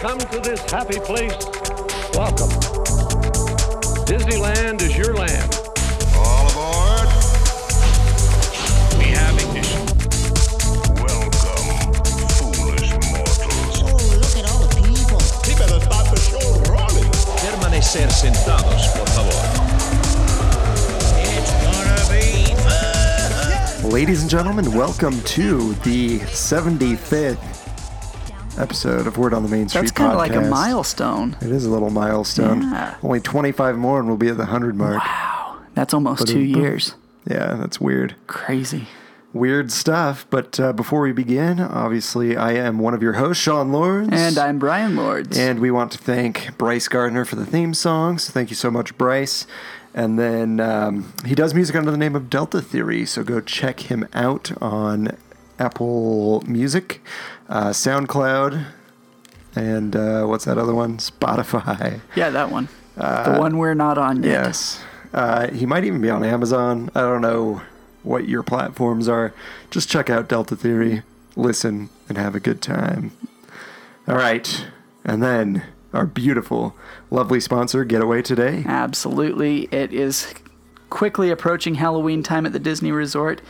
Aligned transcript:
come 0.00 0.18
to 0.18 0.40
this 0.40 0.58
happy 0.70 0.98
place, 0.98 1.36
welcome. 2.14 2.48
Disneyland 4.08 4.80
is 4.80 4.96
your 4.96 5.14
land. 5.14 5.60
All 6.16 6.48
aboard. 6.48 7.06
We 8.96 9.12
have 9.12 9.36
ignition. 9.36 9.84
Welcome, 11.04 11.92
foolish 12.32 12.92
mortals. 13.12 13.82
Oh, 13.84 14.00
look 14.16 14.36
at 14.40 14.48
all 14.50 14.60
the 14.64 14.72
people. 14.80 15.20
He 15.44 15.52
better 15.60 15.78
start 15.84 16.06
the 16.08 16.16
show 16.16 16.48
rolling. 16.72 17.10
Permanecer 17.36 18.10
sentados, 18.10 18.86
por 18.96 19.06
favor. 19.08 19.36
It's 21.36 21.52
gonna 21.60 22.00
be 22.08 22.54
fun. 22.62 23.90
Ladies 23.90 24.22
and 24.22 24.30
gentlemen, 24.30 24.72
welcome 24.72 25.20
to 25.24 25.74
the 25.84 26.20
75th 26.20 27.49
episode 28.60 29.06
of 29.06 29.16
Word 29.16 29.32
on 29.32 29.42
the 29.42 29.48
Main 29.48 29.68
Street 29.68 29.80
That's 29.80 29.92
kind 29.92 30.12
of 30.12 30.18
like 30.18 30.34
a 30.34 30.42
milestone. 30.42 31.36
It 31.40 31.50
is 31.50 31.64
a 31.64 31.70
little 31.70 31.90
milestone. 31.90 32.62
Yeah. 32.62 32.96
Only 33.02 33.20
25 33.20 33.76
more 33.76 33.98
and 33.98 34.08
we'll 34.08 34.16
be 34.16 34.28
at 34.28 34.36
the 34.36 34.44
100 34.44 34.76
mark. 34.76 35.02
Wow. 35.02 35.60
That's 35.74 35.94
almost 35.94 36.26
two 36.26 36.40
years. 36.40 36.94
Yeah, 37.26 37.54
that's 37.54 37.80
weird. 37.80 38.16
Crazy. 38.26 38.86
Weird 39.32 39.70
stuff. 39.70 40.26
But 40.28 40.58
uh, 40.58 40.72
before 40.72 41.00
we 41.00 41.12
begin, 41.12 41.60
obviously, 41.60 42.36
I 42.36 42.52
am 42.52 42.78
one 42.78 42.94
of 42.94 43.02
your 43.02 43.14
hosts, 43.14 43.42
Sean 43.42 43.72
Lawrence. 43.72 44.12
And 44.12 44.36
I'm 44.36 44.58
Brian 44.58 44.96
Lords. 44.96 45.38
And 45.38 45.60
we 45.60 45.70
want 45.70 45.92
to 45.92 45.98
thank 45.98 46.56
Bryce 46.58 46.88
Gardner 46.88 47.24
for 47.24 47.36
the 47.36 47.46
theme 47.46 47.72
song. 47.72 48.18
So 48.18 48.32
thank 48.32 48.50
you 48.50 48.56
so 48.56 48.70
much, 48.70 48.96
Bryce. 48.98 49.46
And 49.94 50.18
then 50.18 50.60
um, 50.60 51.12
he 51.24 51.34
does 51.34 51.54
music 51.54 51.76
under 51.76 51.90
the 51.90 51.96
name 51.96 52.16
of 52.16 52.28
Delta 52.28 52.60
Theory. 52.60 53.06
So 53.06 53.22
go 53.22 53.40
check 53.40 53.80
him 53.80 54.06
out 54.12 54.50
on 54.60 55.16
Apple 55.60 56.42
Music, 56.46 57.00
uh, 57.50 57.70
SoundCloud, 57.70 58.64
and 59.54 59.94
uh, 59.94 60.24
what's 60.24 60.46
that 60.46 60.56
other 60.56 60.74
one? 60.74 60.96
Spotify. 60.98 62.00
yeah, 62.16 62.30
that 62.30 62.50
one. 62.50 62.68
the 62.96 63.36
one 63.38 63.58
we're 63.58 63.74
not 63.74 63.98
on 63.98 64.22
yet. 64.22 64.38
Uh, 64.40 64.44
Yes. 64.46 64.80
Uh, 65.12 65.50
he 65.50 65.66
might 65.66 65.84
even 65.84 66.00
be 66.00 66.08
on 66.08 66.22
Amazon. 66.24 66.88
I 66.94 67.00
don't 67.00 67.20
know 67.20 67.62
what 68.04 68.28
your 68.28 68.44
platforms 68.44 69.08
are. 69.08 69.34
Just 69.70 69.88
check 69.90 70.08
out 70.08 70.28
Delta 70.28 70.54
Theory, 70.54 71.02
listen, 71.34 71.90
and 72.08 72.16
have 72.16 72.34
a 72.36 72.40
good 72.40 72.62
time. 72.62 73.10
All 74.06 74.14
right. 74.14 74.66
And 75.04 75.20
then 75.20 75.64
our 75.92 76.06
beautiful, 76.06 76.76
lovely 77.10 77.40
sponsor, 77.40 77.84
Getaway 77.84 78.22
Today. 78.22 78.62
Absolutely. 78.64 79.62
It 79.72 79.92
is 79.92 80.32
quickly 80.90 81.30
approaching 81.30 81.74
Halloween 81.74 82.22
time 82.22 82.46
at 82.46 82.52
the 82.52 82.58
Disney 82.60 82.92
Resort. 82.92 83.40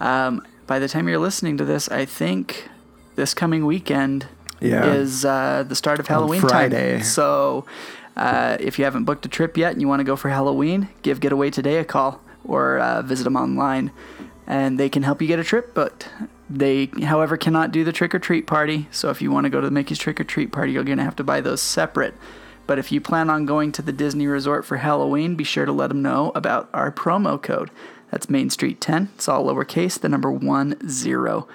Um, 0.00 0.46
by 0.66 0.78
the 0.78 0.88
time 0.88 1.08
you're 1.08 1.18
listening 1.18 1.56
to 1.56 1.64
this, 1.64 1.88
I 1.88 2.04
think 2.04 2.68
this 3.16 3.34
coming 3.34 3.66
weekend 3.66 4.26
Yeah. 4.60 4.84
is 4.94 5.24
uh, 5.24 5.64
the 5.68 5.74
start 5.74 5.98
of 6.00 6.06
Halloween 6.06 6.40
Friday. 6.40 6.94
time. 6.96 7.02
So 7.04 7.64
uh, 8.16 8.56
if 8.60 8.78
you 8.78 8.84
haven't 8.84 9.04
booked 9.04 9.26
a 9.26 9.28
trip 9.28 9.56
yet 9.56 9.72
and 9.72 9.80
you 9.80 9.88
want 9.88 10.00
to 10.00 10.04
go 10.04 10.16
for 10.16 10.28
Halloween, 10.28 10.88
give 11.02 11.20
Getaway 11.20 11.50
Today 11.50 11.78
a 11.78 11.84
call 11.84 12.20
or 12.44 12.78
uh, 12.78 13.02
visit 13.02 13.24
them 13.24 13.36
online. 13.36 13.90
And 14.46 14.78
they 14.78 14.88
can 14.88 15.02
help 15.02 15.20
you 15.20 15.26
get 15.26 15.40
a 15.40 15.44
trip, 15.44 15.74
but 15.74 16.08
they, 16.48 16.86
however, 17.02 17.36
cannot 17.36 17.72
do 17.72 17.82
the 17.82 17.90
trick 17.92 18.14
or 18.14 18.20
treat 18.20 18.46
party. 18.46 18.86
So 18.92 19.10
if 19.10 19.20
you 19.20 19.32
want 19.32 19.44
to 19.44 19.50
go 19.50 19.60
to 19.60 19.66
the 19.66 19.72
Mickey's 19.72 19.98
trick 19.98 20.20
or 20.20 20.24
treat 20.24 20.52
party, 20.52 20.70
you're 20.72 20.84
going 20.84 20.98
to 20.98 21.04
have 21.04 21.16
to 21.16 21.24
buy 21.24 21.40
those 21.40 21.60
separate. 21.60 22.14
But 22.68 22.78
if 22.78 22.92
you 22.92 23.00
plan 23.00 23.28
on 23.28 23.44
going 23.44 23.72
to 23.72 23.82
the 23.82 23.92
Disney 23.92 24.26
Resort 24.28 24.64
for 24.64 24.76
Halloween, 24.76 25.34
be 25.34 25.42
sure 25.44 25.66
to 25.66 25.72
let 25.72 25.88
them 25.88 26.00
know 26.02 26.30
about 26.36 26.68
our 26.72 26.92
promo 26.92 27.42
code. 27.42 27.70
That's 28.12 28.30
Main 28.30 28.50
Street 28.50 28.80
10. 28.80 29.08
It's 29.16 29.28
all 29.28 29.44
lowercase, 29.44 29.98
the 29.98 30.08
number 30.08 30.30
one 30.30 30.76
zero. 30.88 31.48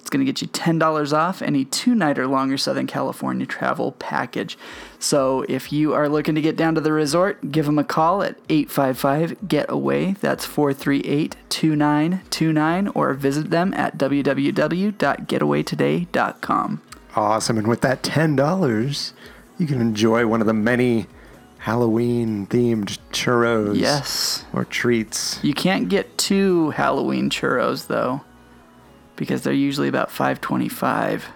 It's 0.00 0.10
going 0.10 0.24
to 0.24 0.32
get 0.32 0.40
you 0.40 0.48
$10 0.48 1.12
off 1.12 1.42
any 1.42 1.64
two 1.66 1.94
night 1.94 2.18
or 2.18 2.26
longer 2.26 2.56
Southern 2.56 2.86
California 2.86 3.44
travel 3.44 3.92
package. 3.92 4.56
So 4.98 5.44
if 5.48 5.70
you 5.72 5.92
are 5.92 6.08
looking 6.08 6.34
to 6.34 6.40
get 6.40 6.56
down 6.56 6.74
to 6.76 6.80
the 6.80 6.92
resort, 6.92 7.50
give 7.52 7.66
them 7.66 7.78
a 7.78 7.84
call 7.84 8.22
at 8.22 8.36
855 8.48 9.46
Getaway. 9.48 10.12
That's 10.20 10.46
438 10.46 11.36
2929, 11.50 12.88
or 12.94 13.12
visit 13.14 13.50
them 13.50 13.74
at 13.74 13.98
www.getawaytoday.com. 15.68 16.82
Awesome. 17.16 17.58
And 17.58 17.66
with 17.66 17.80
that 17.80 18.02
$10, 18.02 19.12
you 19.58 19.66
can 19.66 19.80
enjoy 19.80 20.26
one 20.26 20.40
of 20.40 20.46
the 20.46 20.52
many 20.54 21.06
Halloween 21.58 22.46
themed 22.46 22.98
churros 23.12 23.76
Yes. 23.78 24.44
or 24.52 24.64
treats. 24.64 25.38
You 25.42 25.52
can't 25.54 25.88
get 25.88 26.16
two 26.16 26.70
Halloween 26.70 27.28
churros 27.30 27.88
though, 27.88 28.20
because 29.18 29.42
they're 29.42 29.52
usually 29.52 29.88
about 29.88 30.10
525 30.10 31.26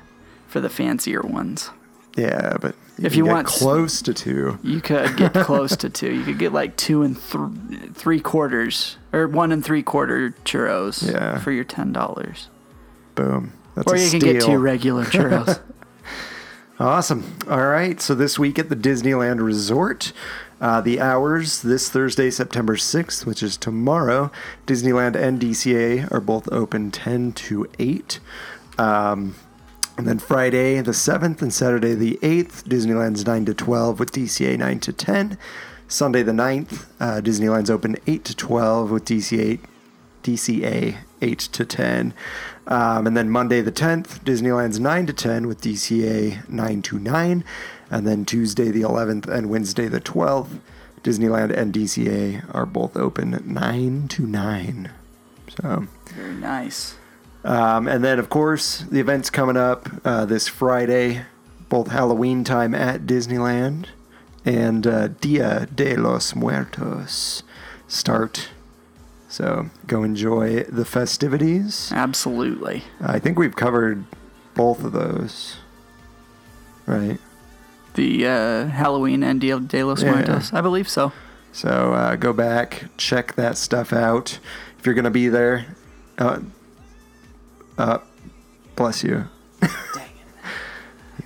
for 0.48 0.60
the 0.60 0.70
fancier 0.70 1.20
ones. 1.20 1.68
Yeah, 2.16 2.56
but 2.60 2.74
you 2.98 3.06
If 3.06 3.16
you 3.16 3.24
get 3.24 3.30
want 3.32 3.46
close 3.46 4.00
to 4.02 4.12
two. 4.14 4.58
You 4.62 4.80
could 4.80 5.16
get 5.16 5.32
close 5.34 5.76
to 5.76 5.88
two. 5.90 6.12
You 6.12 6.24
could 6.24 6.38
get 6.38 6.52
like 6.52 6.76
two 6.76 7.02
and 7.02 7.16
th- 7.20 7.92
three 7.94 8.20
quarters, 8.20 8.96
or 9.12 9.26
one 9.28 9.50
and 9.52 9.64
three 9.64 9.82
quarter 9.82 10.34
churros 10.44 11.10
Yeah. 11.10 11.38
for 11.38 11.52
your 11.52 11.64
ten 11.64 11.92
dollars. 11.92 12.48
Boom. 13.14 13.52
That's 13.74 13.90
Or 13.90 13.94
a 13.96 14.00
you 14.00 14.10
can 14.10 14.20
get 14.20 14.42
two 14.42 14.58
regular 14.58 15.04
churros. 15.06 15.58
Awesome. 16.78 17.36
All 17.48 17.66
right. 17.66 18.00
So 18.00 18.14
this 18.14 18.38
week 18.38 18.58
at 18.58 18.68
the 18.68 18.76
Disneyland 18.76 19.40
Resort, 19.42 20.12
uh, 20.62 20.80
the 20.80 21.00
hours 21.00 21.60
this 21.62 21.90
Thursday, 21.90 22.30
September 22.30 22.76
6th, 22.76 23.26
which 23.26 23.42
is 23.42 23.56
tomorrow, 23.56 24.30
Disneyland 24.64 25.16
and 25.16 25.40
DCA 25.40 26.10
are 26.12 26.20
both 26.20 26.50
open 26.52 26.92
10 26.92 27.32
to 27.32 27.66
8. 27.80 28.20
Um, 28.78 29.34
and 29.98 30.06
then 30.06 30.20
Friday 30.20 30.80
the 30.80 30.92
7th 30.92 31.42
and 31.42 31.52
Saturday 31.52 31.94
the 31.94 32.16
8th, 32.22 32.62
Disneyland's 32.62 33.26
9 33.26 33.44
to 33.46 33.54
12 33.54 33.98
with 33.98 34.12
DCA 34.12 34.56
9 34.56 34.78
to 34.80 34.92
10. 34.92 35.36
Sunday 35.88 36.22
the 36.22 36.32
9th, 36.32 36.86
uh, 37.00 37.20
Disneyland's 37.20 37.68
open 37.68 37.96
8 38.06 38.24
to 38.24 38.36
12 38.36 38.90
with 38.92 39.04
DCA 39.04 39.58
DCA 40.22 40.98
8 41.20 41.38
to 41.38 41.64
10. 41.64 42.14
Um, 42.68 43.06
and 43.08 43.16
then 43.16 43.28
Monday 43.28 43.60
the 43.60 43.72
10th, 43.72 44.20
Disneyland's 44.20 44.78
9 44.78 45.06
to 45.06 45.12
10 45.12 45.48
with 45.48 45.60
DCA 45.60 46.48
9 46.48 46.82
to 46.82 46.98
9. 47.00 47.44
And 47.92 48.06
then 48.06 48.24
Tuesday 48.24 48.70
the 48.70 48.80
11th 48.80 49.28
and 49.28 49.50
Wednesday 49.50 49.86
the 49.86 50.00
12th, 50.00 50.58
Disneyland 51.04 51.54
and 51.54 51.74
DCA 51.74 52.42
are 52.54 52.64
both 52.64 52.96
open 52.96 53.42
9 53.44 54.08
to 54.08 54.26
9. 54.26 54.90
So, 55.60 55.86
Very 56.14 56.34
nice. 56.36 56.94
um, 57.44 57.86
and 57.86 58.02
then 58.02 58.18
of 58.18 58.30
course, 58.30 58.78
the 58.90 58.98
events 58.98 59.28
coming 59.28 59.58
up 59.58 59.90
uh, 60.06 60.24
this 60.24 60.48
Friday, 60.48 61.26
both 61.68 61.88
Halloween 61.88 62.44
time 62.44 62.74
at 62.74 63.02
Disneyland 63.02 63.86
and 64.44 64.86
uh, 64.86 65.08
Dia 65.08 65.66
de 65.74 65.94
los 65.96 66.34
Muertos 66.34 67.42
start. 67.86 68.48
So 69.28 69.68
go 69.86 70.02
enjoy 70.02 70.62
the 70.64 70.86
festivities. 70.86 71.92
Absolutely. 71.94 72.84
I 73.02 73.18
think 73.18 73.38
we've 73.38 73.56
covered 73.56 74.04
both 74.54 74.82
of 74.82 74.92
those. 74.92 75.56
Right. 76.86 77.18
The 77.94 78.26
uh, 78.26 78.66
Halloween 78.68 79.22
and 79.22 79.40
Dia 79.40 79.60
de 79.60 79.84
los 79.84 80.02
Yeah. 80.02 80.12
Muertos. 80.12 80.52
I 80.52 80.60
believe 80.60 80.88
so. 80.88 81.12
So 81.52 81.92
uh, 81.92 82.16
go 82.16 82.32
back, 82.32 82.84
check 82.96 83.34
that 83.34 83.58
stuff 83.58 83.92
out. 83.92 84.38
If 84.78 84.86
you're 84.86 84.94
going 84.94 85.04
to 85.04 85.10
be 85.10 85.28
there, 85.28 85.66
uh, 86.18 86.40
uh, 87.76 87.98
bless 88.74 89.04
you. 89.04 89.26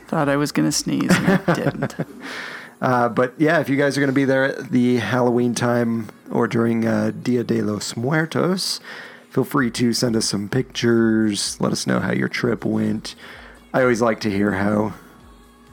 Thought 0.09 0.29
I 0.29 0.37
was 0.37 0.53
gonna 0.53 0.73
sneeze 0.73 1.11
and 1.11 1.41
I 1.47 1.55
didn't. 1.55 1.95
Uh, 2.81 3.09
but 3.09 3.35
yeah, 3.39 3.61
if 3.61 3.69
you 3.69 3.77
guys 3.77 3.97
are 3.97 4.01
going 4.01 4.09
to 4.11 4.15
be 4.15 4.25
there 4.25 4.45
at 4.45 4.71
the 4.71 4.97
Halloween 4.97 5.55
time 5.55 6.09
or 6.31 6.47
during 6.47 6.87
uh, 6.87 7.11
Dia 7.23 7.43
de 7.43 7.63
los 7.63 7.97
Muertos, 7.97 8.81
feel 9.31 9.45
free 9.45 9.71
to 9.73 9.93
send 9.93 10.15
us 10.15 10.27
some 10.27 10.49
pictures. 10.49 11.61
Let 11.61 11.73
us 11.73 11.87
know 11.87 11.99
how 12.01 12.13
your 12.13 12.29
trip 12.29 12.65
went. 12.65 13.15
I 13.73 13.81
always 13.83 14.01
like 14.03 14.21
to 14.21 14.31
hear 14.31 14.53
how 14.53 14.95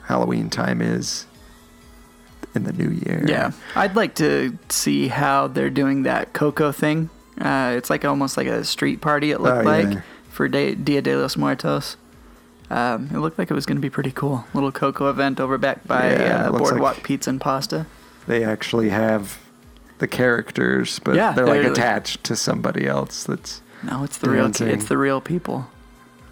Halloween 0.04 0.50
time 0.50 0.82
is 0.82 1.26
in 2.56 2.64
the 2.64 2.74
new 2.74 2.90
year. 2.90 3.24
Yeah, 3.28 3.52
I'd 3.76 3.96
like 3.96 4.16
to 4.16 4.58
see 4.70 5.08
how 5.08 5.48
they're 5.48 5.70
doing 5.70 6.04
that 6.04 6.34
Coco 6.34 6.72
thing. 6.72 7.10
Uh, 7.40 7.74
it's 7.76 7.90
like 7.90 8.06
almost 8.06 8.38
like 8.38 8.48
a 8.48 8.64
street 8.64 9.02
party. 9.02 9.32
It 9.32 9.42
looked 9.42 9.66
Oh, 9.66 9.70
like 9.70 9.98
for 10.30 10.48
de- 10.48 10.76
Dia 10.76 11.02
de 11.02 11.16
los 11.16 11.36
Muertos. 11.36 11.98
Um, 12.70 13.10
it 13.14 13.18
looked 13.18 13.38
like 13.38 13.50
it 13.52 13.54
was 13.54 13.66
going 13.66 13.78
to 13.78 13.82
be 13.82 13.90
pretty 13.90 14.12
cool. 14.12 14.46
Little 14.54 14.72
Coco 14.72 15.10
event 15.10 15.40
over 15.40 15.58
back 15.58 15.86
by 15.88 16.12
Yeah, 16.12 16.48
uh, 16.48 16.52
Boardwalk 16.52 16.96
like- 16.98 17.04
Pizza 17.04 17.30
and 17.30 17.42
Pasta. 17.42 17.86
They 18.28 18.44
actually 18.44 18.90
have 18.90 19.40
the 20.00 20.08
characters, 20.08 21.00
but 21.00 21.16
Yeah, 21.16 21.32
they're 21.34 21.46
like 21.46 21.62
they're 21.62 21.70
like- 21.70 21.78
attached 21.78 22.24
to 22.26 22.36
somebody 22.36 22.88
else. 22.88 23.24
That's 23.26 23.62
No, 23.84 24.04
it's 24.04 24.18
the 24.18 24.30
real. 24.30 24.46
It's 24.48 24.86
the 24.86 24.98
real 24.98 25.22
people. 25.22 25.70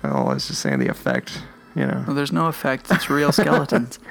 Oh, 0.03 0.27
I 0.27 0.33
was 0.35 0.47
just 0.47 0.61
saying 0.61 0.79
the 0.79 0.87
effect. 0.87 1.41
You 1.75 1.87
know. 1.87 2.03
Well, 2.07 2.15
there's 2.15 2.31
no 2.31 2.47
effect. 2.47 2.87
It's 2.91 3.09
real 3.09 3.31
skeletons. 3.31 3.99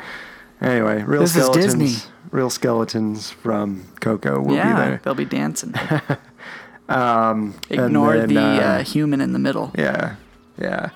Anyway, 0.62 1.02
real 1.04 1.22
This 1.22 1.34
is 1.36 1.44
skeletons. 1.44 1.74
Disney. 1.74 2.10
Real 2.32 2.50
skeletons 2.50 3.30
from 3.30 3.86
Coco 4.00 4.42
will 4.42 4.54
yeah, 4.56 4.68
be 4.74 4.80
there. 4.90 5.00
they'll 5.02 5.14
be 5.14 5.24
dancing. 5.24 5.74
Um, 6.90 7.54
Ignore 7.70 8.18
then, 8.18 8.28
the 8.34 8.40
uh, 8.40 8.60
uh, 8.80 8.82
human 8.82 9.20
in 9.20 9.32
the 9.32 9.38
middle. 9.38 9.70
Yeah, 9.78 10.16
yeah. 10.60 10.90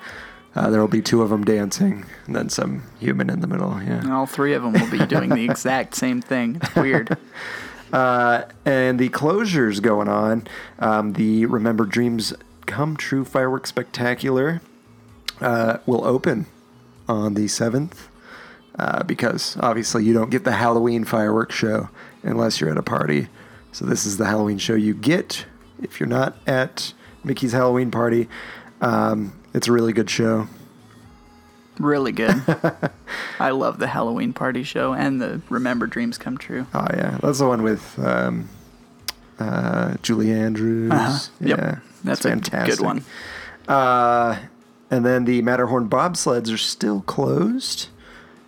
Uh, 0.53 0.69
there 0.69 0.81
will 0.81 0.87
be 0.89 1.01
two 1.01 1.21
of 1.21 1.29
them 1.29 1.43
dancing, 1.45 2.05
and 2.27 2.35
then 2.35 2.49
some 2.49 2.83
human 2.99 3.29
in 3.29 3.39
the 3.39 3.47
middle. 3.47 3.81
Yeah, 3.81 3.99
And 4.01 4.11
all 4.11 4.25
three 4.25 4.53
of 4.53 4.61
them 4.61 4.73
will 4.73 4.89
be 4.91 5.05
doing 5.05 5.29
the 5.29 5.45
exact 5.45 5.95
same 6.05 6.21
thing. 6.21 6.59
It's 6.61 6.75
weird. 6.75 7.17
Uh, 7.93 8.43
and 8.65 8.99
the 8.99 9.09
closures 9.09 9.81
going 9.81 10.09
on. 10.09 10.47
Um, 10.79 11.13
the 11.13 11.45
Remember 11.45 11.85
Dreams 11.85 12.33
Come 12.65 12.97
True 12.97 13.23
Fireworks 13.23 13.69
Spectacular 13.69 14.61
uh, 15.39 15.77
will 15.85 16.03
open 16.05 16.45
on 17.07 17.33
the 17.35 17.45
7th 17.45 17.93
uh, 18.77 19.03
because 19.03 19.57
obviously 19.59 20.03
you 20.03 20.13
don't 20.13 20.29
get 20.29 20.43
the 20.43 20.53
Halloween 20.53 21.03
fireworks 21.05 21.55
show 21.55 21.89
unless 22.23 22.59
you're 22.59 22.69
at 22.71 22.77
a 22.77 22.83
party. 22.83 23.27
So 23.71 23.85
this 23.85 24.05
is 24.05 24.17
the 24.17 24.25
Halloween 24.25 24.57
show 24.57 24.73
you 24.75 24.93
get 24.93 25.45
if 25.81 25.99
you're 25.99 26.07
not 26.07 26.37
at 26.47 26.93
Mickey's 27.23 27.51
Halloween 27.51 27.91
party. 27.91 28.27
Um, 28.81 29.33
it's 29.53 29.67
a 29.67 29.71
really 29.71 29.93
good 29.93 30.09
show. 30.09 30.47
Really 31.79 32.11
good. 32.13 32.41
I 33.39 33.49
love 33.49 33.79
the 33.79 33.87
Halloween 33.87 34.31
party 34.31 34.63
show 34.63 34.93
and 34.93 35.21
the 35.21 35.41
Remember 35.49 35.87
Dreams 35.87 36.17
Come 36.17 36.37
True. 36.37 36.67
Oh 36.73 36.87
yeah, 36.93 37.17
that's 37.21 37.39
the 37.39 37.47
one 37.47 37.63
with 37.63 37.99
um, 37.99 38.47
uh, 39.39 39.95
Julie 40.01 40.31
Andrews. 40.31 40.91
Uh-huh. 40.91 41.19
Yep. 41.41 41.57
Yeah, 41.59 41.79
That's 42.05 42.23
a 42.23 42.29
fantastic. 42.29 42.77
good 42.79 42.85
one. 42.85 43.03
Uh, 43.67 44.37
and 44.91 45.05
then 45.05 45.25
the 45.25 45.41
Matterhorn 45.41 45.89
bobsleds 45.89 46.53
are 46.53 46.57
still 46.57 47.01
closed. 47.01 47.87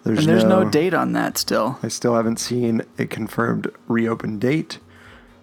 There's, 0.03 0.19
And 0.19 0.27
there's 0.29 0.43
no 0.45 0.63
date 0.69 0.93
on 0.93 1.11
that 1.13 1.37
still. 1.37 1.79
I 1.83 1.89
still 1.89 2.15
haven't 2.15 2.39
seen 2.39 2.81
a 2.97 3.05
confirmed 3.05 3.69
reopen 3.87 4.39
date. 4.39 4.79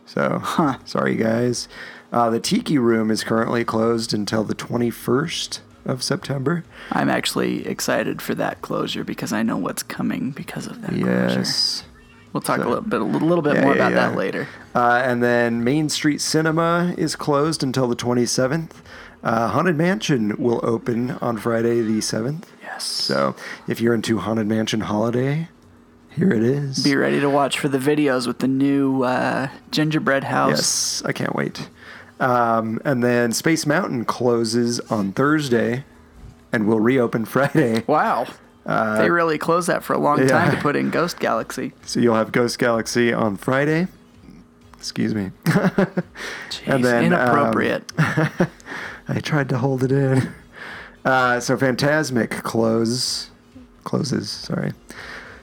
So, 0.07 0.39
huh. 0.43 0.79
sorry 0.85 1.17
guys. 1.17 1.69
Uh, 2.13 2.31
the 2.31 2.41
Tiki 2.41 2.79
Room 2.79 3.11
is 3.11 3.25
currently 3.25 3.65
closed 3.65 4.15
until 4.15 4.45
the 4.45 4.55
21st 4.55 5.61
of 5.85 6.03
September. 6.03 6.65
I'm 6.93 7.11
actually 7.11 7.67
excited 7.67 8.23
for 8.23 8.35
that 8.37 8.63
closure 8.63 9.05
because 9.05 9.33
I 9.33 9.43
know 9.43 9.57
what's 9.57 9.83
coming 9.83 10.31
because 10.31 10.67
of 10.67 10.81
that 10.83 10.91
closure. 10.91 11.07
Yes. 11.39 11.85
We'll 12.33 12.41
talk 12.41 12.61
So- 12.61 12.67
a 12.67 12.69
little 12.69 12.83
bit, 12.85 13.01
a 13.01 13.05
little, 13.05 13.29
little 13.29 13.43
bit 13.43 13.57
Yeah, 13.57 13.63
more 13.65 13.77
yeah, 13.77 13.89
about 13.89 13.93
yeah. 13.93 14.09
that 14.09 14.17
later. 14.17 14.49
Uh, 14.75 15.03
and 15.05 15.23
then 15.23 15.63
Main 15.63 15.89
Street 15.89 16.21
Cinema 16.21 16.95
is 16.97 17.17
closed 17.17 17.63
until 17.63 17.87
the 17.87 17.97
27th. 17.97 18.71
Uh, 19.25 19.49
Haunted 19.49 19.77
Mansion 19.77 20.37
will 20.37 20.61
open 20.63 21.13
on 21.23 21.39
Friday 21.39 21.81
the 21.81 21.99
7th. 22.01 22.45
Yes. 22.63 22.85
So 22.85 23.35
if 23.67 23.81
you're 23.81 23.95
into 23.95 24.19
Haunted 24.19 24.47
Mansion 24.47 24.83
Holiday, 24.83 25.49
here 26.11 26.31
it 26.31 26.43
is. 26.43 26.85
Be 26.85 26.95
ready 26.95 27.21
to 27.21 27.31
watch 27.31 27.59
for 27.59 27.69
the 27.69 27.79
videos 27.79 28.27
with 28.27 28.41
the 28.41 28.47
new 28.49 29.03
uh, 29.03 29.49
gingerbread 29.71 30.25
house. 30.25 30.51
Yes, 30.51 31.03
I 31.07 31.13
can't 31.13 31.35
wait. 31.35 31.71
Um, 32.21 32.81
and 32.85 33.03
then 33.03 33.33
Space 33.33 33.65
Mountain 33.67 34.05
closes 34.05 34.79
on 34.91 35.13
Thursday 35.13 35.85
and 36.53 36.67
will 36.69 36.81
reopen 36.81 37.25
Friday. 37.35 37.83
Wow. 37.87 38.27
they 38.67 39.09
really 39.11 39.39
closed 39.39 39.69
that 39.69 39.83
for 39.83 39.95
a 39.95 39.99
long 39.99 40.19
time 40.29 40.51
Uh, 40.51 40.55
to 40.55 40.61
put 40.61 40.77
in 40.77 40.91
Ghost 40.91 41.19
Galaxy. 41.19 41.73
So 41.87 41.99
you'll 41.99 42.15
have 42.15 42.31
Ghost 42.31 42.59
Galaxy 42.59 43.11
on 43.13 43.37
Friday. 43.39 43.87
Excuse 44.77 45.15
me. 45.15 45.31
Jeez, 45.47 46.83
then, 46.83 46.85
um, 46.85 47.05
inappropriate. 47.15 47.91
I 49.09 49.21
tried 49.21 49.49
to 49.51 49.59
hold 49.59 49.83
it 49.85 49.93
in. 49.93 50.33
Uh, 51.05 51.39
so 51.39 51.57
Fantasmic 51.57 52.31
close 52.43 53.31
closes. 53.85 54.31
Sorry, 54.31 54.73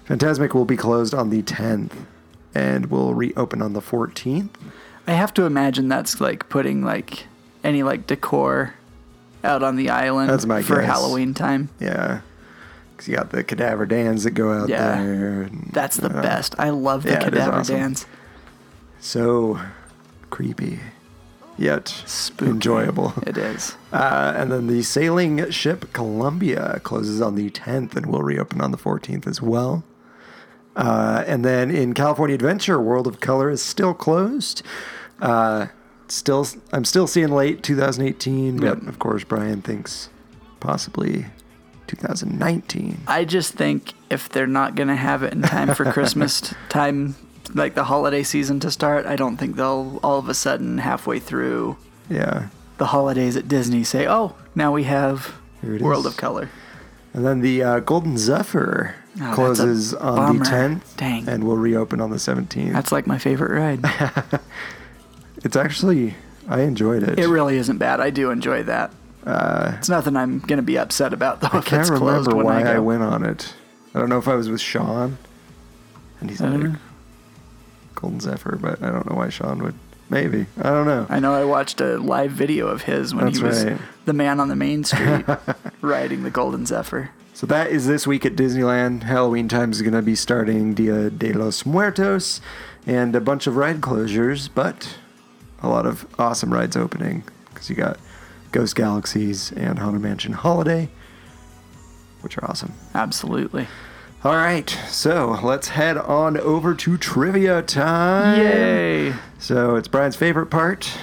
Fantasmic 0.08 0.56
will 0.56 0.66
be 0.66 0.76
closed 0.76 1.14
on 1.14 1.30
the 1.30 1.44
10th 1.44 1.92
and 2.56 2.88
will 2.88 3.14
reopen 3.14 3.62
on 3.62 3.74
the 3.74 3.80
14th. 3.82 4.50
I 5.08 5.12
have 5.14 5.34
to 5.36 5.44
imagine 5.46 5.88
that's 5.88 6.20
like 6.20 6.50
putting 6.50 6.84
like 6.84 7.28
any 7.64 7.84
like 7.84 8.08
decor 8.08 8.74
out 9.44 9.62
on 9.64 9.76
the 9.76 9.90
island 9.90 10.30
That's 10.32 10.46
my 10.46 10.62
for 10.64 10.78
guess. 10.78 10.86
Halloween 10.86 11.34
time. 11.36 11.70
Yeah, 11.80 12.22
because 12.92 13.08
you 13.08 13.16
got 13.16 13.30
the 13.30 13.44
cadaver 13.44 13.86
dans 13.86 14.24
that 14.24 14.32
go 14.32 14.52
out 14.52 14.70
Yeah. 14.70 15.04
there. 15.04 15.42
and, 15.44 15.70
That's 15.74 15.98
the 15.98 16.10
uh, 16.10 16.22
best. 16.24 16.56
I 16.58 16.70
love 16.72 17.04
the 17.04 17.12
yeah, 17.12 17.24
cadaver 17.24 17.52
awesome. 17.54 17.76
dance. 17.76 18.06
So 19.00 19.60
creepy, 20.32 20.80
yet 21.62 21.88
Spooky. 22.06 22.52
enjoyable. 22.52 23.14
It 23.26 23.38
is. 23.38 23.76
Uh, 23.94 24.34
and 24.38 24.50
then 24.54 24.68
the 24.68 24.82
sailing 24.84 25.52
ship 25.52 25.92
Columbia 25.92 26.80
closes 26.82 27.20
on 27.22 27.36
the 27.36 27.50
10th 27.50 27.94
and 27.98 28.06
will 28.06 28.24
reopen 28.24 28.62
on 28.62 28.72
the 28.72 28.78
14th 28.78 29.28
as 29.28 29.42
well. 29.42 29.84
Uh, 30.78 31.26
and 31.28 31.44
then 31.44 31.70
in 31.70 31.94
California 31.94 32.34
Adventure, 32.36 32.80
World 32.80 33.06
of 33.06 33.20
Color 33.20 33.50
is 33.50 33.62
still 33.62 33.94
closed. 33.94 34.64
Uh, 35.22 35.68
still, 36.08 36.48
I'm 36.72 36.86
still 36.86 37.06
seeing 37.06 37.28
late 37.34 37.64
2018, 37.64 38.56
but 38.58 38.66
Yep. 38.80 38.88
of 38.88 38.98
course 39.00 39.26
Brian 39.26 39.62
thinks 39.62 40.08
possibly 40.62 41.26
2019. 41.88 43.02
I 43.08 43.26
just 43.26 43.54
think 43.54 43.94
if 44.10 44.30
they're 44.30 44.48
not 44.48 44.76
gonna 44.76 44.96
have 44.96 45.22
it 45.24 45.34
in 45.34 45.42
time 45.42 45.74
for 45.76 45.92
Christmas 45.92 46.54
time, 46.70 47.16
like 47.54 47.76
the 47.76 47.86
holiday 47.86 48.24
season 48.24 48.60
to 48.62 48.72
start, 48.72 49.06
I 49.06 49.16
don't 49.16 49.38
think 49.38 49.56
they'll 49.56 50.00
all 50.04 50.18
of 50.20 50.30
a 50.30 50.34
sudden 50.34 50.78
halfway 50.80 51.20
through 51.20 51.78
Yeah. 52.10 52.48
the 52.78 52.88
holidays 52.88 53.36
at 53.38 53.48
Disney 53.48 53.84
say, 53.84 54.08
"Oh, 54.08 54.36
now 54.56 54.72
we 54.72 54.84
have 54.84 55.34
Here 55.62 55.76
it 55.76 55.82
World 55.82 56.06
is. 56.06 56.14
of 56.14 56.18
Color." 56.18 56.50
And 57.14 57.26
then 57.26 57.42
the 57.42 57.62
uh, 57.64 57.80
Golden 57.80 58.18
Zephyr 58.18 58.96
Oh, 59.16 59.20
that's 59.20 59.32
a 59.32 59.36
closes 59.36 59.94
on 59.94 60.16
bummer. 60.16 60.40
the 60.46 60.50
10th 60.50 60.96
Dang. 60.98 61.28
and 61.28 61.44
will 61.44 61.58
reopen 61.58 62.00
on 62.00 62.12
the 62.12 62.16
17th. 62.18 62.72
That's 62.72 62.94
like 62.94 63.06
my 63.06 63.18
favorite 63.18 63.52
ride. 63.60 63.84
it's 65.44 65.56
actually, 65.58 66.16
I 66.48 66.62
enjoyed 66.62 67.04
it. 67.04 67.20
it 67.20 67.28
really 67.28 67.58
isn't 67.58 67.78
bad. 67.78 68.00
I 68.00 68.10
do 68.10 68.30
enjoy 68.32 68.64
that. 68.64 68.92
it's 69.26 69.90
nothing 69.90 70.16
I'm 70.16 70.40
gonna 70.40 70.62
be 70.62 70.78
upset 70.78 71.12
about 71.14 71.42
though. 71.42 71.48
Uh, 71.48 71.56
I 71.56 71.58
if 71.60 71.66
can't 71.66 71.82
it's 71.82 71.90
closed 71.90 72.28
remember 72.28 72.36
when 72.38 72.46
why 72.46 72.62
I 72.64 72.72
I, 72.72 72.74
go. 72.76 72.84
went 72.84 73.04
on 73.04 73.26
it. 73.26 73.54
I 73.94 74.00
don't 74.00 74.08
know 74.10 74.18
if 74.18 74.28
I 74.30 74.36
was 74.36 74.50
with 74.50 74.62
Sean, 74.62 75.18
and 76.22 76.30
he's 76.30 76.40
like. 76.42 76.72
Golden 78.02 78.20
Zephyr, 78.20 78.58
but 78.60 78.82
I 78.82 78.92
don't 78.92 79.10
know 79.10 79.16
why 79.16 79.30
Sean 79.30 79.64
would. 79.64 79.76
Maybe 80.10 80.46
I 80.58 80.72
don't 80.72 80.86
know. 80.88 81.06
I 81.10 81.20
know 81.22 81.34
I 81.34 81.46
watched 81.46 81.80
a 81.80 81.98
live 81.98 82.32
video 82.32 82.68
of 82.68 82.82
his 82.82 83.16
when 83.16 83.26
That's 83.26 83.38
he 83.38 83.44
was 83.44 83.64
right. 83.64 83.78
the 84.04 84.12
man 84.12 84.42
on 84.42 84.50
the 84.50 84.58
main 84.58 84.84
street 84.84 85.26
riding 85.82 86.24
the 86.24 86.30
Golden 86.30 86.66
Zephyr. 86.66 87.12
So 87.34 87.48
that 87.48 87.72
is 87.72 87.88
this 87.88 88.06
week 88.06 88.26
at 88.26 88.36
Disneyland. 88.36 89.04
Halloween 89.04 89.48
time 89.48 89.72
is 89.72 89.82
going 89.82 89.94
to 89.94 90.02
be 90.02 90.16
starting 90.16 90.74
Dia 90.74 91.10
de 91.10 91.32
los 91.32 91.66
Muertos, 91.66 92.42
and 92.86 93.16
a 93.16 93.22
bunch 93.22 93.48
of 93.48 93.56
ride 93.56 93.80
closures, 93.80 94.50
but 94.54 94.98
a 95.64 95.70
lot 95.70 95.86
of 95.86 96.06
awesome 96.20 96.52
rides 96.52 96.76
opening 96.76 97.24
because 97.54 97.70
you 97.70 97.76
got 97.78 97.98
Ghost 98.52 98.76
Galaxies 98.76 99.54
and 99.54 99.80
Haunted 99.80 100.02
Mansion 100.02 100.34
Holiday, 100.34 100.90
which 102.20 102.38
are 102.38 102.46
awesome. 102.46 102.74
Absolutely. 102.94 103.68
All 104.24 104.36
right, 104.36 104.70
so 104.88 105.40
let's 105.42 105.70
head 105.70 105.98
on 105.98 106.38
over 106.38 106.76
to 106.76 106.96
trivia 106.96 107.64
time. 107.64 108.40
Yay! 108.40 109.14
So 109.40 109.76
it's 109.78 109.88
Brian's 109.88 110.16
favorite 110.16 110.52
part. 110.52 110.96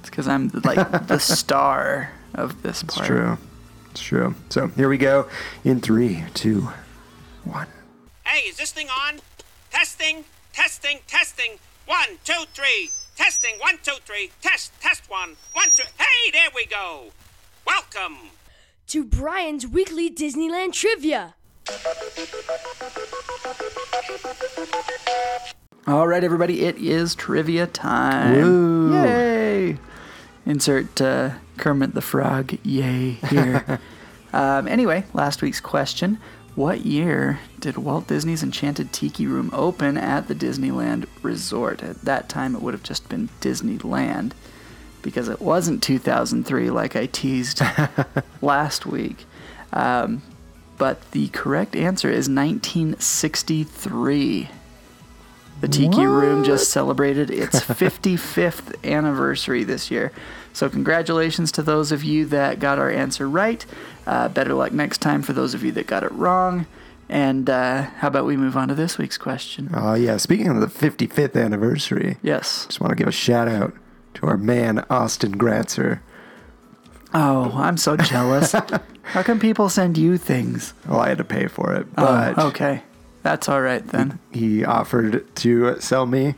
It's 0.00 0.08
because 0.08 0.26
I'm 0.26 0.48
like 0.64 1.06
the 1.08 1.18
star 1.20 2.10
of 2.34 2.62
this 2.62 2.82
part. 2.84 3.00
It's 3.00 3.06
true. 3.06 3.38
It's 3.90 4.00
true. 4.00 4.34
So 4.48 4.68
here 4.68 4.88
we 4.88 4.96
go 4.96 5.28
in 5.62 5.82
three, 5.82 6.24
two, 6.32 6.70
one. 7.44 7.66
Hey, 8.24 8.48
is 8.48 8.56
this 8.56 8.72
thing 8.72 8.88
on? 8.88 9.20
Testing, 9.70 10.24
testing, 10.54 11.00
testing. 11.06 11.58
One, 11.84 12.16
two, 12.24 12.44
three. 12.54 12.88
Testing, 13.14 13.56
one, 13.58 13.76
two, 13.82 13.96
three. 14.06 14.30
Test, 14.40 14.72
test 14.80 15.10
one, 15.10 15.36
one, 15.52 15.68
two. 15.74 15.84
Hey, 15.98 16.30
there 16.32 16.48
we 16.54 16.64
go. 16.64 17.10
Welcome. 17.66 18.30
to 18.86 19.04
Brian's 19.04 19.66
weekly 19.66 20.08
Disneyland 20.08 20.72
trivia. 20.72 21.34
All 25.86 26.06
right, 26.06 26.22
everybody, 26.22 26.64
it 26.64 26.76
is 26.78 27.14
trivia 27.14 27.66
time. 27.66 28.40
Woo. 28.40 28.94
Yay! 28.94 29.78
Insert 30.46 31.00
uh, 31.00 31.30
Kermit 31.56 31.94
the 31.94 32.00
Frog, 32.00 32.56
yay, 32.62 33.12
here. 33.28 33.80
um, 34.32 34.68
anyway, 34.68 35.04
last 35.12 35.42
week's 35.42 35.60
question 35.60 36.18
What 36.54 36.86
year 36.86 37.40
did 37.58 37.76
Walt 37.76 38.06
Disney's 38.06 38.42
Enchanted 38.42 38.92
Tiki 38.92 39.26
Room 39.26 39.50
open 39.52 39.96
at 39.96 40.28
the 40.28 40.34
Disneyland 40.34 41.06
Resort? 41.22 41.82
At 41.82 42.02
that 42.02 42.28
time, 42.28 42.54
it 42.54 42.62
would 42.62 42.74
have 42.74 42.82
just 42.82 43.08
been 43.08 43.28
Disneyland 43.40 44.32
because 45.02 45.28
it 45.28 45.40
wasn't 45.40 45.82
2003 45.82 46.70
like 46.70 46.96
I 46.96 47.06
teased 47.06 47.60
last 48.40 48.86
week. 48.86 49.26
Um, 49.72 50.22
but 50.78 51.10
the 51.12 51.28
correct 51.28 51.76
answer 51.76 52.08
is 52.10 52.28
1963. 52.28 54.48
The 55.60 55.68
Tiki 55.68 56.06
Room 56.06 56.42
just 56.42 56.70
celebrated 56.70 57.30
its 57.42 57.60
55th 57.60 58.82
anniversary 58.84 59.64
this 59.64 59.90
year. 59.90 60.12
So, 60.52 60.68
congratulations 60.68 61.52
to 61.52 61.62
those 61.62 61.92
of 61.92 62.04
you 62.04 62.26
that 62.26 62.58
got 62.58 62.78
our 62.78 62.90
answer 62.90 63.28
right. 63.28 63.64
Uh, 64.06 64.28
better 64.28 64.54
luck 64.54 64.72
next 64.72 64.98
time 64.98 65.22
for 65.22 65.32
those 65.32 65.54
of 65.54 65.62
you 65.62 65.72
that 65.72 65.86
got 65.86 66.02
it 66.02 66.12
wrong. 66.12 66.66
And 67.08 67.48
uh, 67.48 67.82
how 67.82 68.08
about 68.08 68.26
we 68.26 68.36
move 68.36 68.56
on 68.56 68.68
to 68.68 68.74
this 68.74 68.98
week's 68.98 69.18
question? 69.18 69.70
Oh 69.74 69.94
yeah. 69.94 70.16
Speaking 70.16 70.48
of 70.48 70.60
the 70.60 70.66
55th 70.66 71.40
anniversary, 71.42 72.16
Yes. 72.22 72.66
just 72.66 72.80
want 72.80 72.90
to 72.90 72.96
give 72.96 73.08
a 73.08 73.12
shout 73.12 73.48
out 73.48 73.74
to 74.14 74.26
our 74.26 74.36
man 74.36 74.84
Austin 74.90 75.38
Gratzer 75.38 76.00
Oh, 77.14 77.52
I'm 77.56 77.76
so 77.76 77.96
jealous. 77.96 78.52
How 79.02 79.22
come 79.22 79.38
people 79.38 79.68
send 79.68 79.98
you 79.98 80.16
things? 80.16 80.72
Well, 80.88 81.00
I 81.00 81.08
had 81.08 81.18
to 81.18 81.24
pay 81.24 81.46
for 81.46 81.74
it, 81.74 81.94
but 81.94 82.38
oh, 82.38 82.48
okay. 82.48 82.82
That's 83.22 83.48
all 83.48 83.60
right 83.60 83.86
then. 83.86 84.18
he 84.32 84.64
offered 84.64 85.24
to 85.36 85.80
sell 85.80 86.06
me 86.06 86.34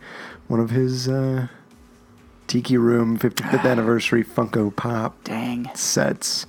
one 0.48 0.60
of 0.60 0.70
his 0.70 1.08
uh, 1.08 1.48
Tiki 2.46 2.76
Room 2.76 3.18
55th 3.18 3.64
anniversary 3.70 4.24
Funko 4.24 4.74
Pop 4.74 5.22
Dang. 5.24 5.70
sets. 5.74 6.46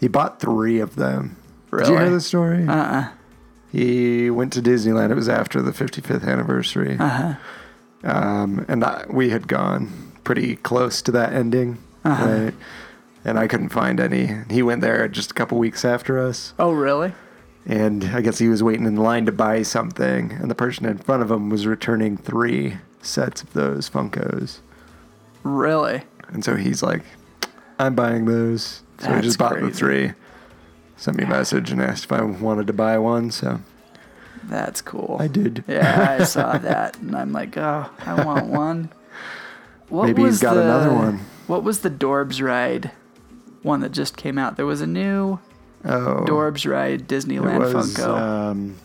He 0.00 0.08
bought 0.08 0.40
three 0.40 0.80
of 0.80 0.96
them. 0.96 1.36
Did 1.76 1.88
you 1.88 1.96
hear 1.98 2.10
the 2.10 2.20
story? 2.20 2.66
Uh-uh. 2.66 3.10
He 3.72 4.30
went 4.30 4.52
to 4.52 4.62
Disneyland. 4.62 5.10
It 5.10 5.14
was 5.16 5.28
after 5.28 5.60
the 5.60 5.72
55th 5.72 6.24
anniversary. 6.26 6.96
Uh-huh. 6.98 7.34
Um, 8.04 8.64
and 8.68 8.84
I, 8.84 9.06
we 9.10 9.30
had 9.30 9.48
gone 9.48 10.12
pretty 10.22 10.56
close 10.56 11.02
to 11.02 11.12
that 11.12 11.32
ending. 11.32 11.78
Uh-huh. 12.04 12.26
Right? 12.26 12.54
And 13.24 13.38
I 13.38 13.46
couldn't 13.46 13.70
find 13.70 14.00
any. 14.00 14.30
He 14.50 14.62
went 14.62 14.80
there 14.82 15.08
just 15.08 15.30
a 15.30 15.34
couple 15.34 15.58
weeks 15.58 15.84
after 15.84 16.18
us. 16.18 16.52
Oh, 16.58 16.72
really? 16.72 17.12
And 17.66 18.04
I 18.04 18.20
guess 18.20 18.38
he 18.38 18.48
was 18.48 18.62
waiting 18.62 18.84
in 18.86 18.96
line 18.96 19.24
to 19.26 19.32
buy 19.32 19.62
something. 19.62 20.32
And 20.32 20.50
the 20.50 20.54
person 20.54 20.84
in 20.84 20.98
front 20.98 21.22
of 21.22 21.30
him 21.30 21.48
was 21.48 21.66
returning 21.66 22.18
three 22.18 22.76
sets 23.00 23.42
of 23.42 23.52
those 23.54 23.88
Funkos. 23.88 24.58
Really? 25.42 26.02
And 26.28 26.44
so 26.44 26.56
he's 26.56 26.82
like, 26.82 27.02
I'm 27.78 27.94
buying 27.94 28.26
those. 28.26 28.82
So 28.98 29.06
he 29.08 29.12
That's 29.14 29.26
just 29.26 29.38
bought 29.38 29.58
the 29.58 29.70
three. 29.70 30.12
Sent 30.96 31.16
me 31.16 31.24
a 31.24 31.28
message 31.28 31.70
and 31.70 31.80
asked 31.80 32.04
if 32.04 32.12
I 32.12 32.22
wanted 32.22 32.66
to 32.66 32.72
buy 32.74 32.98
one. 32.98 33.30
So 33.30 33.60
That's 34.44 34.80
cool. 34.82 35.16
I 35.18 35.28
did. 35.28 35.64
Yeah, 35.66 36.16
I 36.20 36.24
saw 36.24 36.58
that, 36.58 36.98
and 36.98 37.16
I'm 37.16 37.32
like, 37.32 37.56
oh, 37.56 37.88
I 38.00 38.22
want 38.24 38.46
one. 38.46 38.90
What 39.88 40.06
Maybe 40.06 40.22
he's 40.22 40.40
got 40.40 40.54
the- 40.54 40.62
another 40.62 40.92
one. 40.92 41.20
What 41.46 41.62
was 41.64 41.80
the 41.80 41.90
Dorbz 41.90 42.42
ride? 42.42 42.90
One 43.64 43.80
that 43.80 43.90
just 43.90 44.16
came 44.16 44.38
out. 44.38 44.56
There 44.56 44.66
was 44.66 44.80
a 44.80 44.86
new 44.86 45.40
Oh. 45.84 46.24
Dorbz 46.26 46.70
ride 46.70 47.00
It 47.02 47.08
Disneyland 47.08 47.74
was, 47.74 47.94
Funko. 47.94 48.16
um, 48.16 48.76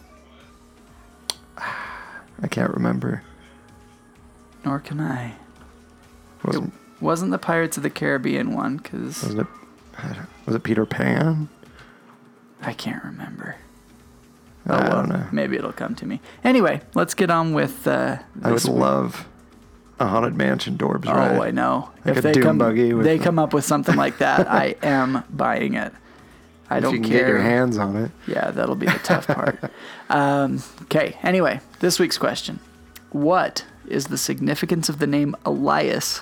I 1.57 2.47
can't 2.49 2.73
remember. 2.73 3.21
Nor 4.65 4.79
can 4.79 4.99
I. 4.99 5.33
Wasn't, 6.43 6.73
Wasn't 6.99 7.31
the 7.31 7.37
Pirates 7.37 7.77
of 7.77 7.83
the 7.83 7.89
Caribbean 7.89 8.53
one? 8.53 8.77
Because 8.77 9.21
wasn't 9.23 9.41
it? 9.41 9.47
Was 10.45 10.55
it 10.55 10.63
Peter 10.63 10.85
Pan? 10.85 11.49
I 12.61 12.73
can't 12.73 13.03
remember. 13.03 13.55
I 14.65 14.71
well, 14.71 14.91
don't 14.91 15.09
know. 15.09 15.27
Maybe 15.31 15.55
it'll 15.55 15.71
come 15.71 15.95
to 15.95 16.05
me. 16.05 16.19
Anyway, 16.43 16.81
let's 16.93 17.13
get 17.13 17.29
on 17.29 17.53
with. 17.53 17.87
Uh, 17.87 18.17
I 18.43 18.51
would 18.51 18.63
week. 18.63 18.73
love 18.73 19.27
a 19.99 20.07
haunted 20.07 20.35
mansion 20.35 20.77
Dorbz 20.77 21.05
Oh. 21.07 21.41
I 21.41 21.51
know. 21.51 21.89
Like 22.05 22.17
if 22.17 22.25
a 22.25 22.31
they 22.31 22.33
come, 22.39 22.57
buggy 22.57 22.93
with 22.93 23.05
they 23.05 23.17
the- 23.17 23.23
come 23.23 23.37
up 23.39 23.53
with 23.53 23.65
something 23.65 23.95
like 23.95 24.17
that, 24.19 24.49
I 24.49 24.75
am 24.83 25.23
buying 25.29 25.73
it. 25.75 25.93
I 26.69 26.77
if 26.77 26.83
don't 26.83 26.93
you 26.93 27.01
can 27.01 27.09
care. 27.09 27.19
get 27.21 27.27
your 27.29 27.41
hands 27.41 27.77
on 27.77 27.95
it. 27.95 28.11
Yeah, 28.27 28.51
that'll 28.51 28.75
be 28.75 28.85
the 28.85 28.99
tough 29.03 29.27
part. 29.27 29.59
Um, 30.11 30.63
okay, 30.83 31.17
anyway, 31.21 31.59
this 31.81 31.99
week's 31.99 32.17
question 32.17 32.59
What 33.11 33.63
is 33.87 34.07
the 34.07 34.17
significance 34.17 34.89
of 34.89 34.97
the 34.97 35.05
name 35.05 35.35
Elias 35.45 36.21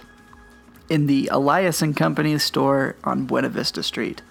in 0.90 1.08
the 1.08 1.30
Elias 1.32 1.82
and 1.82 1.96
Company 1.96 2.38
store 2.38 2.98
on 3.06 3.26
Buena 3.26 3.48
Vista 3.48 3.82
Street? 3.84 4.22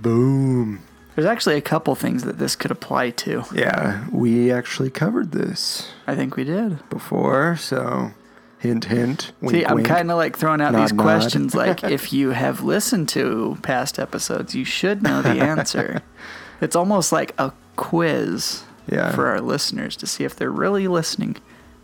Boom. 0.00 0.80
There's 1.14 1.26
actually 1.26 1.56
a 1.56 1.60
couple 1.60 1.94
things 1.94 2.24
that 2.24 2.38
this 2.38 2.56
could 2.56 2.70
apply 2.70 3.10
to. 3.10 3.44
Yeah, 3.54 4.06
we 4.12 4.50
actually 4.52 4.90
covered 4.90 5.30
this 5.32 5.90
I 6.06 6.14
think 6.16 6.36
we 6.36 6.44
did. 6.44 6.88
before, 6.90 7.56
so 7.56 8.10
hint, 8.64 8.86
hint. 8.86 9.30
Wink, 9.40 9.54
See, 9.54 9.64
I'm 9.64 9.84
kind 9.84 10.10
of 10.10 10.16
like 10.16 10.36
throwing 10.36 10.60
out 10.60 10.72
Nod, 10.72 10.82
these 10.82 10.92
nod. 10.92 11.02
questions. 11.02 11.54
Like, 11.64 11.84
if 11.84 12.12
you 12.12 12.30
have 12.30 12.62
listened 12.64 13.08
to 13.10 13.56
past 13.62 13.98
episodes, 14.00 14.54
you 14.54 14.64
should 14.64 15.02
know 15.02 15.22
the 15.22 15.40
answer. 15.40 16.02
it's 16.60 16.74
almost 16.74 17.12
like 17.12 17.32
a 17.38 17.52
quiz 17.76 18.64
Yeah. 18.90 19.12
for 19.12 19.28
our 19.28 19.40
listeners 19.40 19.94
to 19.96 20.06
see 20.06 20.24
if 20.24 20.34
they're 20.34 20.50
really 20.50 20.88
listening 20.88 21.36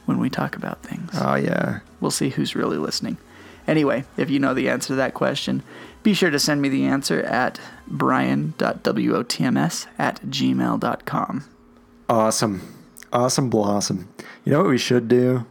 when 0.07 0.19
we 0.19 0.29
talk 0.29 0.57
about 0.57 0.83
things. 0.83 1.11
Oh 1.15 1.37
yeah. 1.37 1.81
We'll 2.01 2.11
see 2.11 2.31
who's 2.31 2.57
really 2.57 2.79
listening. 2.79 3.17
Anyway, 3.69 4.05
if 4.17 4.29
you 4.31 4.41
know 4.41 4.55
the 4.55 4.69
answer 4.69 4.89
to 4.89 4.95
that 4.97 5.15
question, 5.15 5.63
be 6.03 6.15
sure 6.15 6.31
to 6.31 6.39
send 6.39 6.63
me 6.63 6.69
the 6.69 6.87
answer 6.87 7.21
at 7.23 7.61
brian.wotms 7.87 9.87
at 9.99 10.21
gmail.com. 10.23 11.45
Awesome. 12.09 12.63
Awesome 13.13 13.51
blossom. 13.51 14.09
You 14.45 14.53
know 14.53 14.61
what 14.61 14.71
we 14.71 14.79
should 14.79 15.09
do? 15.09 15.45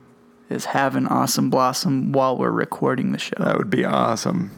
Is 0.49 0.65
have 0.65 0.95
an 0.95 1.05
awesome 1.05 1.49
blossom 1.49 2.11
while 2.11 2.35
we're 2.35 2.49
recording 2.49 3.11
the 3.11 3.19
show. 3.19 3.35
That 3.37 3.57
would 3.57 3.69
be 3.69 3.85
awesome. 3.85 4.51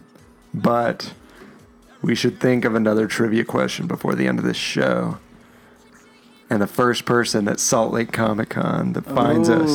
But 0.54 1.14
we 2.02 2.16
should 2.16 2.40
think 2.40 2.64
of 2.66 2.76
another 2.76 3.08
trivia 3.08 3.44
question 3.44 3.88
before 3.88 4.16
the 4.16 4.28
end 4.28 4.40
of 4.40 4.46
this 4.46 4.58
show. 4.58 5.20
And 6.50 6.62
the 6.62 6.68
first 6.68 7.06
person 7.06 7.48
at 7.48 7.60
Salt 7.60 7.94
Lake 7.94 8.12
Comic 8.12 8.50
Con 8.50 8.94
that 8.94 9.06
finds 9.06 9.50
us 9.50 9.70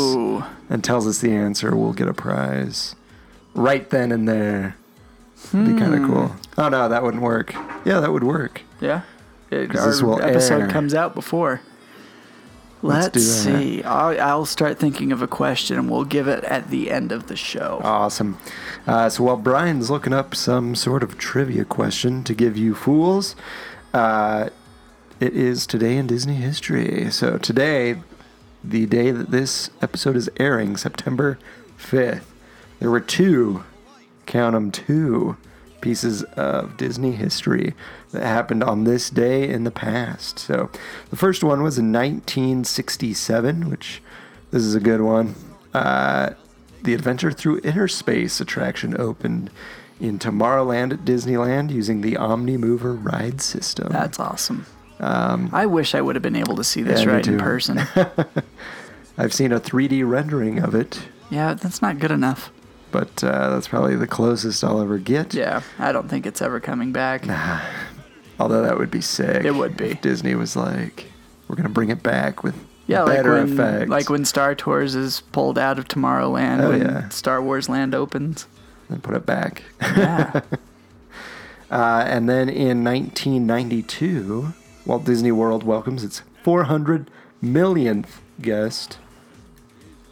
and 0.68 0.82
tells 0.82 1.06
us 1.06 1.20
the 1.20 1.32
answer 1.32 1.75
will 1.75 1.92
get 1.92 2.08
a 2.08 2.14
prize. 2.14 2.94
Right 3.54 3.88
then 3.88 4.12
and 4.12 4.28
there. 4.28 4.76
It'd 5.49 5.66
be 5.66 5.78
kind 5.78 5.94
of 5.94 6.00
hmm. 6.00 6.12
cool. 6.12 6.37
Oh 6.58 6.68
no, 6.68 6.88
that 6.88 7.02
wouldn't 7.02 7.23
work. 7.23 7.54
Yeah, 7.85 8.00
that 8.00 8.12
would 8.12 8.25
work. 8.25 8.62
Yeah. 8.80 9.02
It, 9.50 9.75
our 9.76 9.87
this 9.87 10.02
will 10.02 10.20
episode 10.20 10.62
air. 10.62 10.68
comes 10.68 10.92
out 10.92 11.14
before. 11.14 11.61
Let's 12.87 13.16
Let's, 13.16 13.26
see. 13.26 13.83
I'll, 13.83 14.21
I'll 14.21 14.47
start 14.47 14.78
thinking 14.78 15.12
of 15.12 15.23
a 15.23 15.26
question 15.26 15.78
and 15.78 15.90
we'll 15.90 16.05
give 16.05 16.28
it 16.28 16.45
at 16.45 16.71
the 16.71 16.90
end 16.90 17.12
of 17.12 17.26
the 17.26 17.37
show. 17.37 17.81
Awesome. 17.83 18.38
Uh, 18.87 19.09
so 19.09 19.25
while 19.25 19.37
Brian's 19.37 19.90
looking 19.90 20.12
up 20.12 20.35
some 20.35 20.75
sort 20.75 21.02
of 21.02 21.19
trivia 21.19 21.64
question 21.64 22.23
to 22.25 22.35
give 22.35 22.57
you 22.57 22.75
fools, 22.75 23.35
uh, 23.93 24.50
it 25.19 25.35
is 25.35 25.66
today 25.66 25.97
in 25.97 26.07
Disney 26.07 26.35
history. 26.35 27.11
So 27.11 27.38
today, 27.38 27.97
the 28.62 28.87
day 28.87 29.11
that 29.11 29.31
this 29.31 29.71
episode 29.83 30.16
is 30.16 30.31
airing, 30.38 30.76
September 30.76 31.38
5th, 31.78 32.23
there 32.78 32.90
were 32.90 33.00
two, 33.00 33.64
count 34.26 34.55
them, 34.55 34.71
two 34.71 35.37
pieces 35.87 36.25
of 36.35 36.76
Disney 36.76 37.12
history 37.12 37.73
that 38.11 38.21
happened 38.25 38.64
on 38.64 38.83
this 38.83 39.09
day 39.09 39.49
in 39.49 39.62
the 39.62 39.71
past. 39.71 40.37
So 40.37 40.69
the 41.11 41.16
first 41.16 41.45
one 41.45 41.62
was 41.62 41.78
in 41.78 41.93
1967, 41.93 43.71
which 43.71 44.02
this 44.50 44.64
is 44.64 44.75
a 44.75 44.81
good 44.81 45.00
one. 45.00 45.37
Uh, 45.73 46.31
the 46.83 46.93
Adventure 46.93 47.31
Through 47.31 47.61
Inner 47.62 47.87
Space 47.87 48.40
attraction 48.40 49.00
opened 49.00 49.49
in 50.00 50.19
Tomorrowland 50.19 50.93
at 50.93 51.05
Disneyland 51.05 51.71
using 51.71 52.00
the 52.00 52.16
Omni 52.16 52.57
Mover 52.57 52.93
ride 52.93 53.40
system. 53.40 53.87
That's 53.93 54.19
awesome. 54.19 54.66
I 54.99 55.66
wish 55.66 55.95
I 55.95 56.00
would 56.00 56.16
have 56.16 56.23
been 56.23 56.35
able 56.35 56.57
to 56.57 56.64
see 56.64 56.83
this 56.83 57.02
Um, 57.02 57.09
Yeah, 57.09 57.14
right 57.14 57.26
in 57.28 57.38
person. 57.38 57.78
I've 59.19 59.33
seen 59.33 59.52
a 59.52 59.61
3D 59.61 60.09
rendering 60.09 60.59
of 60.59 60.75
it, 60.75 61.00
yeah, 61.31 61.55
that's 61.55 61.83
not 61.83 61.99
good 61.99 62.11
enough. 62.11 62.52
But 62.93 63.23
uh, 63.25 63.50
that's 63.50 63.69
probably 63.69 63.97
the 63.97 64.07
closest 64.07 64.62
I'll 64.64 64.81
ever 64.81 64.99
get. 64.99 65.35
Yeah, 65.35 65.62
I 65.78 65.93
don't 65.93 66.09
think 66.09 66.26
it's 66.26 66.40
ever 66.43 66.61
coming 66.61 66.93
back. 66.93 67.26
Nah. 67.26 67.61
Although 68.38 68.62
that 68.62 68.78
would 68.78 68.90
be 68.90 69.00
sick. 69.00 69.45
It 69.45 69.55
would 69.55 69.76
be. 69.76 69.87
If 69.93 70.00
Disney 70.02 70.35
was 70.35 70.57
like, 70.57 71.07
we're 71.49 71.57
going 71.57 71.69
to 71.69 71.73
bring 71.73 71.88
it 71.90 72.02
back 72.02 72.43
with 72.43 72.55
Yeah, 72.87 73.02
like 73.02 73.16
better 73.16 73.33
when, 73.33 73.52
effects. 73.52 73.88
like 73.90 74.11
when 74.11 74.25
Star 74.26 74.55
Tours 74.55 74.95
is 74.95 75.21
pulled 75.33 75.59
out 75.59 75.78
of 75.78 75.88
Tomorrowland 75.88 76.62
Oh, 76.62 76.69
when 76.71 76.81
yeah. 76.83 77.09
Star 77.09 77.43
Wars 77.43 77.69
Land 77.69 77.95
opens. 77.95 78.47
and 78.88 79.02
put 79.02 79.14
it 79.14 79.25
back. 79.26 79.62
Yeah. 79.81 80.40
Uh, 81.69 82.05
and 82.07 82.28
then 82.28 82.49
in 82.49 82.85
1992, 82.85 84.52
Walt 84.85 85.05
Disney 85.05 85.33
World 85.33 85.64
welcomes 85.64 86.05
its 86.05 86.23
400 86.45 87.11
millionth 87.43 88.23
guest. 88.40 88.99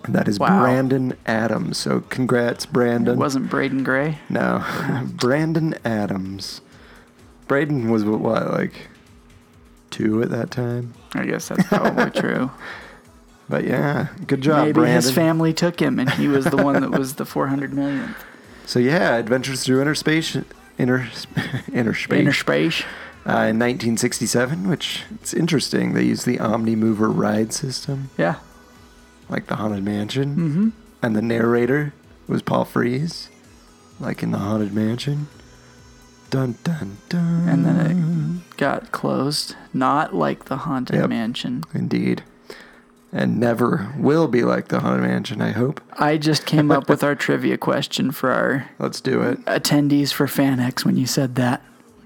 That 0.09 0.29
is 0.29 0.39
Wow. 0.39 0.61
Brandon 0.61 1.17
Adams. 1.27 1.79
So 1.79 2.01
congrats, 2.11 2.67
Brandon. 2.67 3.15
it 3.15 3.19
wasn't 3.19 3.49
Braden 3.51 3.85
Gray. 3.85 4.19
No, 4.29 4.63
Brandon 5.15 5.75
Adams. 5.85 6.61
Braden 7.49 7.91
was 7.91 8.05
what, 8.05 8.51
like 8.53 8.89
two 9.91 10.23
at 10.23 10.31
that 10.31 10.51
time? 10.51 10.95
I 11.15 11.25
guess 11.25 11.49
that's 11.49 11.67
probably 11.69 12.11
true. 12.21 12.51
But 13.49 13.65
yeah, 13.65 14.09
good 14.27 14.41
job, 14.41 14.61
Maybe 14.67 14.73
Brandon. 14.73 14.97
his 14.97 15.11
family 15.11 15.53
took 15.53 15.81
him 15.81 15.99
and 15.99 16.09
he 16.11 16.29
was 16.29 16.47
the 16.47 16.57
one 16.57 16.81
that 16.81 16.91
was 16.99 17.15
the 17.15 17.27
400 17.27 17.73
millionth. 17.75 18.17
So 18.67 18.79
yeah, 18.79 19.17
Adventures 19.17 19.63
Through 19.65 19.83
Inner 19.83 19.95
Space, 19.95 20.37
Inner, 20.79 21.09
inner 21.73 21.93
Space. 21.95 22.21
Inner 22.21 22.33
space. 22.33 22.83
uh, 23.27 23.53
in 23.53 23.59
1967, 23.61 24.67
which 24.69 25.03
it's 25.15 25.35
interesting. 25.35 25.93
They 25.93 26.05
used 26.05 26.25
the 26.27 26.39
Omni 26.41 26.75
Mover 26.77 27.11
ride 27.11 27.53
system, 27.53 28.11
Yeah. 28.19 28.37
Like 29.29 29.47
the 29.47 29.57
Haunted 29.57 29.85
Mansion, 29.85 30.31
mm-hmm. 30.37 30.69
and 31.03 31.17
the 31.17 31.23
narrator 31.23 31.93
was 32.27 32.43
Paul 32.43 32.65
Frees, 32.65 33.29
like 34.01 34.23
in 34.23 34.31
the 34.31 34.39
Haunted 34.39 34.73
Mansion. 34.75 35.29
Dun 36.31 36.57
dun 36.65 36.97
dun. 37.09 37.49
And 37.49 37.65
then 37.65 38.43
it 38.51 38.57
got 38.57 38.91
closed. 38.91 39.55
Not 39.73 40.15
like 40.15 40.47
the 40.47 40.57
Haunted 40.59 40.97
Yep. 40.97 41.09
Mansion. 41.09 41.63
Indeed. 41.73 42.23
and 43.13 43.39
never 43.39 43.95
will 43.97 44.27
be 44.27 44.43
like 44.43 44.67
the 44.69 44.81
Haunted 44.81 45.03
Mansion, 45.07 45.41
I 45.41 45.53
hope. 45.53 45.81
I 45.93 46.17
just 46.19 46.45
came 46.47 46.73
up 46.73 46.89
with 46.89 47.05
our 47.05 47.15
trivia 47.15 47.57
question 47.57 48.11
for 48.11 48.33
our 48.33 48.69
Let's 48.81 49.01
do 49.01 49.23
it. 49.23 49.39
attendees 49.45 50.13
for 50.13 50.27
FanX 50.27 50.85
when 50.85 50.97
you 50.97 51.07
said 51.07 51.37
that. 51.37 51.63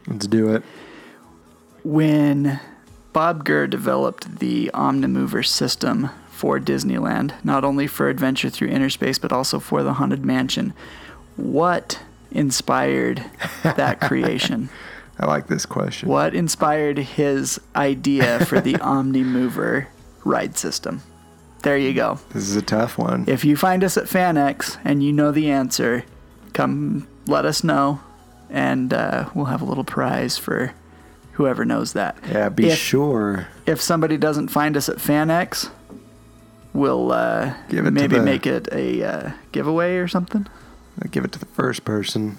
Let's 0.07 0.27
do 0.27 0.53
it. 0.55 0.63
When 1.83 2.61
Bob 3.15 3.45
Gurr 3.45 3.67
developed 3.67 4.39
the 4.41 4.71
Omnimover 4.75 5.47
system 5.47 6.11
for 6.39 6.61
Disneyland, 6.61 7.33
not 7.45 7.65
only 7.65 7.89
for 7.89 8.09
Adventure 8.09 8.49
Through 8.49 8.69
Inner 8.69 8.91
Space, 8.91 9.19
but 9.19 9.33
also 9.33 9.59
for 9.59 9.83
the 9.83 9.95
Haunted 9.95 10.25
Mansion, 10.25 10.73
what 11.37 11.99
inspired 12.31 13.25
that 13.65 14.01
creation? 14.03 14.69
I 15.19 15.27
like 15.27 15.49
this 15.49 15.67
question. 15.67 16.09
What 16.09 16.37
inspired 16.37 16.97
his 16.99 17.61
idea 17.75 18.45
for 18.47 18.61
the 18.61 18.75
Omnimover 18.75 19.89
ride 20.25 20.57
system? 20.57 21.03
There 21.65 21.77
you 21.77 21.93
go. 21.93 22.21
This 22.31 22.49
is 22.49 22.55
a 22.55 22.63
tough 22.63 22.99
one. 22.99 23.25
If 23.27 23.45
you 23.45 23.57
find 23.57 23.83
us 23.83 23.97
at 23.97 24.05
FanX 24.05 24.79
and 24.85 25.03
you 25.03 25.13
know 25.13 25.33
the 25.33 25.51
answer, 25.51 26.05
come 26.53 27.09
let 27.27 27.47
us 27.47 27.65
know, 27.65 28.01
and 28.49 28.95
uh, 28.95 29.29
we'll 29.35 29.47
have 29.47 29.61
a 29.61 29.65
little 29.65 29.83
prize 29.83 30.39
for 30.39 30.73
whoever 31.33 31.65
knows 31.65 31.95
that. 31.95 32.17
yeah, 32.31 32.49
be 32.49 32.69
if, 32.69 32.79
sure. 32.79 33.49
If 33.67 33.81
somebody 33.81 34.17
doesn't 34.17 34.49
find 34.49 34.77
us 34.77 34.89
at 34.89 34.99
FanX, 34.99 35.71
we'll 36.73 37.13
uh, 37.13 37.55
Give 37.69 37.87
it 37.87 37.91
maybe 37.93 38.17
the- 38.17 38.23
make 38.23 38.47
it 38.47 38.69
a 38.73 39.03
uh, 39.03 39.31
giveaway 39.53 39.97
or 39.97 40.09
something. 40.09 40.47
I'll 41.03 41.11
give 41.11 41.25
it 41.25 41.33
to 41.33 41.39
the 41.39 41.47
first 41.47 41.85
person 41.85 42.39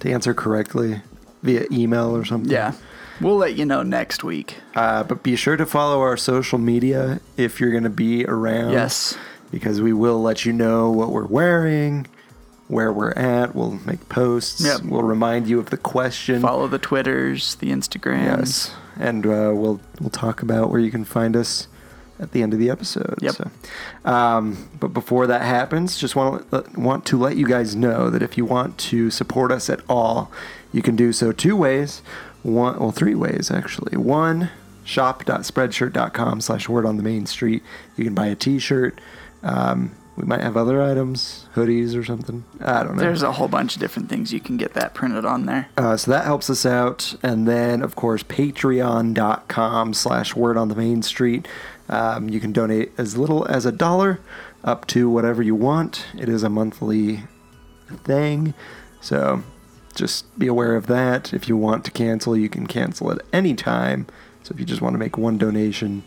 to 0.00 0.10
answer 0.10 0.32
correctly 0.34 1.02
via 1.42 1.64
email 1.72 2.14
or 2.16 2.24
something. 2.24 2.50
Yeah, 2.50 2.74
we'll 3.20 3.36
let 3.36 3.56
you 3.56 3.64
know 3.64 3.82
next 3.82 4.22
week. 4.22 4.56
Uh, 4.76 5.02
but 5.02 5.22
be 5.22 5.34
sure 5.36 5.56
to 5.56 5.66
follow 5.66 6.00
our 6.00 6.16
social 6.16 6.58
media 6.58 7.20
if 7.36 7.60
you're 7.60 7.72
going 7.72 7.82
to 7.84 7.90
be 7.90 8.24
around. 8.26 8.72
Yes. 8.72 9.16
Because 9.50 9.80
we 9.80 9.92
will 9.92 10.22
let 10.22 10.44
you 10.44 10.52
know 10.52 10.92
what 10.92 11.10
we're 11.10 11.26
wearing, 11.26 12.06
where 12.68 12.92
we're 12.92 13.10
at. 13.14 13.52
We'll 13.56 13.72
make 13.84 14.08
posts. 14.08 14.64
Yep. 14.64 14.82
We'll 14.82 15.02
remind 15.02 15.48
you 15.48 15.58
of 15.58 15.70
the 15.70 15.76
question. 15.76 16.40
Follow 16.40 16.68
the 16.68 16.78
Twitters, 16.78 17.56
the 17.56 17.70
Instagrams. 17.72 18.38
Yes. 18.38 18.74
And 18.96 19.26
uh, 19.26 19.50
we'll 19.54 19.80
we'll 19.98 20.10
talk 20.10 20.40
about 20.42 20.70
where 20.70 20.78
you 20.78 20.92
can 20.92 21.04
find 21.04 21.34
us 21.34 21.66
at 22.20 22.32
the 22.32 22.42
end 22.42 22.52
of 22.52 22.58
the 22.58 22.70
episode. 22.70 23.18
Yep. 23.20 23.34
So, 23.34 23.50
um, 24.04 24.68
but 24.78 24.88
before 24.88 25.26
that 25.26 25.42
happens, 25.42 25.96
just 25.96 26.14
want 26.14 26.48
to, 26.50 26.64
want 26.76 27.04
to 27.06 27.18
let 27.18 27.36
you 27.36 27.46
guys 27.48 27.74
know 27.74 28.10
that 28.10 28.22
if 28.22 28.36
you 28.36 28.44
want 28.44 28.78
to 28.78 29.10
support 29.10 29.50
us 29.50 29.70
at 29.70 29.80
all, 29.88 30.30
you 30.72 30.82
can 30.82 30.96
do 30.96 31.12
so 31.12 31.32
two 31.32 31.56
ways. 31.56 32.02
One, 32.42 32.78
well, 32.78 32.92
three 32.92 33.14
ways 33.14 33.50
actually. 33.50 33.96
One, 33.96 34.50
shop.spreadshirt.com 34.84 36.40
slash 36.40 36.68
word 36.68 36.86
on 36.86 36.96
the 36.96 37.02
main 37.02 37.26
street. 37.26 37.62
You 37.96 38.04
can 38.04 38.14
buy 38.14 38.26
a 38.26 38.36
t-shirt. 38.36 39.00
Um, 39.42 39.96
we 40.16 40.26
might 40.26 40.40
have 40.42 40.56
other 40.56 40.82
items, 40.82 41.46
hoodies 41.54 41.96
or 41.96 42.04
something. 42.04 42.44
I 42.60 42.82
don't 42.82 42.96
know. 42.96 43.00
There's 43.00 43.22
a 43.22 43.32
whole 43.32 43.48
bunch 43.48 43.74
of 43.74 43.80
different 43.80 44.10
things 44.10 44.34
you 44.34 44.40
can 44.40 44.58
get 44.58 44.74
that 44.74 44.92
printed 44.92 45.24
on 45.24 45.46
there. 45.46 45.68
Uh, 45.78 45.96
so 45.96 46.10
that 46.10 46.24
helps 46.24 46.50
us 46.50 46.66
out. 46.66 47.14
And 47.22 47.48
then, 47.48 47.82
of 47.82 47.96
course, 47.96 48.22
patreon.com 48.22 49.94
slash 49.94 50.36
word 50.36 50.58
on 50.58 50.68
the 50.68 50.74
main 50.74 51.02
street. 51.02 51.48
Um, 51.90 52.30
you 52.30 52.40
can 52.40 52.52
donate 52.52 52.92
as 52.96 53.18
little 53.18 53.44
as 53.46 53.66
a 53.66 53.72
dollar 53.72 54.20
up 54.64 54.86
to 54.88 55.10
whatever 55.10 55.42
you 55.42 55.54
want. 55.54 56.06
It 56.16 56.28
is 56.28 56.42
a 56.42 56.48
monthly 56.48 57.24
thing. 58.04 58.54
So 59.00 59.42
just 59.94 60.38
be 60.38 60.46
aware 60.46 60.76
of 60.76 60.86
that. 60.86 61.34
If 61.34 61.48
you 61.48 61.56
want 61.56 61.84
to 61.84 61.90
cancel, 61.90 62.36
you 62.36 62.48
can 62.48 62.66
cancel 62.66 63.10
at 63.10 63.20
any 63.32 63.54
time. 63.54 64.06
So 64.44 64.54
if 64.54 64.60
you 64.60 64.64
just 64.64 64.80
want 64.80 64.94
to 64.94 64.98
make 64.98 65.18
one 65.18 65.36
donation, 65.36 66.04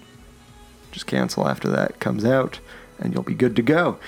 just 0.92 1.06
cancel 1.06 1.48
after 1.48 1.70
that 1.70 2.00
comes 2.00 2.24
out, 2.24 2.60
and 3.00 3.13
you'll 3.13 3.24
be 3.24 3.34
good 3.34 3.56
to 3.58 3.62
go. 3.62 4.00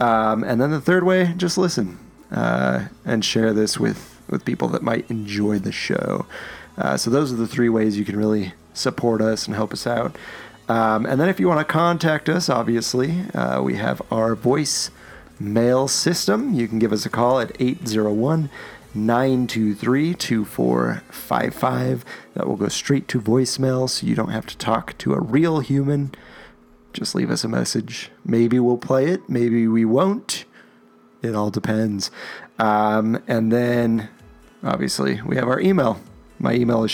Um, 0.00 0.44
and 0.44 0.60
then 0.60 0.70
the 0.70 0.80
third 0.80 1.04
way, 1.04 1.32
just 1.36 1.56
listen 1.56 1.98
uh, 2.30 2.88
and 3.04 3.24
share 3.24 3.52
this 3.52 3.80
with 3.80 4.10
with 4.28 4.44
people 4.44 4.68
that 4.68 4.82
might 4.82 5.10
enjoy 5.10 5.58
the 5.58 5.72
show. 5.72 6.26
Uh, 6.78 6.96
so 6.96 7.10
those 7.10 7.32
are 7.32 7.36
the 7.36 7.46
three 7.46 7.68
ways 7.68 7.98
you 7.98 8.04
can 8.04 8.16
really 8.16 8.54
support 8.72 9.20
us 9.20 9.46
and 9.46 9.54
help 9.54 9.72
us 9.72 9.86
out. 9.86 10.16
Um, 10.72 11.04
and 11.04 11.20
then 11.20 11.28
if 11.28 11.38
you 11.38 11.48
want 11.48 11.60
to 11.60 11.70
contact 11.70 12.30
us, 12.30 12.48
obviously 12.48 13.26
uh, 13.34 13.60
we 13.60 13.74
have 13.74 14.00
our 14.10 14.34
voice 14.34 14.90
mail 15.38 15.86
system. 15.86 16.54
You 16.54 16.66
can 16.66 16.78
give 16.78 16.94
us 16.94 17.04
a 17.04 17.10
call 17.10 17.40
at 17.40 17.54
801 17.60 18.48
923 18.94 20.14
2455. 20.14 22.04
That 22.32 22.48
will 22.48 22.56
go 22.56 22.68
straight 22.68 23.06
to 23.08 23.20
voicemail 23.20 23.86
so 23.90 24.06
you 24.06 24.14
don't 24.14 24.30
have 24.30 24.46
to 24.46 24.56
talk 24.56 24.96
to 24.96 25.12
a 25.12 25.20
real 25.20 25.60
human. 25.60 26.14
Just 26.94 27.14
leave 27.14 27.30
us 27.30 27.44
a 27.44 27.48
message. 27.48 28.10
Maybe 28.24 28.58
we'll 28.58 28.78
play 28.78 29.08
it, 29.08 29.28
maybe 29.28 29.68
we 29.68 29.84
won't. 29.84 30.46
It 31.20 31.34
all 31.34 31.50
depends. 31.50 32.10
Um, 32.58 33.22
and 33.28 33.52
then, 33.52 34.08
obviously, 34.64 35.20
we 35.20 35.36
have 35.36 35.48
our 35.48 35.60
email. 35.60 36.00
My 36.38 36.54
email 36.54 36.82
is 36.82 36.90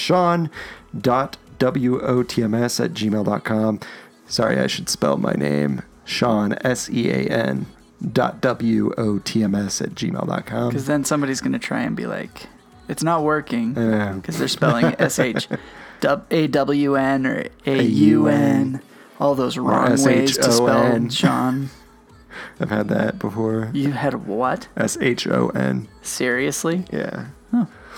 sean.wotms 1.60 2.84
at 2.84 2.92
gmail.com. 2.92 3.80
Sorry, 4.26 4.58
I 4.58 4.66
should 4.66 4.88
spell 4.88 5.16
my 5.16 5.32
name. 5.32 5.82
Sean, 6.04 6.54
S 6.62 6.88
E 6.90 7.10
A 7.10 7.28
N, 7.28 7.66
dot 8.12 8.40
W-O-T-M-S 8.40 9.80
at 9.80 9.90
gmail.com. 9.90 10.68
Because 10.68 10.86
then 10.86 11.04
somebody's 11.04 11.40
going 11.40 11.52
to 11.52 11.58
try 11.58 11.82
and 11.82 11.96
be 11.96 12.06
like, 12.06 12.46
it's 12.88 13.02
not 13.02 13.22
working. 13.22 13.74
Yeah. 13.76 14.12
Because 14.12 14.38
they're 14.38 14.48
spelling 14.48 14.94
S 14.98 15.18
H 15.18 15.48
A 16.30 16.46
W 16.46 16.94
N 16.96 17.26
or 17.26 17.46
A 17.66 17.82
U 17.82 18.28
N. 18.28 18.82
All 19.20 19.34
those 19.34 19.58
wrong 19.58 19.90
ways 20.02 20.36
to 20.36 20.52
spell 20.52 20.68
S-H-O-N. 20.68 21.10
Sean. 21.10 21.70
I've 22.60 22.70
had 22.70 22.88
that 22.88 23.18
before. 23.18 23.70
You 23.74 23.90
had 23.90 24.26
what? 24.26 24.68
S 24.76 24.96
H 25.00 25.26
O 25.26 25.48
N. 25.50 25.88
Seriously? 26.02 26.84
Yeah. 26.92 27.26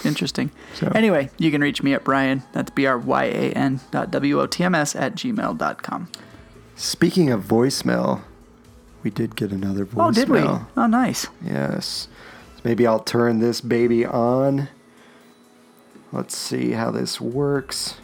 Interesting. 0.04 0.50
So- 0.74 0.90
Anyway, 0.94 1.30
you 1.38 1.50
can 1.50 1.60
reach 1.60 1.82
me 1.82 1.92
at 1.94 2.04
Brian. 2.04 2.42
That's 2.52 2.70
B 2.70 2.86
R 2.86 2.98
Y 2.98 3.24
A 3.24 3.52
N 3.52 3.80
dot 3.90 4.10
W 4.10 4.40
O 4.40 4.46
T 4.46 4.64
M 4.64 4.74
S 4.74 4.96
at 4.96 5.14
gmail 5.14 5.58
dot 5.58 5.82
com. 5.82 6.08
Speaking 6.76 7.30
of 7.30 7.42
voicemail, 7.44 8.22
we 9.02 9.10
did 9.10 9.36
get 9.36 9.50
another 9.52 9.84
voicemail. 9.84 10.08
Oh, 10.08 10.12
did 10.12 10.28
we? 10.28 10.40
Oh, 10.40 10.86
nice. 10.86 11.26
Yes. 11.44 12.08
So 12.56 12.60
maybe 12.64 12.86
I'll 12.86 13.00
turn 13.00 13.40
this 13.40 13.60
baby 13.60 14.04
on. 14.06 14.68
Let's 16.12 16.36
see 16.36 16.72
how 16.72 16.90
this 16.90 17.20
works. 17.20 17.96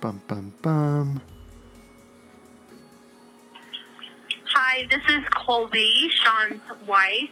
Bum 0.00 0.22
bum 0.28 0.52
bum. 0.62 1.20
Hi, 4.54 4.86
this 4.90 5.02
is 5.08 5.24
Colby, 5.34 6.08
Sean's 6.10 6.60
wife. 6.86 7.28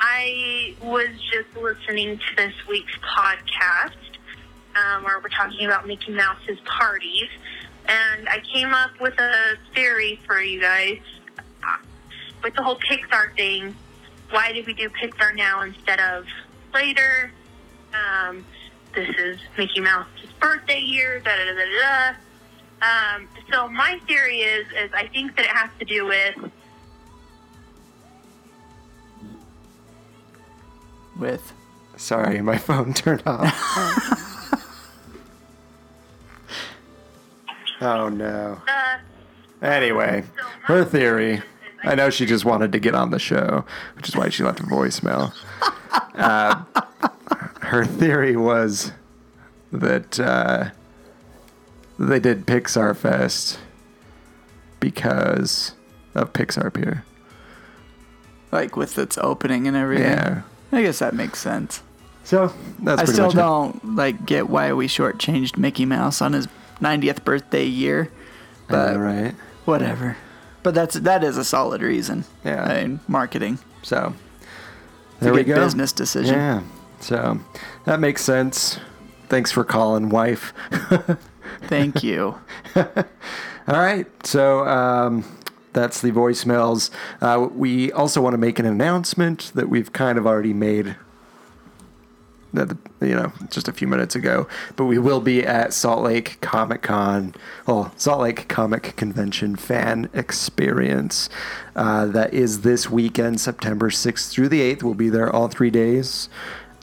I 0.00 0.74
was 0.82 1.08
just 1.32 1.56
listening 1.56 2.18
to 2.18 2.36
this 2.36 2.54
week's 2.68 2.96
podcast 2.98 3.92
um, 4.76 5.04
where 5.04 5.18
we're 5.18 5.28
talking 5.28 5.66
about 5.66 5.86
Mickey 5.86 6.12
Mouse's 6.12 6.58
parties, 6.64 7.28
and 7.86 8.28
I 8.28 8.40
came 8.52 8.72
up 8.74 8.90
with 9.00 9.18
a 9.18 9.56
theory 9.74 10.20
for 10.26 10.40
you 10.40 10.60
guys. 10.60 11.00
Uh, 11.38 11.78
With 12.42 12.54
the 12.54 12.62
whole 12.62 12.76
Pixar 12.76 13.34
thing, 13.36 13.74
why 14.30 14.52
did 14.52 14.66
we 14.66 14.74
do 14.74 14.88
Pixar 14.90 15.34
now 15.34 15.62
instead 15.62 15.98
of 16.00 16.26
later? 16.72 17.32
Um, 17.92 18.44
this 18.94 19.08
is 19.18 19.38
Mickey 19.56 19.80
Mouse's 19.80 20.30
birthday 20.40 20.80
year, 20.80 21.20
da 21.20 21.30
da 21.36 21.44
da 21.44 21.54
da 21.54 21.64
da. 21.80 23.16
Um, 23.16 23.28
so 23.50 23.68
my 23.68 23.98
theory 24.06 24.40
is, 24.42 24.66
is 24.68 24.90
I 24.94 25.08
think 25.08 25.34
that 25.36 25.46
it 25.46 25.50
has 25.50 25.70
to 25.80 25.84
do 25.84 26.06
with 26.06 26.36
With 31.18 31.52
Sorry, 31.96 32.40
my 32.40 32.56
phone 32.58 32.94
turned 32.94 33.22
off. 33.26 33.52
oh 37.80 38.08
no. 38.08 38.60
uh, 38.68 38.98
Anyway, 39.60 40.22
her 40.64 40.84
theory. 40.84 41.42
I 41.82 41.94
know 41.94 42.10
she 42.10 42.26
just 42.26 42.44
wanted 42.44 42.72
to 42.72 42.78
get 42.78 42.94
on 42.94 43.10
the 43.10 43.18
show, 43.18 43.64
which 43.96 44.08
is 44.08 44.16
why 44.16 44.28
she 44.28 44.42
left 44.44 44.60
a 44.60 44.64
voicemail. 44.64 45.32
Uh, 46.14 46.64
her 47.62 47.84
theory 47.84 48.36
was 48.36 48.92
that 49.72 50.18
uh, 50.20 50.70
they 51.98 52.18
did 52.20 52.46
Pixar 52.46 52.96
Fest 52.96 53.58
because 54.80 55.74
of 56.14 56.32
Pixar 56.32 56.72
Pier. 56.72 57.04
like 58.52 58.76
with 58.76 58.98
its 58.98 59.18
opening 59.18 59.66
and 59.68 59.76
everything. 59.76 60.06
Yeah. 60.06 60.42
I 60.72 60.82
guess 60.82 60.98
that 60.98 61.14
makes 61.14 61.38
sense. 61.38 61.82
So 62.24 62.52
that's 62.80 63.02
I 63.02 63.04
still 63.06 63.30
don't 63.30 63.96
like 63.96 64.26
get 64.26 64.50
why 64.50 64.72
we 64.74 64.86
shortchanged 64.86 65.56
Mickey 65.56 65.86
Mouse 65.86 66.20
on 66.20 66.34
his 66.34 66.46
90th 66.80 67.24
birthday 67.24 67.64
year, 67.64 68.10
I 68.68 68.72
know, 68.72 68.78
but 68.78 68.98
right? 68.98 69.34
whatever. 69.64 70.16
But 70.62 70.74
that's 70.74 70.94
that 70.96 71.24
is 71.24 71.38
a 71.38 71.44
solid 71.44 71.80
reason. 71.80 72.24
Yeah. 72.44 72.64
I 72.64 72.82
mean, 72.82 73.00
marketing. 73.08 73.58
So 73.82 74.14
there 75.20 75.32
a 75.32 75.34
we 75.34 75.42
good 75.44 75.54
go. 75.54 75.64
business 75.64 75.92
decision. 75.92 76.34
Yeah. 76.34 76.62
So 77.00 77.40
that 77.84 78.00
makes 78.00 78.22
sense. 78.22 78.78
Thanks 79.28 79.50
for 79.52 79.64
calling, 79.64 80.08
wife. 80.10 80.52
Thank 81.62 82.02
you. 82.02 82.38
All 82.76 82.84
right. 83.68 84.06
So 84.26 84.66
um, 84.66 85.24
that's 85.72 86.00
the 86.00 86.10
voicemails. 86.10 86.90
Uh, 87.20 87.48
we 87.52 87.92
also 87.92 88.20
want 88.20 88.34
to 88.34 88.38
make 88.38 88.58
an 88.58 88.66
announcement 88.66 89.52
that 89.54 89.68
we've 89.68 89.92
kind 89.92 90.18
of 90.18 90.26
already 90.26 90.54
made. 90.54 90.96
That 92.54 92.78
you 93.02 93.14
know, 93.14 93.30
just 93.50 93.68
a 93.68 93.74
few 93.74 93.86
minutes 93.86 94.16
ago, 94.16 94.48
but 94.74 94.86
we 94.86 94.98
will 94.98 95.20
be 95.20 95.44
at 95.44 95.74
Salt 95.74 96.02
Lake 96.02 96.40
Comic 96.40 96.80
Con, 96.80 97.34
well, 97.66 97.92
Salt 97.98 98.22
Lake 98.22 98.48
Comic 98.48 98.96
Convention 98.96 99.54
Fan 99.54 100.08
Experience. 100.14 101.28
Uh, 101.76 102.06
that 102.06 102.32
is 102.32 102.62
this 102.62 102.88
weekend, 102.88 103.38
September 103.38 103.90
sixth 103.90 104.32
through 104.32 104.48
the 104.48 104.62
eighth. 104.62 104.82
We'll 104.82 104.94
be 104.94 105.10
there 105.10 105.30
all 105.30 105.48
three 105.48 105.68
days. 105.68 106.30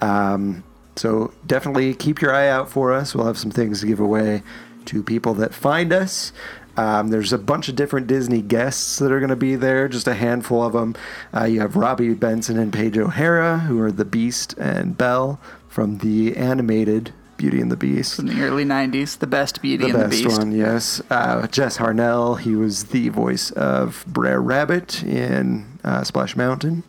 Um, 0.02 0.64
so 0.96 1.34
definitely 1.48 1.96
keep 1.96 2.22
your 2.22 2.34
eye 2.34 2.48
out 2.48 2.70
for 2.70 2.94
us. 2.94 3.16
We'll 3.16 3.26
have 3.26 3.40
some 3.40 3.52
things 3.52 3.82
to 3.82 3.88
give 3.88 4.00
away 4.00 4.44
to 4.86 5.02
people 5.02 5.34
that 5.34 5.52
find 5.56 5.92
us. 5.92 6.32
Um, 6.78 7.10
there's 7.10 7.32
a 7.34 7.38
bunch 7.38 7.70
of 7.70 7.76
different 7.76 8.08
Disney 8.08 8.42
guests 8.42 9.00
that 9.00 9.12
are 9.12 9.20
going 9.20 9.30
to 9.30 9.36
be 9.36 9.56
there, 9.56 9.88
just 9.88 10.08
a 10.08 10.14
handful 10.14 10.64
of 10.64 10.74
them. 10.74 10.96
Uh, 11.34 11.46
you 11.46 11.62
have 11.62 11.76
Robby 11.76 12.14
Benson 12.14 12.58
and 12.58 12.74
Paige 12.74 12.98
O'Hara, 12.98 13.60
who 13.60 13.80
are 13.80 13.92
the 13.92 14.06
Beast 14.06 14.54
and 14.58 14.98
Belle 14.98 15.40
from 15.70 16.00
the 16.00 16.36
animated 16.36 17.14
Beauty 17.38 17.60
and 17.62 17.72
the 17.72 17.78
Beast. 17.78 18.20
In 18.20 18.28
the 18.28 18.42
early 18.44 18.64
90s, 18.66 19.20
the 19.20 19.28
best 19.28 19.62
Beauty 19.62 19.86
The 19.86 19.94
and 19.94 20.04
the 20.04 20.08
best 20.10 20.24
Beast. 20.24 20.38
one, 20.40 20.52
yes. 20.54 21.02
Uh, 21.10 21.48
Jess 21.48 21.78
Harnell, 21.78 22.40
he 22.40 22.56
was 22.56 22.86
the 22.86 23.10
voice 23.10 23.52
of 23.52 24.04
Brer 24.08 24.42
Rabbit 24.42 25.04
in 25.04 25.80
uh, 25.84 26.04
Splash 26.04 26.36
Mountain. 26.36 26.84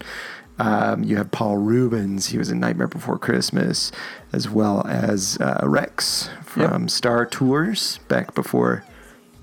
Um, 0.58 1.04
you 1.04 1.16
have 1.16 1.30
Paul 1.32 1.58
Reubens, 1.58 2.28
he 2.28 2.38
was 2.38 2.50
in 2.50 2.58
Nightmare 2.60 2.86
Before 2.88 3.18
Christmas, 3.18 3.92
as 4.32 4.48
well 4.48 4.86
as 4.86 5.36
uh, 5.40 5.60
Rex 5.64 6.30
from 6.42 6.88
Star 6.88 7.26
Tours 7.26 7.98
back 8.08 8.34
before 8.34 8.82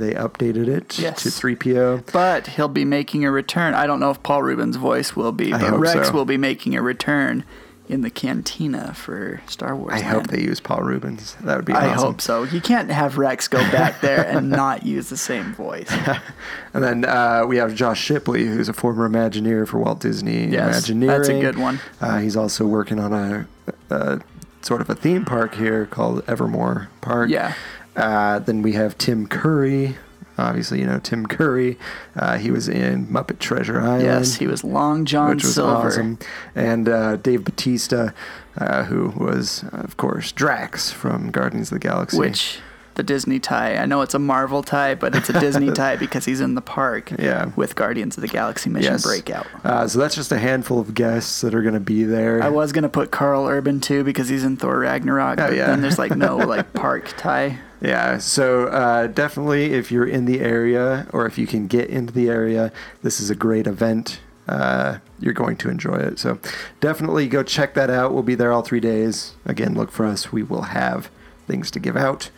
they 0.03 0.13
updated 0.13 0.67
it 0.67 0.99
Yes. 0.99 1.23
to 1.23 1.29
3PO. 1.29 2.11
But 2.11 2.47
he'll 2.47 2.67
be 2.67 2.85
making 2.85 3.25
a 3.25 3.31
return. 3.31 3.73
I 3.73 3.87
don't 3.87 3.99
know 3.99 4.11
if 4.11 4.21
Paul 4.23 4.43
Reubens' 4.43 4.75
voice 4.75 5.15
will 5.15 5.31
be, 5.31 5.51
but 5.51 5.79
Rex 5.79 6.07
so. 6.09 6.13
will 6.13 6.25
be 6.25 6.37
making 6.37 6.75
a 6.75 6.81
return 6.81 7.43
in 7.89 7.99
the 8.01 8.09
cantina 8.09 8.93
for 8.93 9.41
Star 9.45 9.75
Wars. 9.75 9.91
I 9.93 9.99
hope 10.01 10.27
they 10.27 10.39
use 10.41 10.59
Paul 10.61 10.81
Reubens. 10.83 11.35
That 11.41 11.57
would 11.57 11.65
be 11.65 11.73
I 11.73 11.89
awesome. 11.89 12.07
hope 12.07 12.21
so. 12.21 12.43
You 12.43 12.61
can't 12.61 12.89
have 12.89 13.17
Rex 13.17 13.47
go 13.49 13.57
back 13.71 13.99
there 13.99 14.25
and 14.25 14.49
not 14.61 14.85
use 14.85 15.09
the 15.09 15.17
same 15.17 15.53
voice. 15.53 15.91
And 16.75 16.83
then 16.83 17.05
uh, 17.05 17.43
we 17.47 17.57
have 17.57 17.75
Josh 17.75 18.01
Shipley, 18.01 18.45
who's 18.47 18.67
a 18.67 18.73
former 18.73 19.07
Imagineer 19.07 19.67
for 19.67 19.77
Walt 19.77 19.99
Disney 19.99 20.47
Yes, 20.47 20.89
Imagineering. 20.89 21.07
that's 21.17 21.29
a 21.29 21.39
good 21.39 21.59
one. 21.59 21.79
Uh, 22.01 22.17
he's 22.17 22.35
also 22.35 22.65
working 22.65 22.99
on 22.99 23.13
a, 23.13 23.47
a 23.91 24.21
sort 24.63 24.81
of 24.81 24.89
a 24.89 24.95
theme 24.95 25.23
park 25.23 25.53
here 25.53 25.85
called 25.85 26.23
Evermore 26.27 26.89
Park. 27.01 27.29
Yeah. 27.29 27.53
Uh, 27.95 28.39
then 28.39 28.61
we 28.61 28.73
have 28.73 28.97
Tim 28.97 29.27
Curry. 29.27 29.95
Obviously, 30.37 30.79
you 30.79 30.87
know 30.87 30.99
Tim 30.99 31.27
Curry. 31.27 31.77
Uh, 32.15 32.37
he 32.39 32.49
was 32.49 32.67
in 32.67 33.05
Muppet 33.07 33.37
Treasure 33.37 33.79
Island. 33.79 34.01
Yes, 34.03 34.35
he 34.35 34.47
was 34.47 34.63
Long 34.63 35.05
John 35.05 35.29
which 35.35 35.43
was 35.43 35.53
Silver. 35.55 35.87
awesome. 35.89 36.17
And 36.55 36.89
uh, 36.89 37.17
Dave 37.17 37.43
Batista, 37.43 38.09
uh, 38.57 38.83
who 38.85 39.09
was, 39.09 39.63
of 39.71 39.95
course, 39.97 40.31
Drax 40.31 40.91
from 40.91 41.29
Guardians 41.29 41.71
of 41.71 41.75
the 41.79 41.87
Galaxy. 41.87 42.17
Which 42.17 42.57
the 42.95 43.03
Disney 43.03 43.39
tie. 43.39 43.75
I 43.77 43.85
know 43.85 44.01
it's 44.01 44.15
a 44.15 44.19
Marvel 44.19 44.63
tie, 44.63 44.95
but 44.95 45.15
it's 45.15 45.29
a 45.29 45.39
Disney 45.39 45.71
tie 45.75 45.95
because 45.97 46.25
he's 46.25 46.41
in 46.41 46.55
the 46.55 46.61
park 46.61 47.11
Yeah. 47.19 47.51
with 47.55 47.75
Guardians 47.75 48.17
of 48.17 48.21
the 48.21 48.27
Galaxy 48.27 48.71
Mission 48.71 48.93
Yes. 48.93 49.03
Breakout. 49.03 49.45
Uh, 49.63 49.87
so 49.87 49.99
that's 49.99 50.15
just 50.15 50.31
a 50.31 50.37
handful 50.39 50.79
of 50.79 50.95
guests 50.95 51.41
that 51.41 51.53
are 51.53 51.61
going 51.61 51.73
to 51.75 51.79
be 51.79 52.03
there. 52.03 52.41
I 52.43 52.49
was 52.49 52.71
gonna 52.71 52.89
put 52.89 53.09
Karl 53.11 53.47
Urban 53.47 53.79
too 53.79 54.03
because 54.03 54.29
he's 54.29 54.43
in 54.43 54.57
Thor 54.57 54.77
Ragnarok, 54.79 55.39
Oh, 55.39 55.47
but 55.49 55.55
yeah. 55.55 55.67
then 55.67 55.81
there's 55.81 55.97
like 55.99 56.15
no 56.15 56.37
like 56.53 56.73
park 56.73 57.13
tie. 57.17 57.57
Yeah, 57.83 58.17
so 58.17 58.67
uh, 58.67 59.07
definitely 59.07 59.73
if 59.73 59.91
you're 59.91 60.07
in 60.07 60.23
the 60.25 60.39
area 60.39 61.05
or 61.11 61.25
if 61.25 61.37
you 61.37 61.45
can 61.45 61.67
get 61.67 61.89
into 61.89 62.13
the 62.13 62.29
area, 62.29 62.71
this 63.01 63.19
is 63.19 63.29
a 63.29 63.35
great 63.35 63.67
event. 63.67 64.21
Uh, 64.47 64.99
you're 65.19 65.33
going 65.33 65.57
to 65.57 65.69
enjoy 65.69 65.95
it. 65.95 66.17
So 66.17 66.39
definitely 66.79 67.27
go 67.27 67.43
check 67.43 67.73
that 67.75 67.89
out. 67.89 68.13
We'll 68.13 68.23
be 68.23 68.35
there 68.35 68.51
all 68.53 68.61
three 68.61 68.79
days. 68.79 69.35
Again, 69.45 69.73
look 69.75 69.91
for 69.91 70.05
us. 70.05 70.31
We 70.31 70.43
will 70.43 70.63
have 70.63 71.09
things 71.45 71.69
to 71.71 71.79
give 71.79 71.97
out. 71.97 72.29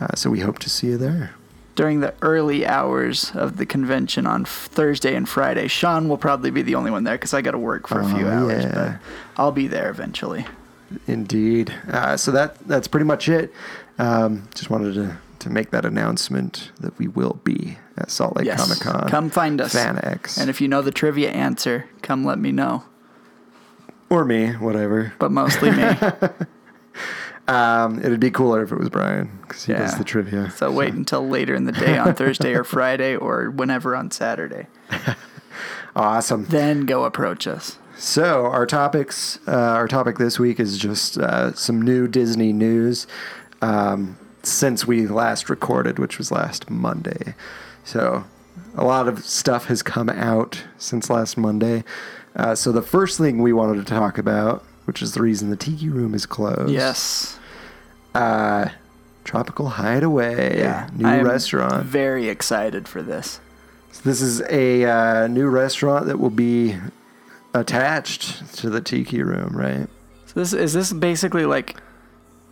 Uh, 0.00 0.14
so 0.16 0.28
we 0.28 0.40
hope 0.40 0.58
to 0.60 0.70
see 0.70 0.88
you 0.88 0.96
there. 0.98 1.34
During 1.76 2.00
the 2.00 2.14
early 2.20 2.66
hours 2.66 3.30
of 3.34 3.56
the 3.58 3.66
convention 3.66 4.26
on 4.26 4.44
Thursday 4.44 5.14
and 5.14 5.28
Friday, 5.28 5.68
Sean 5.68 6.08
will 6.08 6.18
probably 6.18 6.50
be 6.50 6.62
the 6.62 6.74
only 6.74 6.90
one 6.90 7.04
there 7.04 7.14
because 7.14 7.32
I 7.32 7.42
got 7.42 7.52
to 7.52 7.58
work 7.58 7.86
for 7.86 8.00
a 8.00 8.08
few 8.08 8.26
Oh, 8.26 8.30
hours, 8.30 8.64
yeah. 8.64 8.72
but 8.74 9.40
I'll 9.40 9.52
be 9.52 9.66
there 9.68 9.88
eventually. 9.88 10.46
Indeed. 11.06 11.72
Uh, 11.90 12.16
so 12.16 12.32
that 12.32 12.58
that's 12.66 12.88
pretty 12.88 13.06
much 13.06 13.28
it. 13.28 13.52
Um, 14.00 14.48
just 14.54 14.70
wanted 14.70 14.94
to, 14.94 15.18
to 15.40 15.50
make 15.50 15.70
that 15.70 15.84
announcement 15.84 16.72
that 16.80 16.98
we 16.98 17.08
will 17.08 17.40
be 17.44 17.78
at 17.96 18.10
Salt 18.10 18.36
Lake 18.36 18.46
yes, 18.46 18.60
Comic 18.60 18.80
Con. 18.80 19.08
come 19.08 19.30
find 19.30 19.60
us. 19.60 19.72
Fan 19.72 20.00
X. 20.02 20.38
And 20.38 20.48
if 20.48 20.60
you 20.60 20.68
know 20.68 20.82
the 20.82 20.90
trivia 20.90 21.30
answer, 21.30 21.88
come 22.02 22.24
let 22.24 22.38
me 22.38 22.52
know. 22.52 22.84
or 24.08 24.24
me, 24.24 24.52
whatever. 24.52 25.12
But 25.18 25.30
mostly 25.30 25.70
me. 25.70 25.92
Um, 27.48 27.98
it'd 27.98 28.20
be 28.20 28.30
cooler 28.30 28.62
if 28.62 28.70
it 28.70 28.78
was 28.78 28.90
Brian 28.90 29.28
because 29.42 29.64
he 29.64 29.72
does 29.72 29.98
the 29.98 30.04
trivia. 30.04 30.50
So 30.50 30.70
wait 30.70 30.94
until 30.94 31.26
later 31.26 31.56
in 31.56 31.64
the 31.64 31.72
day 31.72 31.98
on 31.98 32.14
Thursday 32.14 32.54
or 32.54 32.62
Friday 32.62 33.16
or 33.16 33.50
whenever 33.50 33.96
on 33.96 34.12
Saturday. 34.12 34.68
Awesome. 35.96 36.44
Then 36.46 36.86
go 36.86 37.04
approach 37.04 37.48
us. 37.48 37.78
So 37.96 38.46
our 38.46 38.64
topics, 38.64 39.40
uh, 39.46 39.50
our 39.50 39.88
topic 39.88 40.18
this 40.18 40.38
week 40.38 40.60
is 40.60 40.78
just 40.78 41.18
uh, 41.18 41.52
some 41.54 41.82
new 41.82 42.06
Disney 42.06 42.52
news 42.52 43.06
um, 43.62 44.18
since 44.42 44.86
we 44.86 45.06
last 45.06 45.50
recorded, 45.50 45.98
which 45.98 46.18
was 46.18 46.30
last 46.30 46.70
Monday. 46.70 47.34
So 47.84 48.24
a 48.76 48.84
lot 48.84 49.08
of 49.08 49.24
stuff 49.24 49.66
has 49.66 49.82
come 49.82 50.08
out 50.08 50.64
since 50.78 51.10
last 51.10 51.36
Monday. 51.36 51.84
Uh, 52.36 52.54
so 52.54 52.72
the 52.72 52.82
first 52.82 53.18
thing 53.18 53.42
we 53.42 53.52
wanted 53.52 53.84
to 53.84 53.94
talk 53.94 54.18
about, 54.18 54.64
which 54.84 55.02
is 55.02 55.14
the 55.14 55.22
reason 55.22 55.50
the 55.50 55.56
Tiki 55.56 55.88
Room 55.88 56.14
is 56.14 56.26
closed. 56.26 56.72
Yes. 56.72 57.38
Uh, 58.14 58.68
Tropical 59.24 59.68
Hideaway, 59.68 60.58
yeah, 60.58 60.88
new 60.94 61.06
I'm 61.06 61.26
restaurant. 61.26 61.84
Very 61.84 62.28
excited 62.28 62.88
for 62.88 63.02
this. 63.02 63.40
So 63.92 64.00
this 64.04 64.20
is 64.20 64.40
a 64.48 64.84
uh, 64.84 65.26
new 65.28 65.48
restaurant 65.48 66.06
that 66.06 66.18
will 66.18 66.30
be 66.30 66.76
attached 67.54 68.54
to 68.56 68.70
the 68.70 68.80
Tiki 68.80 69.22
Room, 69.22 69.56
right? 69.56 69.88
So 70.26 70.40
this 70.40 70.52
is 70.52 70.72
this 70.72 70.92
basically 70.92 71.44
like 71.44 71.76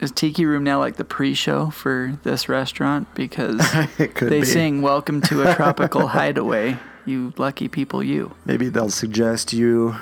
is 0.01 0.11
Tiki 0.13 0.45
Room 0.47 0.65
now 0.65 0.79
like 0.79 0.97
the 0.97 1.05
pre-show 1.05 1.71
for 1.71 2.19
this 2.23 2.49
restaurant 2.49 3.13
because 3.15 3.59
they 3.99 4.41
be. 4.41 4.45
sing 4.45 4.83
"Welcome 4.83 5.21
to 5.23 5.43
a 5.43 5.55
Tropical 5.57 6.09
Hideaway." 6.09 6.79
You 7.05 7.33
lucky 7.39 7.69
people, 7.69 8.03
you. 8.03 8.35
Maybe 8.45 8.69
they'll 8.69 8.91
suggest 8.91 9.53
you 9.55 9.97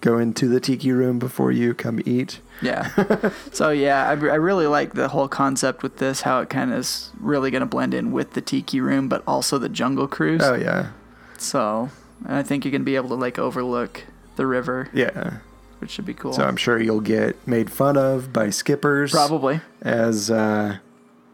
go 0.00 0.18
into 0.18 0.46
the 0.48 0.60
Tiki 0.60 0.92
Room 0.92 1.18
before 1.18 1.50
you 1.50 1.74
come 1.74 1.98
eat. 2.04 2.40
Yeah. 2.62 3.30
so 3.52 3.70
yeah, 3.70 4.06
I, 4.06 4.10
I 4.10 4.14
really 4.36 4.66
like 4.66 4.92
the 4.92 5.08
whole 5.08 5.28
concept 5.28 5.82
with 5.82 5.96
this. 5.96 6.20
How 6.20 6.40
it 6.40 6.50
kind 6.50 6.72
of 6.72 6.78
is 6.78 7.10
really 7.18 7.50
going 7.50 7.62
to 7.62 7.66
blend 7.66 7.94
in 7.94 8.12
with 8.12 8.34
the 8.34 8.40
Tiki 8.40 8.80
Room, 8.80 9.08
but 9.08 9.22
also 9.26 9.58
the 9.58 9.68
Jungle 9.68 10.06
Cruise. 10.06 10.42
Oh 10.44 10.54
yeah, 10.54 10.90
So 11.38 11.90
I 12.26 12.42
think 12.42 12.64
you're 12.64 12.70
going 12.70 12.82
to 12.82 12.86
be 12.86 12.96
able 12.96 13.08
to 13.08 13.14
like 13.16 13.38
overlook 13.38 14.04
the 14.36 14.46
river, 14.46 14.88
yeah. 14.92 15.38
Which 15.78 15.90
should 15.90 16.06
be 16.06 16.14
cool. 16.14 16.32
So 16.32 16.44
I'm 16.44 16.56
sure 16.56 16.80
you'll 16.80 17.00
get 17.00 17.36
made 17.46 17.70
fun 17.70 17.96
of 17.96 18.32
by 18.32 18.50
skippers. 18.50 19.10
Probably. 19.10 19.60
as 19.82 20.30
uh, 20.30 20.78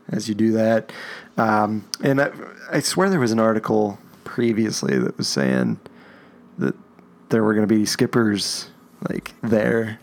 as 0.09 0.29
you 0.29 0.35
do 0.35 0.53
that. 0.53 0.93
Um, 1.37 1.89
and 2.03 2.21
I, 2.21 2.31
I 2.71 2.81
swear 2.81 3.09
there 3.09 3.21
was 3.21 3.33
an 3.33 3.39
article 3.41 3.99
previously 4.25 4.99
that 4.99 5.17
was 5.17 5.29
saying 5.29 5.81
that 6.59 6.75
there 7.31 7.43
were 7.43 7.55
going 7.55 7.67
to 7.67 7.75
be 7.75 7.87
skippers 7.87 8.71
like 9.09 9.35
there. 9.43 9.99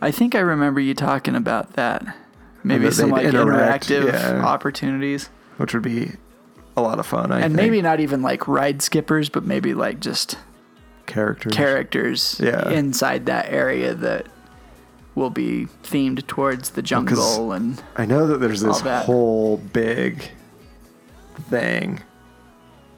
I 0.00 0.10
think 0.10 0.34
I 0.34 0.40
remember 0.40 0.80
you 0.80 0.94
talking 0.94 1.34
about 1.34 1.74
that. 1.74 2.16
Maybe 2.64 2.84
that 2.84 2.92
some 2.92 3.10
like 3.10 3.24
interact, 3.24 3.88
interactive 3.88 4.12
yeah. 4.12 4.44
opportunities. 4.44 5.30
which 5.56 5.74
would 5.74 5.82
be 5.82 6.12
a 6.76 6.82
lot 6.82 6.98
of 6.98 7.06
fun. 7.06 7.32
I 7.32 7.40
and 7.40 7.54
think. 7.54 7.56
maybe 7.56 7.82
not 7.82 8.00
even 8.00 8.22
like 8.22 8.46
ride 8.46 8.82
skippers, 8.82 9.28
but 9.28 9.44
maybe 9.44 9.74
like 9.74 10.00
just 10.00 10.38
characters. 11.06 11.52
characters 11.54 12.40
Yeah. 12.42 12.70
inside 12.70 13.26
that 13.26 13.46
area 13.52 13.94
that 13.94 14.26
will 15.14 15.30
be 15.30 15.66
themed 15.82 16.26
towards 16.26 16.70
the 16.70 16.82
jungle 16.82 17.52
and 17.52 17.82
I 17.96 18.06
know 18.06 18.26
that 18.28 18.38
there's 18.38 18.62
this 18.62 18.80
that. 18.80 19.04
whole 19.06 19.58
big 19.58 20.30
thing, 21.50 22.00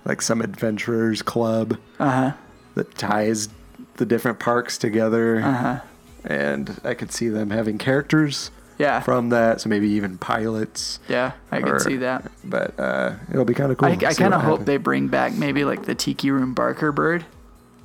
like 0.05 0.23
some 0.23 0.41
adventurers 0.41 1.23
club 1.23 1.79
uh 1.99 2.11
huh 2.11 2.33
that 2.75 2.95
ties 2.97 3.49
the 3.97 4.07
different 4.07 4.39
parks 4.41 4.77
together, 4.79 5.39
uh 5.41 5.53
huh 5.53 5.81
and 6.25 6.81
I 6.85 6.95
could 6.95 7.13
see 7.13 7.29
them 7.29 7.51
having 7.51 7.79
characters 7.79 8.51
yeah 8.79 9.01
from 9.01 9.29
that. 9.31 9.61
So 9.61 9.69
maybe 9.69 9.89
even 9.91 10.19
pilots. 10.19 11.01
yeah 11.09 11.33
I 11.51 11.59
or- 11.59 11.63
can 11.63 11.81
see 11.81 11.97
that. 11.99 12.31
But 12.45 12.79
uh, 12.79 13.15
it'll 13.31 13.45
be 13.45 13.55
kind 13.55 13.71
of 13.73 13.79
cool. 13.79 13.89
I, 13.89 13.93
I 13.93 14.15
kind 14.15 14.35
of 14.35 14.41
hope 14.43 14.51
happens. 14.61 14.67
they 14.67 14.77
bring 14.77 15.09
back 15.09 15.33
maybe 15.35 15.65
like 15.65 15.85
the 15.85 15.95
Tiki 15.95 16.31
Room 16.31 16.55
Barker 16.55 16.93
bird 16.93 17.25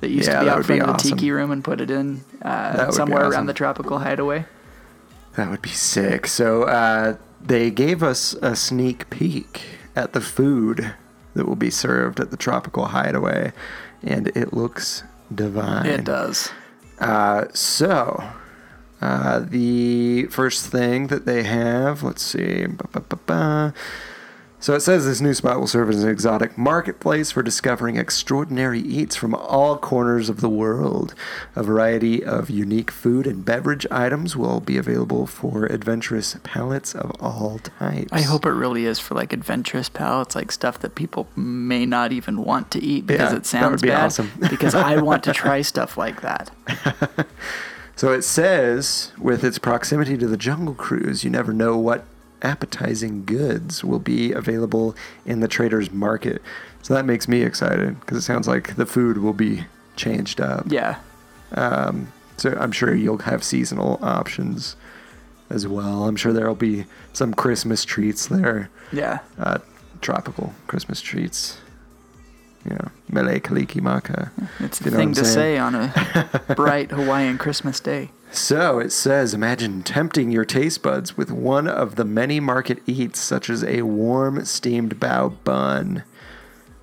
that 0.00 0.10
used 0.10 0.28
Yeah, 0.28 0.40
to 0.40 0.44
be 0.44 0.50
out 0.50 0.56
would 0.58 0.66
be 0.66 0.78
front 0.78 0.82
of 0.82 0.86
the 0.88 0.92
awesome. 0.94 1.18
Tiki 1.18 1.30
Room 1.30 1.50
and 1.50 1.62
put 1.64 1.80
it 1.80 1.90
in 1.90 2.22
uh, 2.42 2.90
somewhere 2.90 3.20
awesome. 3.24 3.32
around 3.32 3.46
the 3.46 3.52
Tropical 3.54 3.98
Hideaway. 3.98 4.46
That 5.36 5.50
would 5.50 5.62
be 5.62 5.70
sick. 5.70 6.26
So 6.26 6.64
uh, 6.64 7.16
they 7.40 7.70
gave 7.70 8.02
us 8.02 8.34
a 8.42 8.56
sneak 8.56 9.08
peek 9.10 9.62
at 9.94 10.12
the 10.12 10.20
food 10.20 10.94
that 11.34 11.46
will 11.46 11.56
be 11.56 11.70
served 11.70 12.18
at 12.18 12.30
the 12.30 12.36
Tropical 12.36 12.86
Hideaway, 12.86 13.52
and 14.02 14.28
it 14.36 14.52
looks 14.52 15.04
divine. 15.32 15.86
It 15.86 16.04
does. 16.04 16.50
Uh, 16.98 17.46
so, 17.54 18.22
uh, 19.00 19.38
the 19.40 20.26
first 20.26 20.66
thing 20.66 21.06
that 21.06 21.24
they 21.26 21.44
have, 21.44 22.02
let's 22.02 22.22
see. 22.22 22.66
ba, 22.66 22.84
ba, 22.92 23.00
ba, 23.00 23.16
ba. 23.26 23.74
So 24.62 24.74
it 24.74 24.80
says 24.80 25.06
this 25.06 25.22
new 25.22 25.32
spot 25.32 25.58
will 25.58 25.66
serve 25.66 25.88
as 25.88 26.04
an 26.04 26.10
exotic 26.10 26.58
marketplace 26.58 27.30
for 27.30 27.42
discovering 27.42 27.96
extraordinary 27.96 28.78
eats 28.80 29.16
from 29.16 29.34
all 29.34 29.78
corners 29.78 30.28
of 30.28 30.42
the 30.42 30.50
world. 30.50 31.14
A 31.56 31.62
variety 31.62 32.22
of 32.22 32.50
unique 32.50 32.90
food 32.90 33.26
and 33.26 33.42
beverage 33.42 33.86
items 33.90 34.36
will 34.36 34.60
be 34.60 34.76
available 34.76 35.26
for 35.26 35.64
adventurous 35.64 36.36
palates 36.42 36.94
of 36.94 37.10
all 37.20 37.58
types. 37.60 38.12
I 38.12 38.20
hope 38.20 38.44
it 38.44 38.50
really 38.50 38.84
is 38.84 38.98
for 38.98 39.14
like 39.14 39.32
adventurous 39.32 39.88
palates, 39.88 40.34
like 40.34 40.52
stuff 40.52 40.78
that 40.80 40.94
people 40.94 41.26
may 41.34 41.86
not 41.86 42.12
even 42.12 42.44
want 42.44 42.70
to 42.72 42.82
eat 42.82 43.06
because 43.06 43.30
Yeah, 43.32 43.36
it 43.36 43.40
that 43.40 43.46
sounds 43.46 43.70
would 43.70 43.80
be 43.80 43.88
bad. 43.88 44.04
awesome. 44.04 44.30
because 44.50 44.74
I 44.74 45.00
want 45.00 45.24
to 45.24 45.32
try 45.32 45.62
stuff 45.62 45.96
like 45.96 46.20
that. 46.20 46.50
So 47.96 48.14
it 48.14 48.22
says, 48.22 49.12
with 49.18 49.44
its 49.44 49.58
proximity 49.58 50.16
to 50.16 50.26
the 50.26 50.38
Jungle 50.38 50.72
Cruise, 50.72 51.22
you 51.22 51.28
never 51.28 51.52
know 51.52 51.76
what 51.76 52.06
appetizing 52.42 53.24
goods 53.24 53.84
will 53.84 53.98
be 53.98 54.32
available 54.32 54.94
in 55.26 55.40
the 55.40 55.48
trader's 55.48 55.90
market. 55.90 56.40
So 56.82 56.94
that 56.94 57.04
makes 57.04 57.28
me 57.28 57.42
excited 57.42 57.98
because 58.00 58.18
it 58.18 58.22
sounds 58.22 58.48
like 58.48 58.76
the 58.76 58.86
food 58.86 59.18
will 59.18 59.32
be 59.34 59.64
changed 59.96 60.40
up. 60.40 60.64
Yeah. 60.68 60.98
Um, 61.52 62.12
so 62.36 62.56
I'm 62.58 62.72
sure 62.72 62.94
you'll 62.94 63.18
have 63.18 63.44
seasonal 63.44 63.98
options 64.02 64.76
as 65.50 65.66
well. 65.66 66.04
I'm 66.04 66.16
sure 66.16 66.32
there'll 66.32 66.54
be 66.54 66.86
some 67.12 67.34
Christmas 67.34 67.84
treats 67.84 68.28
there, 68.28 68.70
Yeah. 68.92 69.18
uh, 69.38 69.58
tropical 70.00 70.54
Christmas 70.68 71.00
treats. 71.00 71.58
You 72.64 72.72
know, 72.76 72.88
mele 73.10 73.40
kaliki 73.40 73.80
maka. 73.80 74.30
It's 74.58 74.80
a 74.80 74.84
You 74.84 74.90
know 74.90 74.96
thing 74.98 75.12
to 75.14 75.20
I'm 75.20 75.26
say 75.26 75.58
on 75.58 75.74
a 75.74 76.42
bright 76.56 76.90
Hawaiian 76.90 77.38
Christmas 77.38 77.80
day. 77.80 78.10
So 78.32 78.78
it 78.78 78.92
says, 78.92 79.34
imagine 79.34 79.82
tempting 79.82 80.30
your 80.30 80.44
taste 80.44 80.82
buds 80.82 81.16
with 81.16 81.30
one 81.30 81.66
of 81.66 81.96
the 81.96 82.04
many 82.04 82.38
market 82.38 82.78
eats, 82.86 83.18
such 83.20 83.50
as 83.50 83.64
a 83.64 83.82
warm 83.82 84.44
steamed 84.44 85.00
bao 85.00 85.36
bun. 85.42 86.04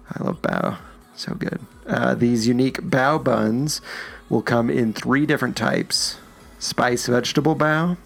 I 0.10 0.23
love 0.23 0.41
bao. 0.41 0.77
So 1.15 1.33
good. 1.33 1.62
Uh, 1.88 2.15
these 2.15 2.47
unique 2.47 2.81
bao 2.81 3.23
buns 3.23 3.81
will 4.29 4.41
come 4.41 4.69
in 4.69 4.93
three 4.93 5.25
different 5.25 5.55
types 5.55 6.17
spice 6.60 7.07
vegetable 7.07 7.55
bao, 7.55 7.97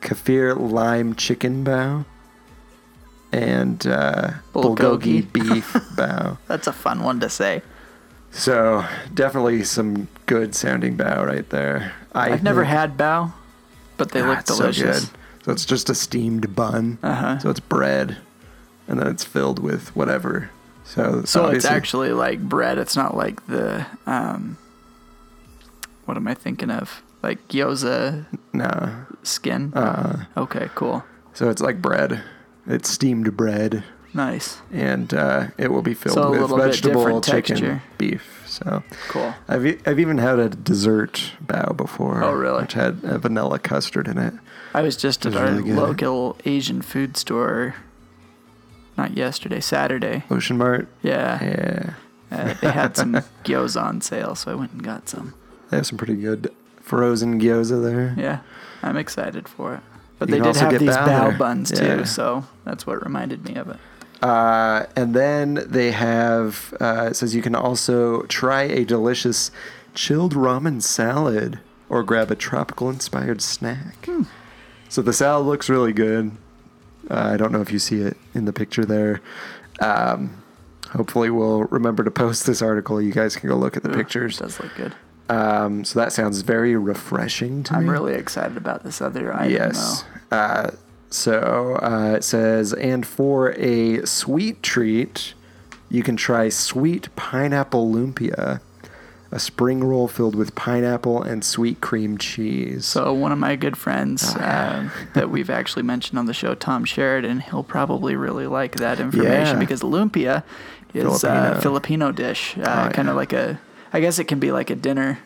kaffir 0.00 0.54
lime 0.58 1.14
chicken 1.14 1.64
bao, 1.64 2.04
and 3.32 3.86
uh, 3.86 4.30
bulgogi 4.54 5.24
Bulgogi. 5.24 5.32
beef 5.32 5.72
bao. 5.96 6.38
That's 6.46 6.66
a 6.66 6.72
fun 6.72 7.02
one 7.02 7.20
to 7.20 7.28
say. 7.28 7.62
So 8.36 8.84
definitely 9.14 9.64
some 9.64 10.08
good 10.26 10.54
sounding 10.54 10.96
bao 10.96 11.26
right 11.26 11.48
there. 11.48 11.92
I 12.14 12.32
I've 12.32 12.42
never 12.42 12.64
had 12.64 12.96
bao, 12.98 13.32
but 13.96 14.10
they 14.12 14.20
Ah, 14.20 14.28
look 14.28 14.46
so 14.46 14.56
delicious. 14.58 15.06
good. 15.06 15.18
So 15.44 15.52
it's 15.52 15.64
just 15.64 15.88
a 15.88 15.94
steamed 15.94 16.54
bun. 16.54 16.98
Uh-huh. 17.02 17.38
So 17.38 17.48
it's 17.50 17.60
bread, 17.60 18.18
and 18.88 19.00
then 19.00 19.06
it's 19.06 19.24
filled 19.24 19.58
with 19.58 19.94
whatever. 19.96 20.50
So 20.84 21.22
So 21.24 21.46
it's 21.46 21.64
actually 21.64 22.12
like 22.12 22.40
bread. 22.40 22.78
It's 22.78 22.94
not 22.94 23.16
like 23.16 23.46
the 23.46 23.86
um 24.06 24.58
what 26.04 26.16
am 26.16 26.28
I 26.28 26.34
thinking 26.34 26.70
of? 26.70 27.02
Like 27.22 27.48
gyoza 27.48 28.26
no. 28.52 29.06
skin? 29.22 29.72
Uh, 29.74 30.26
okay, 30.36 30.68
cool. 30.74 31.04
so 31.32 31.48
it's 31.48 31.62
like 31.62 31.80
bread. 31.82 32.22
It's 32.66 32.90
steamed 32.90 33.34
bread, 33.36 33.82
Nice. 34.16 34.58
and 34.72 35.12
uh, 35.12 35.48
it 35.58 35.70
will 35.70 35.82
be 35.82 35.92
filled 35.94 36.14
So 36.14 36.30
with 36.30 36.50
vegetable, 36.58 37.20
chicken, 37.20 37.56
texture. 37.56 37.82
beef. 37.98 38.42
So 38.46 38.82
Cool. 39.08 39.34
I've 39.46 39.64
I've 39.86 40.00
even 40.00 40.16
had 40.18 40.38
a 40.38 40.48
dessert 40.48 41.32
bao 41.44 41.76
before. 41.76 42.24
Oh, 42.24 42.32
really? 42.32 42.62
Which 42.62 42.72
had 42.72 43.00
a 43.04 43.18
vanilla 43.18 43.58
custard 43.58 44.08
in 44.08 44.16
it. 44.18 44.32
I 44.72 44.80
was 44.82 44.96
just 44.96 45.26
at 45.26 45.32
was 45.32 45.40
our 45.40 45.50
really 45.52 45.72
local 45.72 46.36
Asian 46.46 46.80
food 46.82 47.16
store 47.18 47.74
not 48.96 49.14
yesterday, 49.16 49.60
Saturday. 49.60 50.24
Ocean 50.30 50.56
Mart. 50.56 50.88
Yeah. 51.02 51.44
Yeah, 51.44 51.92
Uh, 52.32 52.54
they 52.62 52.70
had 52.70 52.96
some 52.96 53.12
gyoza 53.44 53.82
on 53.82 54.00
sale, 54.00 54.34
so 54.34 54.50
I 54.50 54.54
went 54.54 54.72
and 54.72 54.82
got 54.82 55.08
some. 55.08 55.34
they 55.70 55.76
have 55.76 55.86
some 55.86 55.98
pretty 55.98 56.16
good 56.16 56.50
frozen 56.80 57.38
gyoza 57.38 57.82
there. 57.82 58.14
Yeah, 58.16 58.38
I'm 58.82 58.96
excited 58.96 59.46
for 59.48 59.74
it. 59.74 59.80
But 60.18 60.30
You 60.30 60.36
they 60.36 60.40
did 60.40 60.56
have 60.56 60.78
these 60.78 60.96
bao 60.96 61.06
bao 61.32 61.38
buns 61.38 61.70
Yeah. 61.70 61.96
too, 61.96 62.04
so 62.06 62.44
that's 62.64 62.86
what 62.86 63.04
reminded 63.04 63.44
me 63.44 63.54
of 63.56 63.68
it. 63.68 63.76
Uh, 64.22 64.86
and 64.96 65.14
then 65.14 65.62
they 65.66 65.92
have, 65.92 66.74
uh, 66.80 67.08
it 67.10 67.14
says 67.14 67.34
you 67.34 67.42
can 67.42 67.54
also 67.54 68.22
try 68.22 68.62
a 68.62 68.84
delicious 68.84 69.50
chilled 69.94 70.34
ramen 70.34 70.82
salad 70.82 71.60
or 71.88 72.02
grab 72.02 72.30
a 72.30 72.36
tropical 72.36 72.88
inspired 72.90 73.42
snack. 73.42 74.06
Hmm. 74.06 74.22
So 74.88 75.02
the 75.02 75.12
salad 75.12 75.46
looks 75.46 75.68
really 75.68 75.92
good. 75.92 76.32
Uh, 77.10 77.30
I 77.32 77.36
don't 77.36 77.52
know 77.52 77.60
if 77.60 77.70
you 77.72 77.78
see 77.78 78.00
it 78.00 78.16
in 78.34 78.46
the 78.46 78.52
picture 78.52 78.84
there. 78.84 79.20
Um, 79.80 80.42
hopefully, 80.90 81.30
we'll 81.30 81.64
remember 81.64 82.02
to 82.02 82.10
post 82.10 82.46
this 82.46 82.62
article. 82.62 83.00
You 83.00 83.12
guys 83.12 83.36
can 83.36 83.48
go 83.48 83.56
look 83.56 83.76
at 83.76 83.82
the 83.82 83.90
pictures. 83.90 84.38
does 84.38 84.58
look 84.58 84.74
good. 84.74 84.94
Um, 85.28 85.84
so 85.84 85.98
that 85.98 86.12
sounds 86.12 86.42
very 86.42 86.76
refreshing 86.76 87.62
to 87.64 87.72
me. 87.74 87.78
I'm 87.80 87.90
really 87.90 88.14
excited 88.14 88.56
about 88.56 88.84
this 88.84 89.00
other 89.00 89.34
item 89.34 89.52
Yes. 89.52 90.04
Uh, 90.30 90.70
so 91.10 91.78
uh, 91.82 92.14
it 92.16 92.24
says, 92.24 92.72
and 92.72 93.06
for 93.06 93.52
a 93.52 94.04
sweet 94.06 94.62
treat, 94.62 95.34
you 95.88 96.02
can 96.02 96.16
try 96.16 96.48
sweet 96.48 97.14
pineapple 97.16 97.90
lumpia, 97.92 98.60
a 99.30 99.38
spring 99.38 99.82
roll 99.84 100.08
filled 100.08 100.34
with 100.34 100.54
pineapple 100.54 101.22
and 101.22 101.44
sweet 101.44 101.80
cream 101.80 102.18
cheese. 102.18 102.86
So 102.86 103.12
one 103.14 103.32
of 103.32 103.38
my 103.38 103.56
good 103.56 103.76
friends 103.76 104.34
um, 104.38 104.90
that 105.14 105.30
we've 105.30 105.50
actually 105.50 105.82
mentioned 105.84 106.18
on 106.18 106.26
the 106.26 106.34
show, 106.34 106.54
Tom 106.54 106.84
Sheridan, 106.84 107.40
he'll 107.40 107.64
probably 107.64 108.16
really 108.16 108.46
like 108.46 108.76
that 108.76 108.98
information 109.00 109.54
Yeah. 109.56 109.58
because 109.58 109.82
lumpia 109.82 110.42
is 110.94 111.24
a 111.24 111.28
Filipino. 111.28 111.60
Filipino 111.60 112.12
dish, 112.12 112.56
uh, 112.58 112.60
Oh, 112.60 112.92
kind 112.92 113.06
yeah. 113.06 113.10
of 113.10 113.16
like 113.16 113.32
a. 113.32 113.60
I 113.92 114.00
guess 114.00 114.18
it 114.18 114.24
can 114.24 114.38
be 114.40 114.52
like 114.52 114.70
a 114.70 114.74
dinner 114.76 115.18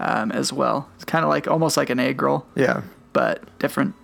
um, 0.00 0.30
as 0.32 0.52
well. 0.52 0.88
It's 0.96 1.04
kind 1.04 1.24
of 1.24 1.28
like 1.28 1.46
almost 1.48 1.76
like 1.76 1.90
an 1.90 1.98
egg 1.98 2.20
roll, 2.22 2.46
yeah, 2.54 2.82
but 3.12 3.42
different. 3.58 3.94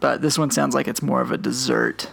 But 0.00 0.22
this 0.22 0.38
one 0.38 0.50
sounds 0.50 0.74
like 0.74 0.86
it's 0.88 1.02
more 1.02 1.20
of 1.20 1.30
a 1.32 1.38
dessert 1.38 2.10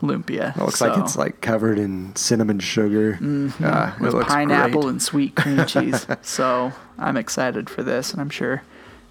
lumpia. 0.00 0.56
it 0.56 0.60
looks 0.60 0.80
like 0.80 0.96
it's 0.96 1.16
like 1.16 1.40
covered 1.40 1.78
in 1.78 2.14
cinnamon 2.16 2.60
sugar. 2.60 3.18
Ah, 3.62 3.96
it 3.96 4.00
with 4.00 4.26
pineapple 4.26 4.82
great. 4.82 4.90
and 4.90 5.02
sweet 5.02 5.34
cream 5.34 5.66
cheese. 5.66 6.06
so 6.22 6.72
I'm 6.98 7.16
excited 7.16 7.68
for 7.68 7.82
this, 7.82 8.12
and 8.12 8.20
I'm 8.20 8.30
sure 8.30 8.62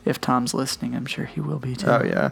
if 0.05 0.21
Tom's 0.21 0.53
listening, 0.53 0.95
I'm 0.95 1.05
sure 1.05 1.25
he 1.25 1.41
will 1.41 1.59
be 1.59 1.75
too. 1.75 1.87
Oh 1.87 2.03
yeah. 2.03 2.29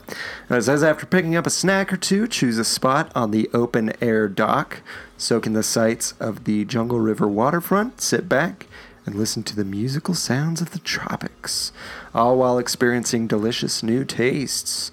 And 0.50 0.58
it 0.58 0.62
says 0.64 0.84
after 0.84 1.06
picking 1.06 1.36
up 1.36 1.46
a 1.46 1.50
snack 1.50 1.92
or 1.92 1.98
two, 1.98 2.28
choose 2.28 2.58
a 2.58 2.64
spot 2.64 3.12
on 3.14 3.32
the 3.32 3.50
open 3.54 3.92
air 4.02 4.28
dock, 4.30 4.82
soak 5.18 5.46
in 5.46 5.54
the 5.54 5.64
sights 5.64 6.14
of 6.20 6.46
the 6.46 6.64
Jungle 6.66 7.00
River 7.02 7.28
waterfront, 7.28 8.00
sit 8.00 8.30
back, 8.30 8.68
and 9.06 9.16
listen 9.16 9.44
to 9.44 9.56
the 9.56 9.66
musical 9.66 10.14
sounds 10.14 10.62
of 10.62 10.72
the 10.72 10.80
tropics, 10.80 11.72
all 12.14 12.38
while 12.38 12.58
experiencing 12.58 13.28
delicious 13.28 13.84
new 13.84 14.06
tastes. 14.06 14.92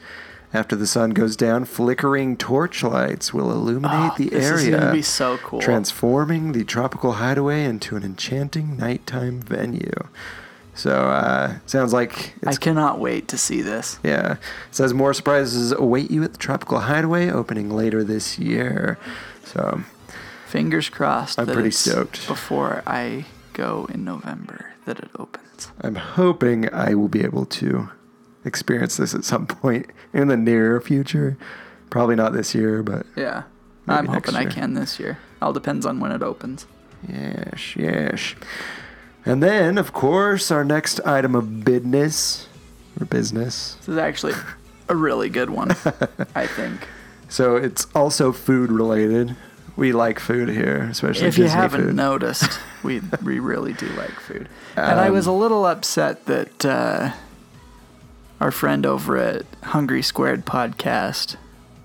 After 0.55 0.77
the 0.77 0.87
sun 0.87 1.11
goes 1.11 1.35
down, 1.35 1.65
flickering 1.65 2.37
torchlights 2.37 3.33
will 3.33 3.51
illuminate 3.51 4.13
Oh, 4.13 4.15
the 4.19 4.29
this 4.29 4.45
area, 4.45 4.75
is 4.75 4.81
gonna 4.81 4.93
be 4.93 5.01
so 5.03 5.39
cool. 5.39 5.61
transforming 5.61 6.53
the 6.53 6.63
tropical 6.65 7.13
hideaway 7.13 7.65
into 7.65 7.97
an 7.97 8.03
enchanting 8.05 8.77
nighttime 8.77 9.41
venue. 9.41 9.91
So, 10.75 10.91
uh, 11.11 11.55
sounds 11.67 11.93
like 11.93 12.35
I 12.47 12.55
cannot 12.55 12.99
wait 12.99 13.29
to 13.29 13.39
see 13.39 13.61
this. 13.63 13.99
yeah. 14.03 14.33
It 14.33 14.39
says 14.71 14.95
more 14.95 15.13
surprises 15.15 15.73
await 15.73 16.11
you 16.11 16.23
at 16.25 16.33
the 16.33 16.39
Tropical 16.39 16.81
Hideaway, 16.81 17.31
opening 17.31 17.69
later 17.71 18.03
this 18.03 18.39
year. 18.39 18.99
So, 19.45 19.83
Fingers 20.47 20.89
crossed. 20.91 21.39
I'm 21.39 21.47
that 21.47 21.53
pretty 21.55 21.69
it's 21.69 21.79
stoked. 21.79 22.27
Before 22.27 22.83
I 22.87 23.25
go 23.55 23.87
in 23.93 24.05
November, 24.05 24.73
that 24.87 24.99
it 24.99 25.11
opens. 25.19 25.69
I'm 25.81 25.95
hoping 25.97 26.73
I 26.73 26.95
will 26.95 27.09
be 27.09 27.23
able 27.23 27.45
to 27.47 27.89
experience 28.45 28.97
this 28.97 29.15
at 29.15 29.25
some 29.25 29.47
point 29.63 29.87
in 30.13 30.29
the 30.29 30.37
near 30.37 30.81
future. 30.81 31.37
Probably 31.91 32.17
not 32.17 32.33
this 32.33 32.55
year, 32.55 32.83
but 32.83 33.05
Yeah, 33.17 33.43
I'm 33.87 34.07
hoping 34.07 34.35
I 34.35 34.47
can 34.47 34.75
this 34.75 34.99
year. 34.99 35.19
All 35.41 35.53
depends 35.53 35.85
on 35.87 36.01
when 36.01 36.13
it 36.13 36.23
opens. 36.23 36.67
yes, 37.09 37.77
yes. 37.77 38.35
And 39.25 39.43
then, 39.43 39.79
of 39.79 39.93
course, 39.93 40.51
our 40.51 40.65
next 40.65 41.01
item 41.07 41.35
of 41.35 41.65
business 41.65 42.49
or 43.01 43.07
business. 43.07 43.75
This 43.81 43.89
is 43.91 43.97
actually 43.99 44.35
a 44.89 44.97
really 44.97 45.29
good 45.29 45.51
one, 45.51 45.71
I 46.35 46.47
think. 46.47 46.89
So 47.29 47.57
it's 47.57 47.87
also 47.95 48.33
food 48.33 48.71
related. 48.73 49.37
We 49.77 49.93
like 49.93 50.19
food 50.19 50.49
here, 50.49 50.83
especially 50.91 51.29
if 51.29 51.39
you 51.39 51.47
haven't 51.49 51.85
food. 51.87 51.95
noticed, 51.95 52.59
we 52.83 53.01
we 53.23 53.39
really 53.53 53.73
do 53.75 53.87
like 53.91 54.11
food. 54.21 54.49
and 54.77 55.01
I 55.01 55.09
was 55.11 55.27
a 55.27 55.31
Um, 55.31 55.39
little 55.39 55.65
upset 55.67 56.27
that 56.27 56.65
uh, 56.65 57.13
our 58.43 58.51
friend 58.51 58.85
over 58.85 59.17
at 59.17 59.47
Hungry 59.63 60.03
Squared 60.03 60.45
podcast 60.45 61.37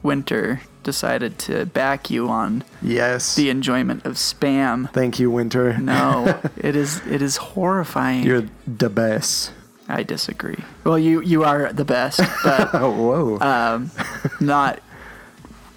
Winter 0.02 0.62
decided 0.82 1.38
to 1.38 1.66
back 1.68 2.10
you 2.10 2.28
on 2.30 2.64
Yes. 2.82 3.36
the 3.36 3.50
enjoyment 3.52 4.06
of 4.06 4.14
spam. 4.16 4.90
Thank 4.92 5.20
you, 5.20 5.30
Winter. 5.30 5.78
No, 5.78 6.40
it 6.58 6.76
is 6.76 7.06
it 7.06 7.22
is 7.22 7.38
horrifying. 7.38 8.24
You're 8.24 8.46
the 8.66 8.90
best. 8.90 9.52
I 9.88 10.02
disagree. 10.04 10.58
Well, 10.84 10.98
you 10.98 11.22
you 11.22 11.44
are 11.44 11.72
the 11.72 11.86
best, 11.86 12.22
but 12.44 12.70
Oh, 12.74 12.92
whoa. 12.92 13.40
um, 13.40 13.92
not. 14.40 14.80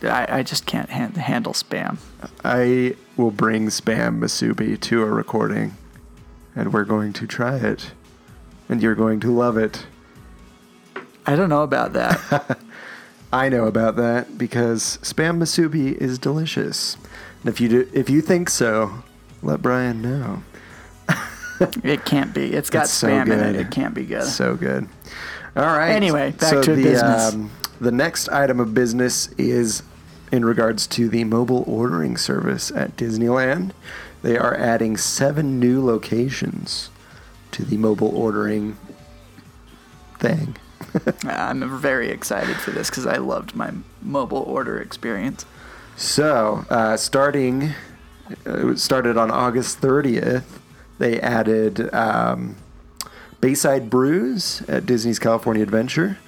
I, 0.02 0.38
I 0.38 0.42
just 0.42 0.64
can't 0.64 0.88
han- 0.88 1.12
handle 1.12 1.52
spam. 1.52 1.98
I 2.42 2.96
will 3.18 3.30
bring 3.30 3.66
Spam 3.66 4.18
musubi 4.18 4.80
to 4.80 5.02
a 5.02 5.06
recording, 5.06 5.76
and 6.56 6.72
we're 6.72 6.84
going 6.86 7.12
to 7.14 7.26
try 7.26 7.56
it. 7.56 7.92
And 8.70 8.80
you're 8.82 8.94
going 8.94 9.20
to 9.20 9.30
love 9.30 9.58
it. 9.58 9.84
I 11.30 11.36
don't 11.36 11.48
know 11.48 11.62
about 11.62 11.92
that. 11.92 12.58
I 13.32 13.48
know 13.48 13.66
about 13.66 13.94
that 13.94 14.36
because 14.36 14.98
Spam 15.02 15.38
musubi 15.38 15.96
is 15.96 16.18
delicious. 16.18 16.96
And 17.40 17.48
if 17.48 17.60
you 17.60 17.68
do, 17.68 17.90
if 17.92 18.10
you 18.10 18.20
think 18.20 18.50
so, 18.50 19.04
let 19.40 19.62
Brian 19.62 20.02
know. 20.02 20.42
it 21.84 22.04
can't 22.04 22.34
be. 22.34 22.52
It's 22.52 22.68
got 22.68 22.86
It's 22.86 22.92
so 22.92 23.06
spam 23.06 23.30
in 23.30 23.38
it. 23.38 23.54
It 23.54 23.70
can't 23.70 23.94
be 23.94 24.04
good. 24.04 24.24
So 24.24 24.56
good. 24.56 24.88
All 25.54 25.62
right. 25.62 25.92
Anyway, 25.92 26.32
back 26.32 26.50
so 26.50 26.62
to 26.64 26.74
the, 26.74 26.82
business. 26.82 27.32
Um, 27.32 27.52
the 27.80 27.92
next 27.92 28.28
item 28.30 28.58
of 28.58 28.74
business 28.74 29.28
is 29.38 29.84
in 30.32 30.44
regards 30.44 30.88
to 30.88 31.08
the 31.08 31.22
mobile 31.22 31.62
ordering 31.68 32.16
service 32.16 32.72
at 32.72 32.96
Disneyland. 32.96 33.70
They 34.22 34.36
are 34.36 34.56
adding 34.56 34.96
seven 34.96 35.60
new 35.60 35.84
locations 35.84 36.90
to 37.52 37.64
the 37.64 37.76
mobile 37.76 38.16
ordering 38.16 38.76
thing. 40.18 40.56
I'm 41.24 41.78
very 41.78 42.10
excited 42.10 42.56
for 42.56 42.70
this 42.70 42.90
because 42.90 43.06
I 43.06 43.16
loved 43.16 43.54
my 43.54 43.72
mobile 44.02 44.42
order 44.42 44.78
experience. 44.78 45.44
So, 45.96 46.64
uh, 46.70 46.96
starting, 46.96 47.74
uh, 48.46 48.68
it 48.68 48.78
started 48.78 49.16
on 49.16 49.30
August 49.30 49.80
30th, 49.80 50.44
they 50.98 51.20
added 51.20 51.92
um, 51.94 52.56
Bayside 53.40 53.90
Brews 53.90 54.62
at 54.68 54.86
Disney's 54.86 55.18
California 55.18 55.62
Adventure, 55.62 56.18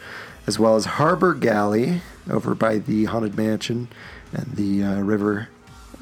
as 0.46 0.58
well 0.58 0.76
as 0.76 0.84
Harbor 0.84 1.34
Galley 1.34 2.02
over 2.30 2.54
by 2.54 2.78
the 2.78 3.04
Haunted 3.04 3.36
Mansion 3.36 3.88
and 4.32 4.56
the 4.56 4.82
uh, 4.82 5.00
River 5.00 5.48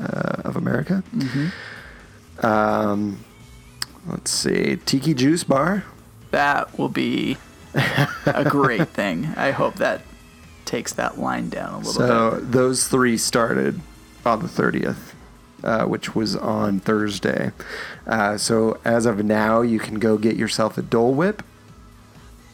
uh, 0.00 0.42
of 0.44 0.56
America. 0.56 1.02
Um, 2.42 3.24
let's 4.06 4.30
see, 4.30 4.76
Tiki 4.86 5.14
Juice 5.14 5.44
Bar. 5.44 5.84
That 6.30 6.78
will 6.78 6.88
be 6.88 7.36
a 8.26 8.44
great 8.48 8.88
thing. 8.88 9.26
I 9.36 9.50
hope 9.50 9.76
that 9.76 10.02
takes 10.64 10.92
that 10.94 11.18
line 11.18 11.48
down 11.48 11.74
a 11.74 11.78
little 11.78 11.92
So 11.92 12.30
bit. 12.30 12.40
So 12.40 12.44
those 12.46 12.88
three 12.88 13.16
started 13.16 13.80
on 14.24 14.40
the 14.40 14.48
30th, 14.48 15.14
uh, 15.64 15.84
which 15.86 16.14
was 16.14 16.36
on 16.36 16.80
Thursday. 16.80 17.52
Uh, 18.06 18.36
so 18.36 18.78
as 18.84 19.06
of 19.06 19.24
now, 19.24 19.62
you 19.62 19.78
can 19.78 19.98
go 19.98 20.16
get 20.18 20.36
yourself 20.36 20.78
a 20.78 20.82
Dole 20.82 21.14
Whip 21.14 21.42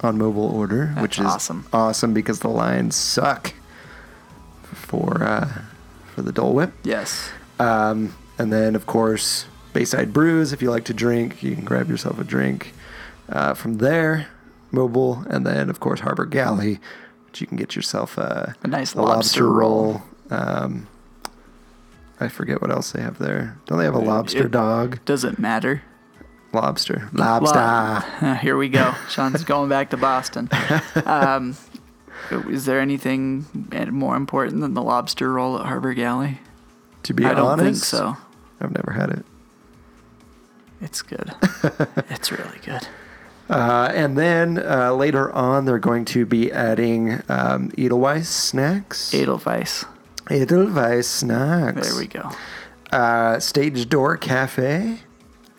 on 0.00 0.18
mobile 0.18 0.48
order, 0.55 0.87
That's 0.94 1.02
which 1.02 1.18
is 1.18 1.26
awesome. 1.26 1.66
awesome 1.72 2.12
because 2.14 2.40
the 2.40 2.48
lines 2.48 2.94
suck 2.94 3.55
for 4.62 5.22
uh, 5.22 5.62
for 6.14 6.22
the 6.22 6.33
Dole 6.33 6.55
Whip. 6.55 6.72
Yes. 6.85 7.31
Um, 7.59 8.14
and 8.38 8.52
then, 8.52 8.74
of 8.74 8.87
course, 8.87 9.46
Bayside 9.72 10.12
Brews. 10.12 10.52
If 10.52 10.61
you 10.62 10.70
like 10.70 10.85
to 10.85 10.94
drink, 10.94 11.42
you 11.42 11.55
can 11.55 11.64
grab 11.64 11.88
yourself 11.88 12.18
a 12.18 12.24
drink 12.24 12.72
uh, 13.29 13.55
from 13.55 13.79
there, 13.79 14.29
mobile. 14.70 15.24
And 15.29 15.46
then, 15.46 15.70
of 15.70 15.81
course, 15.81 16.00
Harbor 16.00 16.26
Galley, 16.26 16.79
which 17.26 17.40
you 17.40 17.46
can 17.46 17.57
get 17.57 17.76
yourself 17.76 18.18
a, 18.18 18.55
A 18.62 18.68
nice 18.68 18.94
lobster 18.94 19.48
roll. 19.48 20.02
Um, 20.31 20.88
I 22.18 22.29
forget 22.29 22.61
what 22.62 22.70
else 22.70 22.92
they 22.92 23.02
have 23.02 23.18
there. 23.18 23.59
Don't 23.66 23.79
they 23.79 23.85
have 23.85 23.94
a 23.94 23.98
lobster 23.98 24.46
It- 24.46 24.50
dog? 24.52 24.98
Does 25.05 25.24
it 25.24 25.38
matter? 25.38 25.83
Lobster. 26.52 27.11
Lobster. 27.12 27.59
Uh, 28.26 28.35
here 28.37 28.57
we 28.57 28.68
go. 28.68 28.94
Sean's 29.11 29.44
going 29.44 29.68
back 29.68 29.90
to 29.90 29.96
Boston. 29.98 30.48
Um, 31.05 31.55
is 32.48 32.64
there 32.64 32.81
anything 32.81 33.44
more 33.90 34.16
important 34.16 34.61
than 34.62 34.72
the 34.74 34.83
lobster 34.83 35.31
roll 35.33 35.59
at 35.59 35.66
Harbor 35.66 35.92
Galley? 35.92 36.40
To 37.02 37.12
be 37.14 37.24
honest. 37.24 37.38
I 37.38 37.40
don't 37.40 37.59
think 37.59 37.76
so. 37.76 38.16
I've 38.61 38.72
never 38.72 38.92
had 38.92 39.11
it. 39.11 39.24
It's 40.81 41.02
good. 41.02 41.31
it's 42.11 42.33
really 42.33 42.59
good. 42.64 42.87
Uh, 43.48 43.90
and 43.94 44.18
then 44.18 44.59
uh, 44.59 44.92
later 44.92 45.30
on, 45.32 45.64
they're 45.66 45.78
going 45.78 46.04
to 46.06 46.26
be 46.26 46.50
adding 46.50 47.22
um, 47.28 47.70
Edelweiss 47.78 48.28
snacks. 48.28 49.14
Edelweiss. 49.14 49.85
Edelweiss 50.30 51.09
snacks. 51.09 51.88
There 51.88 51.98
we 52.00 52.09
go. 52.09 52.30
Uh, 52.92 53.38
Stage 53.38 53.88
Door 53.88 54.16
Cafe, 54.18 55.00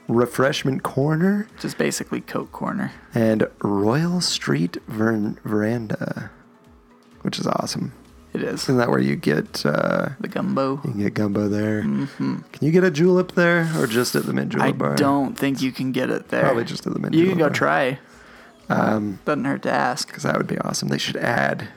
Refreshment 0.08 0.84
Corner, 0.84 1.48
Just 1.60 1.78
basically 1.78 2.22
Coke 2.22 2.52
Corner. 2.52 2.92
and 3.14 3.48
Royal 3.62 4.20
Street 4.22 4.78
Ver- 4.88 5.36
Veranda, 5.46 6.32
which 7.22 7.40
is 7.40 7.48
awesome. 7.48 7.94
It 8.38 8.44
is. 8.44 8.64
Isn't 8.64 8.78
that 8.78 8.90
where 8.90 9.00
you 9.00 9.16
get 9.16 9.66
uh, 9.66 10.10
The 10.20 10.28
gumbo. 10.28 10.76
you 10.84 10.92
can 10.92 11.00
get 11.00 11.14
gumbo 11.14 11.48
there? 11.50 11.82
Can 11.82 12.44
you 12.62 12.72
get 12.72 12.84
a 12.84 12.92
julep 12.92 13.32
there, 13.34 13.70
or 13.78 13.88
just 13.88 14.16
at 14.16 14.26
the 14.26 14.34
Mint 14.34 14.52
Julep 14.52 14.76
Mm-hmm. 14.76 14.94
I 14.94 14.96
don't 14.96 15.36
think 15.38 15.62
you 15.62 15.72
can 15.72 15.92
get 15.92 16.10
it 16.10 16.30
there. 16.30 16.44
Probably 16.44 16.64
just 16.66 16.86
at 16.88 16.94
the 16.94 17.00
Mint 17.00 17.14
julep 17.14 17.26
bar. 17.26 17.30
You 17.30 17.30
can 17.32 17.40
go 17.40 17.46
Bar. 17.46 17.54
try. 17.54 18.00
Um, 18.70 19.20
Doesn't 19.26 19.46
hurt 19.46 19.62
to 19.64 19.72
ask. 19.72 20.08
because 20.08 20.24
that 20.24 20.38
would 20.38 20.48
be 20.48 20.58
awesome. 20.60 20.90
They 20.90 20.98
should 20.98 21.18
add. 21.18 21.68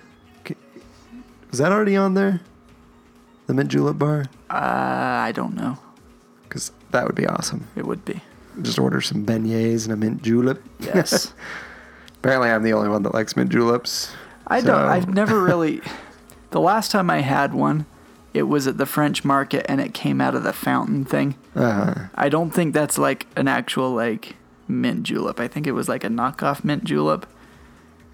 Is 1.53 1.59
that 1.59 1.73
already 1.73 1.96
on 1.96 2.14
there? 2.14 2.40
The 3.46 3.55
Mint 3.55 3.70
Julep 3.70 3.99
Bar, 3.99 4.27
Uh, 4.49 4.55
I 4.55 5.33
don't 5.35 5.55
know. 5.57 5.79
because 6.44 6.70
that 6.92 7.05
would 7.07 7.16
be 7.16 7.27
awesome. 7.27 7.66
It 7.77 7.87
would 7.87 8.05
be. 8.05 8.20
Just 8.62 8.79
order 8.79 9.01
some 9.01 9.25
beignets 9.25 9.85
and 9.85 9.92
a 9.92 9.96
mint 9.96 10.23
julep. 10.23 10.62
Yes. 10.79 11.33
Apparently, 12.18 12.51
I'm 12.51 12.62
the 12.62 12.73
only 12.75 12.88
one 12.88 13.03
that 13.05 13.14
likes 13.14 13.35
mint 13.37 13.51
juleps. 13.51 14.12
I 14.46 14.61
don't. 14.61 14.75
I've 14.77 15.09
never 15.09 15.40
really. 15.42 15.81
The 16.51 16.61
last 16.61 16.91
time 16.91 17.11
I 17.11 17.21
had 17.21 17.55
one, 17.55 17.87
it 18.35 18.45
was 18.45 18.67
at 18.67 18.79
the 18.79 18.87
French 18.87 19.25
market, 19.25 19.65
and 19.69 19.81
it 19.81 19.95
came 19.95 20.21
out 20.21 20.35
of 20.35 20.43
the 20.43 20.53
fountain 20.53 21.05
thing. 21.05 21.35
Uh, 21.55 22.07
I 22.15 22.29
don't 22.29 22.51
think 22.51 22.75
that's 22.75 22.99
like 22.99 23.27
an 23.37 23.49
actual 23.49 23.93
like 23.93 24.37
mint 24.69 25.03
julep. 25.03 25.41
I 25.41 25.49
think 25.49 25.67
it 25.67 25.73
was 25.73 25.89
like 25.89 26.05
a 26.05 26.09
knockoff 26.09 26.63
mint 26.65 26.85
julep 26.85 27.27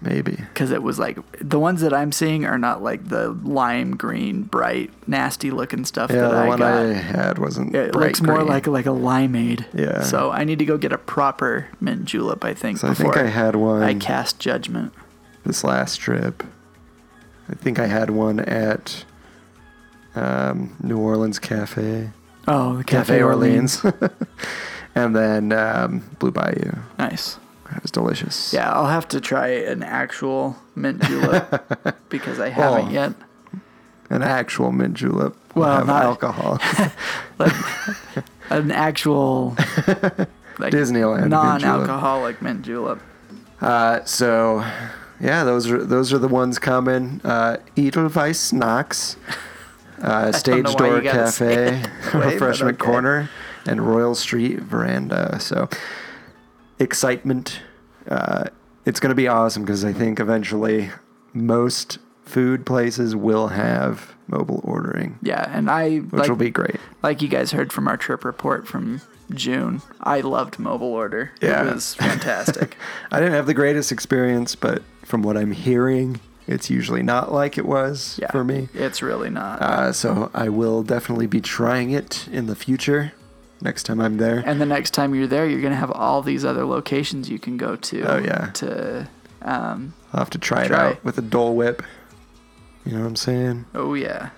maybe. 0.01 0.31
because 0.35 0.71
it 0.71 0.81
was 0.83 0.97
like 0.99 1.17
the 1.39 1.59
ones 1.59 1.81
that 1.81 1.93
I'm 1.93 2.11
seeing 2.11 2.45
are 2.45 2.57
not 2.57 2.81
like 2.81 3.09
the 3.09 3.29
lime 3.29 3.95
green, 3.95 4.43
bright, 4.43 4.91
nasty 5.07 5.51
looking 5.51 5.85
stuff 5.85 6.09
Yeah, 6.11 6.21
that 6.21 6.31
the 6.31 6.37
I 6.37 6.47
one 6.47 6.59
got. 6.59 6.85
I 6.85 6.93
had 6.93 7.37
wasn't. 7.39 7.75
it 7.75 7.95
looks 7.95 8.21
more 8.21 8.43
like 8.43 8.65
like 8.67 8.85
a 8.85 8.89
limeade. 8.89 9.65
Yeah. 9.73 10.01
So 10.01 10.31
I 10.31 10.43
need 10.43 10.59
to 10.59 10.65
go 10.65 10.77
get 10.77 10.91
a 10.91 10.97
proper 10.97 11.67
mint 11.79 12.05
julep. 12.05 12.43
I 12.43 12.53
think. 12.53 12.79
So 12.79 12.87
I 12.89 12.93
think 12.93 13.17
I 13.17 13.27
had 13.27 13.55
one 13.55 13.83
I 13.83 13.93
cast 13.95 14.39
judgment. 14.39 14.93
this 15.43 15.63
last 15.63 15.97
trip. 15.97 16.43
I 17.49 17.55
think 17.55 17.79
I 17.79 17.87
had 17.87 18.09
one 18.09 18.39
at 18.41 19.05
um, 20.15 20.75
New 20.81 20.97
Orleans 20.97 21.39
Cafe, 21.39 22.09
Oh, 22.47 22.77
the 22.77 22.83
Cafe, 22.83 23.13
Cafe, 23.13 23.23
Orleans, 23.23 23.85
and 24.95 25.15
then 25.15 25.51
um, 25.51 25.99
Blue 26.19 26.31
Bayou. 26.31 26.71
Nice. 26.97 27.37
It 27.75 27.81
was 27.81 27.91
delicious. 27.91 28.53
Yeah, 28.53 28.71
I'll 28.71 28.85
have 28.87 29.07
to 29.09 29.19
try 29.19 29.47
an 29.49 29.83
actual 29.83 30.55
mint 30.75 31.03
julep 31.03 31.99
because 32.09 32.39
I 32.39 32.47
haven't 32.49 32.87
Oh. 32.87 32.91
yet. 32.91 33.13
An 34.09 34.23
actual 34.23 34.71
mint 34.71 34.93
julep. 34.93 35.35
Well, 35.53 35.83
not- 35.85 36.03
alcohol. 36.03 36.59
An 38.49 38.71
actual 38.71 39.49
like 40.59 40.71
Disneyland 40.73 41.29
mint 41.29 41.31
julep. 41.33 41.61
non-alcoholic 41.61 42.41
mint 42.41 42.61
julep. 42.61 43.01
Uh, 43.59 44.03
so, 44.05 44.63
yeah, 45.19 45.43
those 45.43 45.69
are 45.69 45.83
those 45.83 46.13
are 46.13 46.17
the 46.17 46.27
ones 46.27 46.59
coming. 46.59 47.21
Uh, 47.23 47.57
Edelweiss 47.77 48.39
Snacks, 48.51 49.17
uh, 50.01 50.31
Stage 50.31 50.65
Door 50.75 50.97
you 50.97 51.01
gotta 51.03 51.31
say 51.31 51.81
Cafe, 52.03 52.17
Refreshment 52.33 52.79
okay. 52.81 52.85
Corner, 52.91 53.29
and 53.65 53.85
Royal 53.85 54.15
Street 54.15 54.59
Veranda. 54.59 55.39
So, 55.39 55.69
excitement. 56.79 57.61
Uh, 58.09 58.45
it's 58.85 59.01
going 59.01 59.09
to 59.09 59.15
be 59.15 59.27
awesome 59.27 59.63
because 59.63 59.83
I 59.83 59.91
think 59.91 60.19
eventually 60.19 60.89
most 61.33 61.97
food 62.23 62.65
places 62.65 63.15
will 63.15 63.49
have 63.49 64.15
mobile 64.27 64.61
ordering, 64.63 65.19
Yeah, 65.21 65.49
and 65.53 65.69
I 65.69 65.97
which 65.97 66.13
like, 66.21 66.29
will 66.29 66.35
be 66.37 66.49
great. 66.49 66.77
like 67.03 67.21
you 67.21 67.27
guys 67.27 67.51
heard 67.51 67.73
from 67.73 67.87
our 67.87 67.97
trip 67.97 68.23
report 68.23 68.65
from 68.67 69.01
June. 69.33 69.81
I 70.01 70.21
loved 70.21 70.57
mobile 70.59 70.93
order. 70.93 71.31
Yeah. 71.41 71.67
It 71.67 71.73
was 71.73 71.95
fantastic. 71.95 72.77
I 73.11 73.19
didn't 73.19 73.33
have 73.33 73.45
the 73.45 73.53
greatest 73.53 73.91
experience, 73.91 74.55
but 74.55 74.81
from 75.07 75.21
what 75.23 75.37
I'm 75.37 75.51
hearing, 75.53 76.19
it's 76.47 76.69
usually 76.69 77.01
not 77.01 77.31
like 77.31 77.57
it 77.57 77.65
was 77.65 78.19
yeah, 78.21 78.29
for 78.29 78.43
me. 78.43 78.67
It's 78.73 79.01
really 79.01 79.29
not. 79.29 79.61
Uh, 79.61 79.93
so 79.93 80.29
I 80.33 80.49
will 80.49 80.83
definitely 80.83 81.27
be 81.27 81.39
trying 81.39 81.91
it 81.91 82.27
in 82.29 82.47
the 82.47 82.55
future. 82.55 83.13
Next 83.61 83.83
time 83.83 84.01
I'm 84.01 84.17
there. 84.17 84.43
and 84.45 84.59
the 84.61 84.65
next 84.65 84.91
time 84.91 85.15
you're 85.15 85.25
there, 85.25 85.47
you're 85.47 85.61
gonna 85.61 85.75
have 85.75 85.91
all 85.91 86.21
these 86.21 86.43
other 86.43 86.65
locations 86.65 87.29
you 87.29 87.39
can 87.39 87.55
go 87.55 87.77
to. 87.77 88.01
Oh, 88.03 88.17
yeah. 88.17 88.51
To 88.55 89.07
um, 89.41 89.93
I'll 90.13 90.19
have 90.19 90.29
to 90.31 90.37
try, 90.37 90.65
it 90.65 90.67
Try. 90.67 90.89
out 90.89 91.05
with 91.05 91.17
a 91.17 91.21
Dole 91.21 91.55
Whip 91.55 91.81
You 92.85 92.93
know 92.93 92.99
what 92.99 93.07
I'm 93.07 93.15
saying? 93.15 93.65
Oh 93.73 93.93
yeah. 93.93 94.31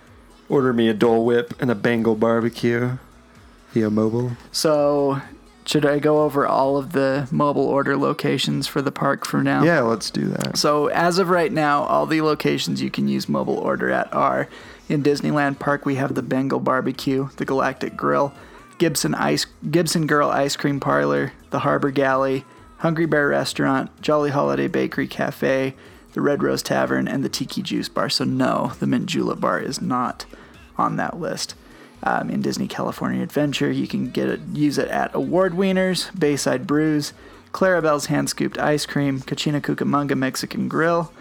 Order 0.50 0.72
me 0.72 0.88
a 0.88 0.94
Dole 0.94 1.26
Whip 1.26 1.60
and 1.60 1.72
a 1.72 1.76
Bengal 1.76 2.16
barbecue 2.16 2.98
via 3.72 3.90
mobile. 3.90 4.34
So, 4.52 5.22
should 5.70 5.86
I 5.86 6.00
go 6.00 6.24
over 6.24 6.48
all 6.48 6.78
of 6.78 6.94
the 6.94 7.28
mobile 7.30 7.68
order 7.68 7.96
locations 7.96 8.66
for 8.66 8.82
the 8.82 8.92
park 8.92 9.24
for 9.24 9.44
now? 9.44 9.64
Yeah, 9.64 9.82
let's 9.82 10.10
do 10.10 10.26
that. 10.30 10.58
So, 10.58 10.88
as 10.88 11.20
of 11.20 11.30
right 11.30 11.52
now, 11.52 11.84
all 11.84 12.08
the 12.08 12.24
locations 12.24 12.82
you 12.82 12.90
can 12.90 13.08
use 13.08 13.30
mobile 13.30 13.60
order 13.60 13.92
at 13.92 14.12
are 14.12 14.50
in 14.88 15.04
Disneyland 15.04 15.60
Park, 15.60 15.86
we 15.86 15.94
have 15.94 16.16
the 16.16 16.24
Bengal 16.24 16.60
Barbecue, 16.60 17.30
the 17.38 17.46
Galactic 17.46 17.96
Grill, 17.96 18.34
Gibson 18.80 19.14
Ice 19.14 19.46
Gibson 19.70 20.08
Girl 20.08 20.32
Ice 20.32 20.56
Cream 20.56 20.80
Parlor, 20.80 21.34
the 21.52 21.60
Harbor 21.60 21.92
Galley, 21.92 22.46
Hungry 22.78 23.06
Bear 23.06 23.28
Restaurant, 23.28 23.92
Jolly 24.02 24.32
Holiday 24.32 24.68
Bakery 24.68 25.08
Cafe, 25.08 25.76
the 26.14 26.22
Red 26.22 26.42
Rose 26.42 26.64
Tavern, 26.64 27.08
and 27.08 27.24
the 27.24 27.30
Tiki 27.30 27.62
Juice 27.62 27.90
Bar. 27.90 28.10
So, 28.10 28.24
no, 28.24 28.72
the 28.80 28.88
Mint 28.88 29.06
Julep 29.06 29.40
Bar 29.40 29.60
is 29.60 29.80
not 29.80 30.26
on 30.80 30.96
that 30.96 31.20
list. 31.20 31.54
Um, 32.02 32.30
in 32.30 32.42
Disney 32.42 32.68
California 32.68 33.22
Adventure, 33.22 33.70
you 33.70 33.86
can 33.86 34.10
get 34.10 34.30
it, 34.30 34.40
use 34.54 34.78
it 34.78 34.88
at 34.88 35.14
Award 35.14 35.54
Wieners, 35.54 36.18
Bayside 36.18 36.66
Brews, 36.66 37.12
Clarabelle's 37.52 38.06
Hand 38.06 38.30
Scooped 38.30 38.58
Ice 38.58 38.86
Cream, 38.86 39.20
Cocina 39.22 39.60
Cucamonga 39.60 40.18
Mexican 40.18 40.68
Grill, 40.70 41.12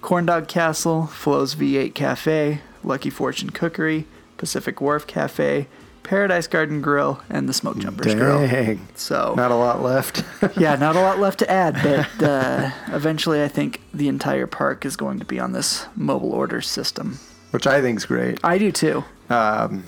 Corn 0.00 0.26
Dog 0.26 0.46
Castle, 0.46 1.06
Flo's 1.06 1.54
V8 1.54 1.94
Cafe, 1.94 2.60
Lucky 2.84 3.10
Fortune 3.10 3.50
Cookery, 3.50 4.06
Pacific 4.36 4.80
Wharf 4.80 5.06
Cafe, 5.06 5.66
Paradise 6.02 6.46
Garden 6.46 6.80
Grill, 6.80 7.20
and 7.28 7.48
the 7.48 7.52
Smoke 7.52 7.78
Jumpers 7.78 8.14
Grill. 8.14 8.46
Dang. 8.46 8.88
So 8.94 9.34
Not 9.36 9.50
a 9.50 9.56
lot 9.56 9.82
left. 9.82 10.24
yeah, 10.56 10.74
not 10.76 10.96
a 10.96 11.00
lot 11.00 11.18
left 11.18 11.40
to 11.40 11.50
add, 11.50 11.74
but 11.82 12.22
uh, 12.26 12.70
eventually 12.86 13.42
I 13.42 13.48
think 13.48 13.82
the 13.92 14.08
entire 14.08 14.46
park 14.46 14.86
is 14.86 14.96
going 14.96 15.18
to 15.18 15.24
be 15.26 15.38
on 15.38 15.52
this 15.52 15.86
mobile 15.96 16.32
order 16.32 16.60
system. 16.62 17.18
Which 17.50 17.66
I 17.66 17.80
think's 17.82 18.04
great. 18.06 18.38
I 18.42 18.56
do 18.58 18.72
too. 18.72 19.04
Um, 19.28 19.84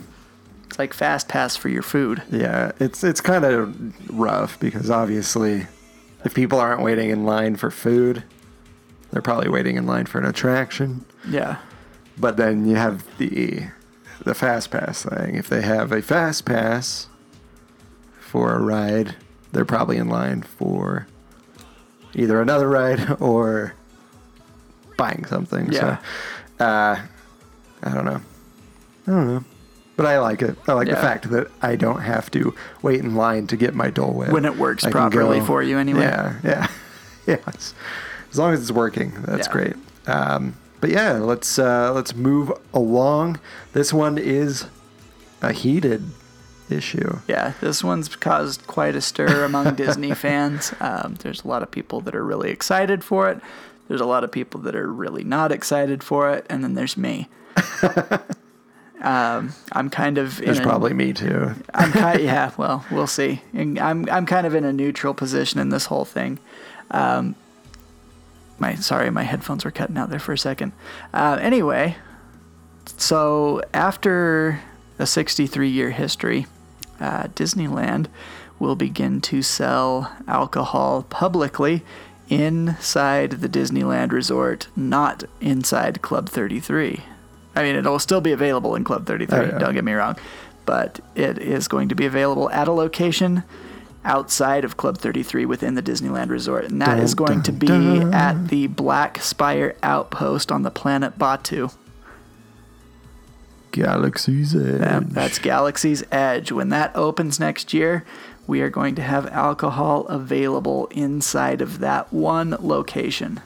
like 0.78 0.94
Fast 0.94 1.28
Pass 1.28 1.56
for 1.56 1.68
your 1.68 1.82
food. 1.82 2.22
yeah, 2.30 2.72
it's 2.78 3.02
it's 3.04 3.20
kind 3.20 3.44
of 3.44 4.10
rough 4.10 4.58
because 4.60 4.90
obviously, 4.90 5.66
if 6.24 6.34
people 6.34 6.58
aren't 6.58 6.82
waiting 6.82 7.10
in 7.10 7.24
line 7.24 7.56
for 7.56 7.70
food, 7.70 8.24
they're 9.10 9.22
probably 9.22 9.48
waiting 9.48 9.76
in 9.76 9.86
line 9.86 10.06
for 10.06 10.18
an 10.18 10.26
attraction. 10.26 11.04
Yeah. 11.28 11.56
But 12.18 12.36
then 12.36 12.66
you 12.68 12.76
have 12.76 13.04
the 13.18 13.64
the 14.24 14.34
fast 14.34 14.70
pass 14.70 15.02
thing. 15.04 15.36
If 15.36 15.48
they 15.48 15.62
have 15.62 15.92
a 15.92 16.02
fast 16.02 16.44
pass 16.44 17.08
for 18.20 18.54
a 18.54 18.58
ride, 18.60 19.16
they're 19.52 19.64
probably 19.64 19.96
in 19.96 20.08
line 20.08 20.42
for 20.42 21.06
either 22.14 22.40
another 22.40 22.68
ride 22.68 23.16
or 23.20 23.74
buying 24.96 25.24
something. 25.24 25.72
Yeah. 25.72 25.98
So, 26.58 26.64
uh, 26.64 27.00
I 27.82 27.94
don't 27.94 28.04
know. 28.04 28.20
I 29.06 29.10
don't 29.10 29.26
know. 29.26 29.44
But 30.00 30.06
I 30.08 30.18
like 30.18 30.40
it. 30.40 30.56
I 30.66 30.72
like 30.72 30.88
the 30.88 30.96
fact 30.96 31.28
that 31.28 31.50
I 31.60 31.76
don't 31.76 32.00
have 32.00 32.30
to 32.30 32.54
wait 32.80 33.00
in 33.00 33.16
line 33.16 33.46
to 33.48 33.56
get 33.58 33.74
my 33.74 33.90
Dole 33.90 34.14
Whip. 34.14 34.30
When 34.30 34.46
it 34.46 34.56
works 34.56 34.82
I 34.82 34.90
properly 34.90 35.42
for 35.42 35.62
you 35.62 35.76
anyway. 35.76 36.04
Yeah, 36.04 36.36
yeah, 36.42 36.66
yeah. 37.26 37.36
As 37.46 37.74
long 38.38 38.54
as 38.54 38.62
it's 38.62 38.72
working, 38.72 39.12
that's 39.26 39.46
Yeah. 39.46 39.52
great. 39.52 39.74
Um, 40.06 40.54
but 40.80 40.88
yeah, 40.88 41.18
let's 41.18 41.58
uh, 41.58 41.92
let's 41.92 42.14
move 42.14 42.50
along. 42.72 43.40
This 43.74 43.92
one 43.92 44.16
is 44.16 44.68
a 45.42 45.52
heated 45.52 46.02
issue. 46.70 47.18
Yeah, 47.28 47.52
this 47.60 47.84
one's 47.84 48.08
caused 48.16 48.66
quite 48.66 48.96
a 48.96 49.02
stir 49.02 49.44
among 49.44 49.74
Disney 49.84 50.14
fans. 50.14 50.72
Um, 50.80 51.16
there's 51.16 51.44
a 51.44 51.46
lot 51.48 51.62
of 51.62 51.70
people 51.70 52.00
that 52.00 52.14
are 52.14 52.24
really 52.24 52.50
excited 52.50 53.04
for 53.04 53.28
it. 53.28 53.42
There's 53.88 54.00
a 54.00 54.06
lot 54.06 54.24
of 54.24 54.32
people 54.32 54.60
that 54.62 54.74
are 54.74 54.90
really 54.90 55.24
not 55.24 55.52
excited 55.52 56.02
for 56.02 56.30
it, 56.32 56.46
and 56.48 56.64
then 56.64 56.72
there's 56.72 56.96
me. 56.96 57.28
um, 59.00 59.52
I'm 59.72 59.88
kind 59.90 60.18
of 60.18 60.38
in 60.40 60.46
There's 60.46 60.58
a- 60.58 60.62
probably 60.62 60.92
me 60.92 61.12
too. 61.12 61.52
I'm 61.74 61.92
kind 61.92 62.20
yeah, 62.22 62.50
well, 62.56 62.84
we'll 62.90 63.06
see. 63.06 63.42
And 63.54 63.78
I'm 63.78 64.08
I'm 64.10 64.26
kind 64.26 64.46
of 64.46 64.54
in 64.54 64.64
a 64.64 64.72
neutral 64.72 65.14
position 65.14 65.60
in 65.60 65.70
this 65.70 65.86
whole 65.86 66.04
thing. 66.04 66.38
Um, 66.90 67.34
my 68.58 68.74
sorry, 68.74 69.10
my 69.10 69.22
headphones 69.22 69.64
were 69.64 69.70
cutting 69.70 69.96
out 69.96 70.10
there 70.10 70.18
for 70.18 70.32
a 70.32 70.38
second. 70.38 70.72
Uh, 71.14 71.38
anyway, 71.40 71.96
so 72.96 73.62
after 73.72 74.60
a 74.98 75.06
63 75.06 75.68
year 75.68 75.90
history, 75.90 76.46
uh, 77.00 77.24
Disneyland 77.28 78.06
will 78.58 78.76
begin 78.76 79.22
to 79.22 79.40
sell 79.40 80.14
alcohol 80.28 81.02
publicly 81.04 81.82
inside 82.28 83.30
the 83.32 83.48
Disneyland 83.48 84.12
Resort, 84.12 84.68
not 84.76 85.24
inside 85.40 86.02
Club 86.02 86.28
33. 86.28 87.00
I 87.60 87.64
mean, 87.64 87.76
it'll 87.76 87.98
still 87.98 88.20
be 88.20 88.32
available 88.32 88.74
in 88.74 88.84
Club 88.84 89.06
33, 89.06 89.38
Oh, 89.38 89.42
yeah. 89.42 89.58
don't 89.58 89.74
get 89.74 89.84
me 89.84 89.92
wrong, 89.92 90.16
but 90.66 91.00
it 91.14 91.38
is 91.38 91.68
going 91.68 91.88
to 91.90 91.94
be 91.94 92.06
available 92.06 92.50
at 92.50 92.66
a 92.68 92.72
location 92.72 93.42
outside 94.04 94.64
of 94.64 94.76
Club 94.78 94.96
33 94.98 95.44
within 95.44 95.74
the 95.74 95.82
Disneyland 95.82 96.30
Resort, 96.30 96.64
and 96.64 96.80
that 96.80 96.98
is 96.98 97.14
Dun, 97.14 97.26
going 97.26 97.42
to 97.42 97.52
be 97.52 97.66
dun. 97.66 98.14
at 98.14 98.48
the 98.48 98.66
Black 98.68 99.20
Spire 99.20 99.76
Outpost 99.82 100.50
on 100.50 100.62
the 100.62 100.70
planet 100.70 101.18
Batuu. 101.18 101.72
Galaxy's 103.72 104.54
Edge. 104.56 105.06
That's 105.10 105.38
Galaxy's 105.38 106.02
Edge. 106.10 106.50
When 106.50 106.70
that 106.70 106.90
opens 106.96 107.38
next 107.38 107.72
year, 107.72 108.04
we 108.46 108.62
are 108.62 108.70
going 108.70 108.96
to 108.96 109.02
have 109.02 109.26
alcohol 109.28 110.06
available 110.06 110.86
inside 110.88 111.60
of 111.60 111.78
that 111.78 112.12
one 112.12 112.56
location. 112.60 113.40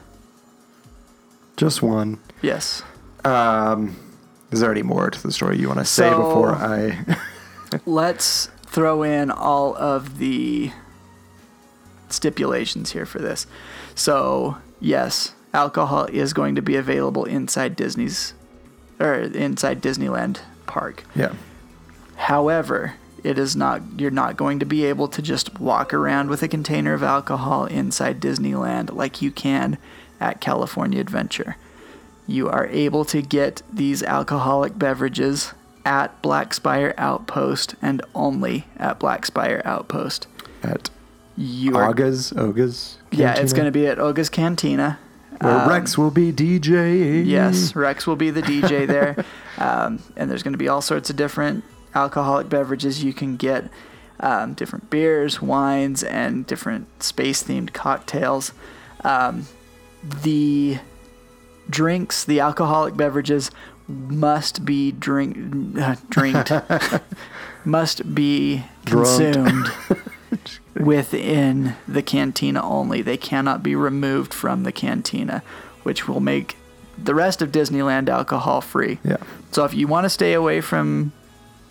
Just 1.57 1.83
one. 1.83 2.19
Yes. 2.41 2.81
Um, 3.23 3.95
is 4.55 4.61
there 4.61 4.71
any 4.71 4.83
more 4.83 5.09
to 5.09 5.21
the 5.21 5.31
story 5.33 5.57
you 5.59 5.67
want 5.67 5.79
to 5.79 5.85
say 5.85 6.09
So- 6.09 6.17
before 6.17 6.55
I? 6.55 7.05
Let's 7.85 8.47
throw 8.65 9.03
in 9.03 9.29
all 9.31 9.75
of 9.75 10.17
the 10.17 10.71
stipulations 12.09 12.91
here 12.91 13.05
for 13.05 13.19
this. 13.19 13.47
So, 13.95 14.57
yes, 14.79 15.33
alcohol 15.53 16.05
is 16.05 16.31
going 16.33 16.55
to 16.55 16.61
be 16.61 16.75
available 16.75 17.25
inside 17.25 17.75
Disney's 17.75 18.33
or 18.99 19.13
inside 19.15 19.81
Disneyland 19.81 20.39
Park. 20.67 21.03
yeah. 21.15 21.33
However, 22.15 22.93
it 23.25 23.37
is 23.37 23.55
not 23.57 23.81
you're 23.97 24.09
not 24.11 24.37
going 24.37 24.59
to 24.59 24.65
be 24.65 24.85
able 24.85 25.09
to 25.09 25.21
just 25.21 25.59
walk 25.59 25.93
around 25.93 26.29
with 26.29 26.41
a 26.43 26.47
container 26.47 26.93
of 26.93 27.03
alcohol 27.03 27.65
inside 27.65 28.21
Disneyland 28.21 28.93
like 28.93 29.21
you 29.21 29.31
can 29.31 29.77
at 30.21 30.39
California 30.39 31.01
Adventure. 31.01 31.57
You 32.27 32.49
are 32.49 32.67
able 32.67 33.05
to 33.05 33.21
get 33.21 33.61
these 33.71 34.01
alcoholic 34.03 34.77
beverages 34.77 35.53
at 35.85 36.19
Black 36.21 36.53
Spire 36.53 36.93
Outpost 36.97 37.75
and 37.81 38.01
only 38.15 38.65
at 38.77 38.99
Black 38.99 39.25
Spire 39.25 39.61
Outpost. 39.63 40.27
At 40.63 40.89
You 41.37 41.77
are 41.77 41.91
Aga's, 41.91 42.33
Oga's. 42.33 42.97
Yeah, 43.11 43.35
it's 43.35 43.53
going 43.53 43.65
to 43.65 43.71
be 43.71 43.85
at 43.87 43.99
Oga's 43.99 44.29
Cantina. 44.29 44.99
Where 45.41 45.67
Rex 45.67 45.97
will 45.97 46.11
be 46.11 46.31
DJ. 46.31 47.25
Yes, 47.25 47.75
Rex 47.75 48.07
will 48.07 48.15
be 48.15 48.31
the 48.31 48.41
DJ 48.41 48.87
there. 48.87 49.23
um, 49.57 50.01
and 50.15 50.29
there's 50.29 50.43
going 50.43 50.53
to 50.53 50.57
be 50.57 50.69
all 50.69 50.81
sorts 50.81 51.09
of 51.09 51.17
different 51.17 51.63
alcoholic 51.93 52.49
beverages 52.49 53.03
you 53.03 53.13
can 53.13 53.35
get 53.35 53.69
um, 54.19 54.53
different 54.53 54.89
beers, 54.89 55.41
wines, 55.41 56.03
and 56.03 56.47
different 56.47 57.03
space 57.03 57.43
themed 57.43 57.73
cocktails. 57.73 58.53
Um, 59.03 59.47
the 60.03 60.79
drinks, 61.69 62.23
the 62.23 62.39
alcoholic 62.39 62.95
beverages, 62.95 63.51
must 63.87 64.65
be 64.65 64.91
drink, 64.91 65.77
uh, 65.79 65.95
drinked, 66.09 66.51
must 67.65 68.15
be 68.15 68.63
consumed 68.85 69.67
within 70.75 71.75
the 71.87 72.01
cantina 72.01 72.61
only. 72.63 73.01
They 73.01 73.17
cannot 73.17 73.63
be 73.63 73.75
removed 73.75 74.33
from 74.33 74.63
the 74.63 74.71
cantina, 74.71 75.43
which 75.83 76.07
will 76.07 76.19
make 76.19 76.57
the 76.97 77.13
rest 77.15 77.41
of 77.41 77.51
Disneyland 77.51 78.09
alcohol 78.09 78.61
free. 78.61 78.99
Yeah. 79.03 79.17
So 79.51 79.65
if 79.65 79.73
you 79.73 79.87
want 79.87 80.05
to 80.05 80.09
stay 80.09 80.33
away 80.33 80.61
from 80.61 81.11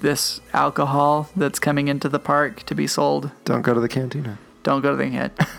this 0.01 0.40
alcohol 0.53 1.28
that's 1.34 1.59
coming 1.59 1.88
into 1.88 2.09
the 2.09 2.18
park 2.18 2.62
to 2.64 2.74
be 2.74 2.86
sold, 2.86 3.30
Don't 3.45 3.62
go 3.62 3.74
to 3.74 3.80
the 3.80 3.88
cantina. 3.88 4.38
don't 4.62 4.82
go 4.82 4.90
to 4.90 4.97
the 4.97 5.09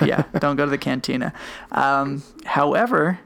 yeah, 0.06 0.24
don't 0.40 0.56
go 0.56 0.66
to 0.66 0.72
the 0.72 0.78
cantina. 0.78 1.34
Um, 1.72 2.24
however, 2.46 3.20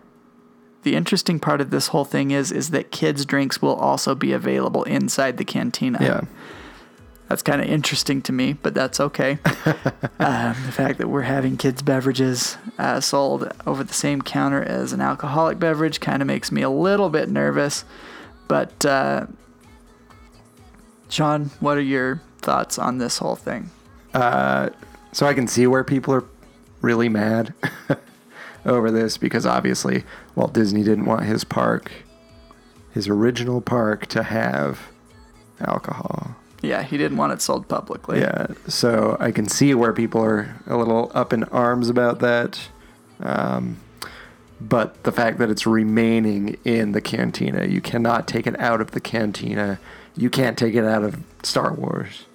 the 0.83 0.95
interesting 0.95 1.39
part 1.39 1.61
of 1.61 1.69
this 1.69 1.87
whole 1.87 2.05
thing 2.05 2.31
is 2.31 2.51
is 2.51 2.69
that 2.71 2.91
kids 2.91 3.25
drinks 3.25 3.61
will 3.61 3.75
also 3.75 4.15
be 4.15 4.31
available 4.31 4.83
inside 4.83 5.37
the 5.37 5.45
cantina. 5.45 5.97
Yeah. 6.01 6.21
That's 7.27 7.43
kind 7.43 7.61
of 7.61 7.67
interesting 7.67 8.23
to 8.23 8.31
me, 8.31 8.53
but 8.53 8.73
that's 8.73 8.99
okay. 8.99 9.37
um, 10.19 10.55
the 10.65 10.71
fact 10.71 10.97
that 10.97 11.09
we're 11.09 11.21
having 11.21 11.57
kids' 11.57 11.83
beverages 11.83 12.57
uh, 12.79 12.99
sold 13.01 13.51
over 13.67 13.83
the 13.83 13.93
same 13.93 14.23
counter 14.23 14.63
as 14.63 14.93
an 14.93 15.01
alcoholic 15.01 15.59
beverage 15.59 15.99
kind 15.99 16.23
of 16.23 16.27
makes 16.27 16.51
me 16.51 16.63
a 16.63 16.71
little 16.71 17.09
bit 17.09 17.29
nervous. 17.29 17.85
But, 18.47 18.83
uh, 18.83 19.27
Sean, 21.09 21.51
what 21.59 21.77
are 21.77 21.81
your 21.81 22.19
thoughts 22.39 22.79
on 22.79 22.97
this 22.97 23.19
whole 23.19 23.35
thing? 23.35 23.69
So 25.11 25.27
I 25.27 25.35
can 25.35 25.47
see 25.47 25.67
where 25.67 25.83
people 25.83 26.15
are 26.15 26.25
really 26.81 27.09
mad 27.09 27.53
over 28.65 28.91
this 28.91 29.17
because 29.17 29.45
obviously 29.45 30.03
Walt 30.35 30.53
Disney 30.53 30.83
didn't 30.83 31.05
want 31.05 31.23
his 31.23 31.43
park 31.43 31.91
his 32.91 33.07
original 33.07 33.61
park 33.61 34.07
to 34.07 34.23
have 34.23 34.79
alcohol. 35.61 36.35
Yeah, 36.61 36.81
he 36.83 36.97
didn't 36.97 37.17
want 37.17 37.31
it 37.33 37.41
sold 37.41 37.67
publicly. 37.67 38.19
Yeah, 38.19 38.47
so 38.67 39.15
I 39.19 39.31
can 39.31 39.47
see 39.47 39.73
where 39.73 39.93
people 39.93 40.21
are 40.23 40.55
a 40.67 40.75
little 40.75 41.11
up 41.13 41.31
in 41.31 41.43
arms 41.45 41.89
about 41.89 42.19
that. 42.19 42.59
Um, 43.21 43.77
but 44.59 45.03
the 45.03 45.11
fact 45.11 45.37
that 45.37 45.49
it's 45.49 45.65
remaining 45.65 46.57
in 46.65 46.91
the 46.91 46.99
cantina, 46.99 47.65
you 47.65 47.79
cannot 47.79 48.27
take 48.27 48.45
it 48.47 48.59
out 48.59 48.81
of 48.81 48.91
the 48.91 48.99
cantina. 48.99 49.79
You 50.17 50.29
can't 50.29 50.57
take 50.57 50.73
it 50.73 50.83
out 50.83 51.03
of 51.03 51.21
Star 51.43 51.73
Wars, 51.73 52.25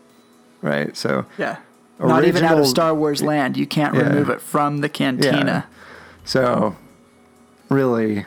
right? 0.63 0.97
So 0.97 1.27
Yeah. 1.37 1.57
Not 2.01 2.25
even 2.25 2.45
out 2.45 2.59
of 2.59 2.67
Star 2.67 2.95
Wars 2.95 3.23
land. 3.23 3.57
You 3.57 3.67
can't 3.67 3.95
Yeah. 3.95 4.09
remove 4.09 4.31
it 4.31 4.41
from 4.41 4.79
the 4.81 4.89
cantina. 4.89 5.67
So, 6.25 6.75
really, 7.69 8.25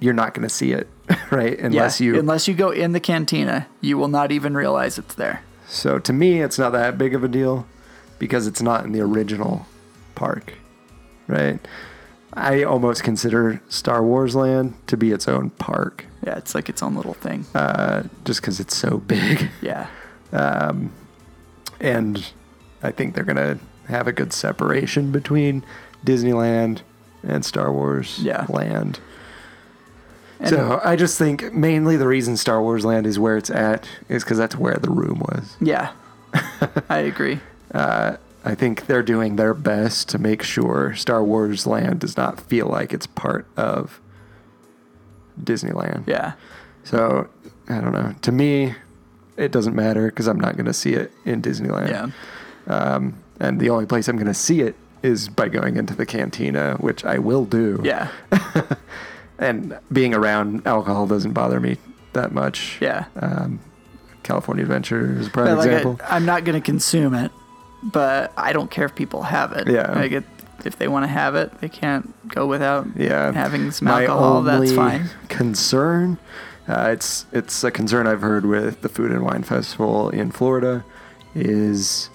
you're 0.00 0.14
not 0.14 0.34
going 0.34 0.46
to 0.46 0.54
see 0.54 0.72
it, 0.72 0.88
right? 1.30 1.58
Unless 1.58 2.00
yeah. 2.00 2.06
you. 2.06 2.18
unless 2.18 2.46
you 2.48 2.54
go 2.54 2.70
in 2.70 2.92
the 2.92 3.00
cantina, 3.00 3.66
you 3.80 3.98
will 3.98 4.08
not 4.08 4.32
even 4.32 4.54
realize 4.56 4.98
it's 4.98 5.14
there. 5.14 5.42
so 5.66 5.98
to 5.98 6.12
me, 6.12 6.40
it's 6.40 6.58
not 6.58 6.70
that 6.72 6.96
big 6.98 7.14
of 7.14 7.24
a 7.24 7.28
deal 7.28 7.66
because 8.18 8.46
it's 8.46 8.62
not 8.62 8.84
in 8.84 8.92
the 8.92 9.00
original 9.00 9.66
park, 10.14 10.54
right? 11.26 11.58
I 12.32 12.62
almost 12.64 13.02
consider 13.04 13.60
Star 13.68 14.02
Wars 14.02 14.34
Land 14.34 14.74
to 14.88 14.96
be 14.96 15.12
its 15.12 15.28
own 15.28 15.50
park, 15.50 16.04
Yeah, 16.26 16.36
it's 16.36 16.54
like 16.54 16.68
its 16.68 16.82
own 16.82 16.94
little 16.96 17.14
thing. 17.14 17.46
uh, 17.54 18.04
just 18.24 18.40
because 18.40 18.58
it's 18.60 18.76
so 18.76 18.98
big, 18.98 19.50
yeah. 19.62 19.86
Um, 20.32 20.92
and 21.80 22.24
I 22.82 22.90
think 22.90 23.14
they're 23.14 23.24
gonna 23.24 23.58
have 23.88 24.06
a 24.08 24.12
good 24.12 24.32
separation 24.32 25.12
between 25.12 25.64
Disneyland 26.04 26.80
and 27.26 27.44
Star 27.44 27.72
Wars 27.72 28.18
Yeah. 28.22 28.46
Land. 28.48 29.00
And- 30.40 30.48
so 30.48 30.80
I 30.84 30.96
just 30.96 31.16
think 31.18 31.52
mainly 31.54 31.96
the 31.96 32.06
reason 32.08 32.36
Star 32.36 32.60
Wars 32.60 32.84
Land 32.84 33.06
is 33.06 33.18
where 33.18 33.36
it's 33.36 33.50
at 33.50 33.86
is 34.08 34.24
because 34.24 34.38
that's 34.38 34.56
where 34.56 34.74
the 34.74 34.90
room 34.90 35.20
was. 35.20 35.56
Yeah. 35.60 35.92
I 36.88 36.98
agree. 36.98 37.40
Uh, 37.72 38.16
I 38.44 38.54
think 38.54 38.86
they're 38.86 39.02
doing 39.02 39.36
their 39.36 39.54
best 39.54 40.08
to 40.10 40.18
make 40.18 40.42
sure 40.42 40.94
Star 40.94 41.22
Wars 41.24 41.66
Land 41.66 42.00
does 42.00 42.16
not 42.16 42.40
feel 42.40 42.66
like 42.66 42.92
it's 42.92 43.06
part 43.06 43.46
of 43.56 44.00
Disneyland. 45.42 46.06
Yeah. 46.06 46.32
So 46.84 47.28
I 47.68 47.80
don't 47.80 47.92
know. 47.92 48.14
To 48.22 48.32
me, 48.32 48.74
it 49.36 49.50
doesn't 49.50 49.74
matter 49.74 50.06
because 50.08 50.26
I'm 50.26 50.38
not 50.38 50.56
going 50.56 50.66
to 50.66 50.74
see 50.74 50.92
it 50.94 51.12
in 51.24 51.40
Disneyland. 51.42 51.88
Yeah. 51.88 52.08
Um, 52.66 53.14
and 53.40 53.58
the 53.60 53.70
only 53.70 53.86
place 53.86 54.08
I'm 54.08 54.16
going 54.16 54.26
to 54.26 54.34
see 54.34 54.60
it 54.60 54.76
is 55.04 55.28
by 55.28 55.48
going 55.48 55.76
into 55.76 55.94
the 55.94 56.06
cantina, 56.06 56.76
which 56.80 57.04
I 57.04 57.18
will 57.18 57.44
do. 57.44 57.80
Yeah. 57.84 58.10
And 59.38 59.78
being 59.92 60.14
around 60.14 60.66
alcohol 60.66 61.06
doesn't 61.06 61.32
bother 61.32 61.60
me 61.60 61.76
that 62.12 62.32
much. 62.32 62.78
Yeah. 62.80 63.06
California 64.22 64.62
Adventure 64.62 65.18
is 65.18 65.26
a 65.26 65.30
prime 65.30 65.56
like, 65.56 65.66
example. 65.66 66.00
I, 66.02 66.16
I'm 66.16 66.24
not 66.24 66.44
going 66.44 66.60
to 66.60 66.64
consume 66.64 67.14
it, 67.14 67.30
but 67.82 68.32
I 68.36 68.52
don't 68.52 68.70
care 68.70 68.86
if 68.86 68.94
people 68.94 69.22
have 69.22 69.52
it. 69.52 69.68
Yeah. 69.68 69.92
Like 69.92 70.12
it, 70.12 70.24
if 70.64 70.78
they 70.78 70.88
want 70.88 71.04
to 71.04 71.08
have 71.08 71.34
it, 71.34 71.60
they 71.60 71.68
can't 71.68 72.14
go 72.28 72.46
without 72.46 72.86
yeah, 72.96 73.32
having 73.32 73.70
some 73.70 73.86
My 73.86 74.02
alcohol. 74.02 74.42
That's 74.42 74.70
only 74.70 74.74
fine. 74.74 75.10
Concern, 75.28 76.18
uh, 76.68 76.90
it's 76.92 77.26
it's 77.32 77.62
a 77.64 77.70
concern 77.70 78.06
I've 78.06 78.22
heard 78.22 78.46
with 78.46 78.80
the 78.80 78.88
Food 78.88 79.10
and 79.10 79.22
Wine 79.22 79.42
Festival 79.42 80.08
in 80.08 80.30
Florida, 80.30 80.84
is 81.34 82.08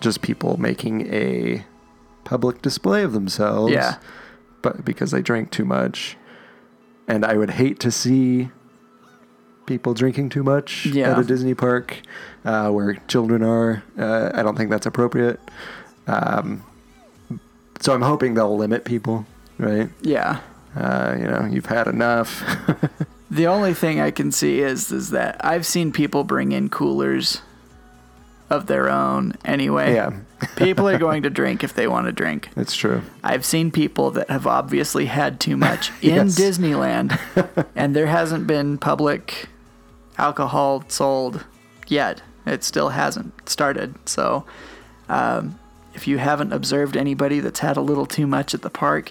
just 0.00 0.20
people 0.20 0.58
making 0.58 1.10
a 1.14 1.64
public 2.24 2.62
display 2.62 3.02
of 3.02 3.12
themselves. 3.12 3.72
Yeah. 3.72 3.96
but 4.62 4.84
because 4.84 5.10
they 5.10 5.20
drank 5.22 5.50
too 5.50 5.64
much, 5.64 6.16
and 7.06 7.24
I 7.24 7.36
would 7.36 7.50
hate 7.50 7.78
to 7.80 7.90
see 7.90 8.48
people 9.66 9.92
drinking 9.94 10.28
too 10.30 10.42
much 10.42 10.86
Yeah. 10.86 11.10
at 11.12 11.18
a 11.18 11.24
Disney 11.24 11.54
park 11.54 12.00
uh, 12.44 12.70
where 12.70 12.94
children 13.08 13.42
are. 13.42 13.82
Uh, 13.98 14.30
I 14.34 14.42
don't 14.42 14.56
think 14.56 14.70
that's 14.70 14.86
appropriate. 14.86 15.38
Um, 16.06 16.64
so 17.80 17.92
I'm 17.94 18.02
hoping 18.02 18.34
they'll 18.34 18.56
limit 18.56 18.84
people, 18.84 19.26
right? 19.58 19.90
Yeah. 20.02 20.40
Uh, 20.76 21.14
you 21.18 21.24
know, 21.24 21.44
you've 21.50 21.66
had 21.66 21.86
enough. 21.86 22.42
The 23.30 23.48
only 23.48 23.74
thing 23.74 24.00
I 24.00 24.12
can 24.12 24.30
see 24.30 24.60
is 24.60 24.92
is 24.92 25.10
that 25.10 25.44
I've 25.44 25.66
seen 25.66 25.90
people 25.92 26.22
bring 26.22 26.52
in 26.52 26.68
coolers 26.68 27.40
of 28.48 28.66
their 28.66 28.88
own 28.88 29.32
anyway. 29.44 29.94
yeah, 29.94 30.12
people 30.56 30.88
are 30.88 30.98
going 30.98 31.22
to 31.24 31.30
drink 31.30 31.62
if 31.64 31.74
they 31.74 31.86
want 31.86 32.06
to 32.06 32.12
drink. 32.12 32.48
it's 32.56 32.74
true. 32.74 33.02
I've 33.22 33.44
seen 33.44 33.70
people 33.70 34.10
that 34.12 34.28
have 34.30 34.46
obviously 34.46 35.06
had 35.06 35.40
too 35.40 35.56
much 35.56 35.90
in 36.02 36.14
Yes. 36.14 36.38
Disneyland, 36.38 37.18
and 37.76 37.94
there 37.96 38.06
hasn't 38.06 38.46
been 38.46 38.78
public 38.78 39.48
alcohol 40.18 40.84
sold 40.88 41.44
yet. 41.88 42.22
It 42.46 42.62
still 42.64 42.90
hasn't 42.90 43.48
started. 43.48 43.94
So, 44.08 44.44
um, 45.08 45.58
if 45.94 46.06
you 46.06 46.18
haven't 46.18 46.52
observed 46.52 46.96
anybody 46.96 47.40
that's 47.40 47.60
had 47.60 47.76
a 47.76 47.80
little 47.80 48.06
too 48.06 48.26
much 48.26 48.52
at 48.54 48.62
the 48.62 48.70
park, 48.70 49.10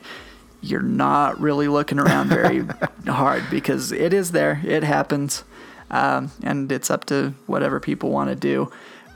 you're 0.61 0.81
not 0.81 1.39
really 1.39 1.67
looking 1.67 1.97
around 1.99 2.27
very 2.29 2.65
hard 3.07 3.43
because 3.49 3.91
it 3.91 4.13
is 4.13 4.31
there. 4.31 4.61
It 4.65 4.84
happens. 4.84 5.43
Um, 5.91 6.31
and 6.41 6.71
it's 6.71 6.89
up 6.89 7.05
to 7.05 7.34
whatever 7.45 7.79
people 7.79 8.09
want 8.09 8.29
to 8.29 8.36
do. 8.36 8.71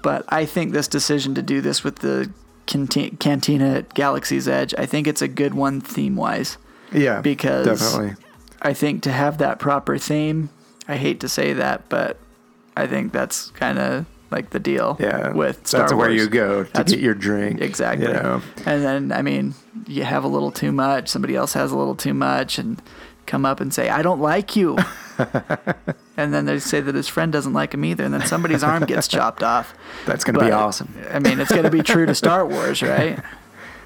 But 0.08 0.24
I 0.30 0.46
think 0.46 0.72
this 0.72 0.88
decision 0.88 1.36
to 1.36 1.42
do 1.42 1.60
this 1.60 1.84
with 1.84 1.98
the 1.98 2.32
canti- 2.66 3.10
cantina 3.20 3.72
at 3.80 3.94
Galaxy's 3.94 4.48
Edge, 4.48 4.74
I 4.78 4.86
think 4.86 5.06
it's 5.06 5.22
a 5.22 5.28
good 5.28 5.54
one 5.54 5.82
theme 5.82 6.16
wise. 6.16 6.58
Yeah, 6.94 7.20
Because- 7.20 7.66
definitely. 7.66 8.16
I 8.62 8.72
think 8.72 9.02
to 9.04 9.12
have 9.12 9.38
that 9.40 9.60
proper 9.60 9.98
theme, 9.98 10.48
I 10.88 10.96
hate 10.96 11.20
to 11.20 11.28
say 11.28 11.52
that, 11.52 11.90
but 11.90 12.16
I 12.78 12.88
think 12.88 13.12
that's 13.12 13.50
kind 13.50 13.78
of 13.78 14.06
like 14.32 14.52
the 14.52 14.60
deal 14.62 14.96
Yeah, 14.98 15.34
with 15.34 15.68
Star 15.68 15.82
that's 15.82 15.94
where 15.94 16.10
you 16.10 16.30
go 16.30 16.64
to 16.64 16.72
That's- 16.72 16.94
get 16.94 17.02
your 17.02 17.14
drink. 17.14 17.60
Exactly. 17.60 18.08
You 18.08 18.14
know? 18.14 18.42
And 18.66 18.86
then, 18.86 19.12
I 19.12 19.22
mean, 19.22 19.56
you 19.88 20.06
have 20.06 20.24
a 20.24 20.30
little 20.30 20.52
too 20.52 20.72
much, 20.72 21.10
somebody 21.10 21.36
else 21.36 21.52
has 21.52 21.74
a 21.74 21.78
little 21.78 21.96
too 21.96 22.14
much, 22.14 22.58
and 22.58 22.82
come 23.28 23.46
up 23.46 23.60
and 23.60 23.74
say, 23.74 23.90
I 23.90 24.02
don't 24.02 24.20
like 24.22 24.56
you. 24.56 24.78
and 26.18 26.34
then 26.34 26.46
they 26.46 26.58
say 26.60 26.80
that 26.82 26.96
his 26.96 27.08
friend 27.08 27.32
doesn't 27.32 27.54
like 27.54 27.74
him 27.74 27.86
either, 27.86 28.04
and 28.04 28.14
then 28.14 28.26
somebody's 28.26 28.64
arm 28.64 28.86
gets 28.86 29.08
chopped 29.10 29.44
off. 29.44 29.74
That's 30.06 30.24
gonna 30.24 30.40
be 30.40 30.52
awesome. 30.52 30.94
I 31.12 31.20
mean, 31.20 31.40
it's 31.40 31.52
going 31.52 31.64
to 31.64 31.70
be 31.70 31.82
true 31.84 32.06
to 32.06 32.16
Star 32.16 32.46
Wars, 32.48 32.82
right? 32.82 33.20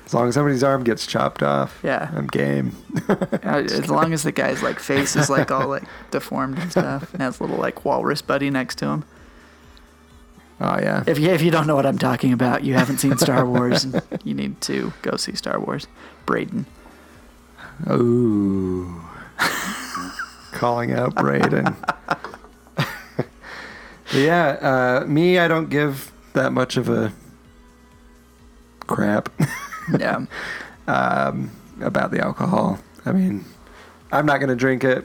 As 0.05 0.13
long 0.13 0.27
as 0.27 0.33
somebody's 0.33 0.63
arm 0.63 0.83
gets 0.83 1.07
chopped 1.07 1.41
off, 1.41 1.79
Yeah. 1.83 2.11
I'm 2.13 2.27
game. 2.27 2.75
Uh, 3.07 3.15
as 3.65 3.89
long 3.89 4.11
as 4.11 4.23
the 4.23 4.31
guy's 4.33 4.61
like 4.61 4.79
face 4.79 5.15
is 5.15 5.29
like 5.29 5.51
all 5.51 5.67
like 5.69 5.83
deformed 6.11 6.59
and 6.59 6.69
stuff, 6.71 7.13
and 7.13 7.21
has 7.21 7.39
a 7.39 7.43
little 7.43 7.57
like 7.57 7.85
walrus 7.85 8.21
buddy 8.21 8.49
next 8.49 8.75
to 8.79 8.87
him. 8.87 9.05
Oh 10.59 10.77
yeah. 10.79 11.03
If 11.07 11.17
you 11.17 11.29
if 11.29 11.41
you 11.41 11.49
don't 11.49 11.65
know 11.65 11.75
what 11.75 11.85
I'm 11.85 11.97
talking 11.97 12.33
about, 12.33 12.63
you 12.65 12.73
haven't 12.73 12.97
seen 12.97 13.17
Star 13.17 13.45
Wars, 13.45 13.85
and 13.85 14.01
you 14.25 14.33
need 14.33 14.59
to 14.61 14.91
go 15.01 15.15
see 15.15 15.33
Star 15.33 15.59
Wars. 15.59 15.87
Braden. 16.25 16.65
Ooh. 17.89 19.01
Calling 20.62 20.91
out 20.93 21.16
Braden. 21.24 21.76
yeah, 24.14 25.01
uh, 25.01 25.05
me, 25.07 25.39
I 25.39 25.47
don't 25.47 25.72
give 25.72 26.12
that 26.34 26.53
much 26.53 26.78
of 26.78 26.88
a 26.88 27.12
crap 28.82 29.30
Yeah. 29.97 30.26
about 30.88 32.12
the 32.12 32.20
alcohol. 32.22 32.78
I 33.07 33.12
mean, 33.12 33.43
I'm 34.12 34.28
not 34.28 34.38
going 34.38 34.49
to 34.49 34.55
drink 34.55 34.84
it, 34.84 35.03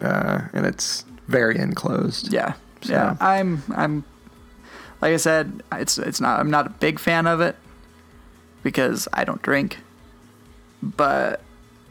uh, 0.00 0.40
and 0.54 0.64
it's 0.64 1.04
very 1.28 1.58
enclosed. 1.58 2.32
Yeah. 2.32 2.54
So- 2.80 2.94
Yeah. 2.94 3.16
I'm 3.20 3.62
I'm 3.76 4.04
like 5.02 5.12
I 5.12 5.18
said, 5.18 5.62
it's 5.72 5.98
it's 5.98 6.18
not 6.18 6.40
I'm 6.40 6.50
not 6.50 6.66
a 6.66 6.70
big 6.70 6.98
fan 6.98 7.26
of 7.26 7.42
it 7.42 7.56
because 8.62 9.06
I 9.12 9.24
don't 9.24 9.42
drink. 9.42 9.76
But 10.82 11.42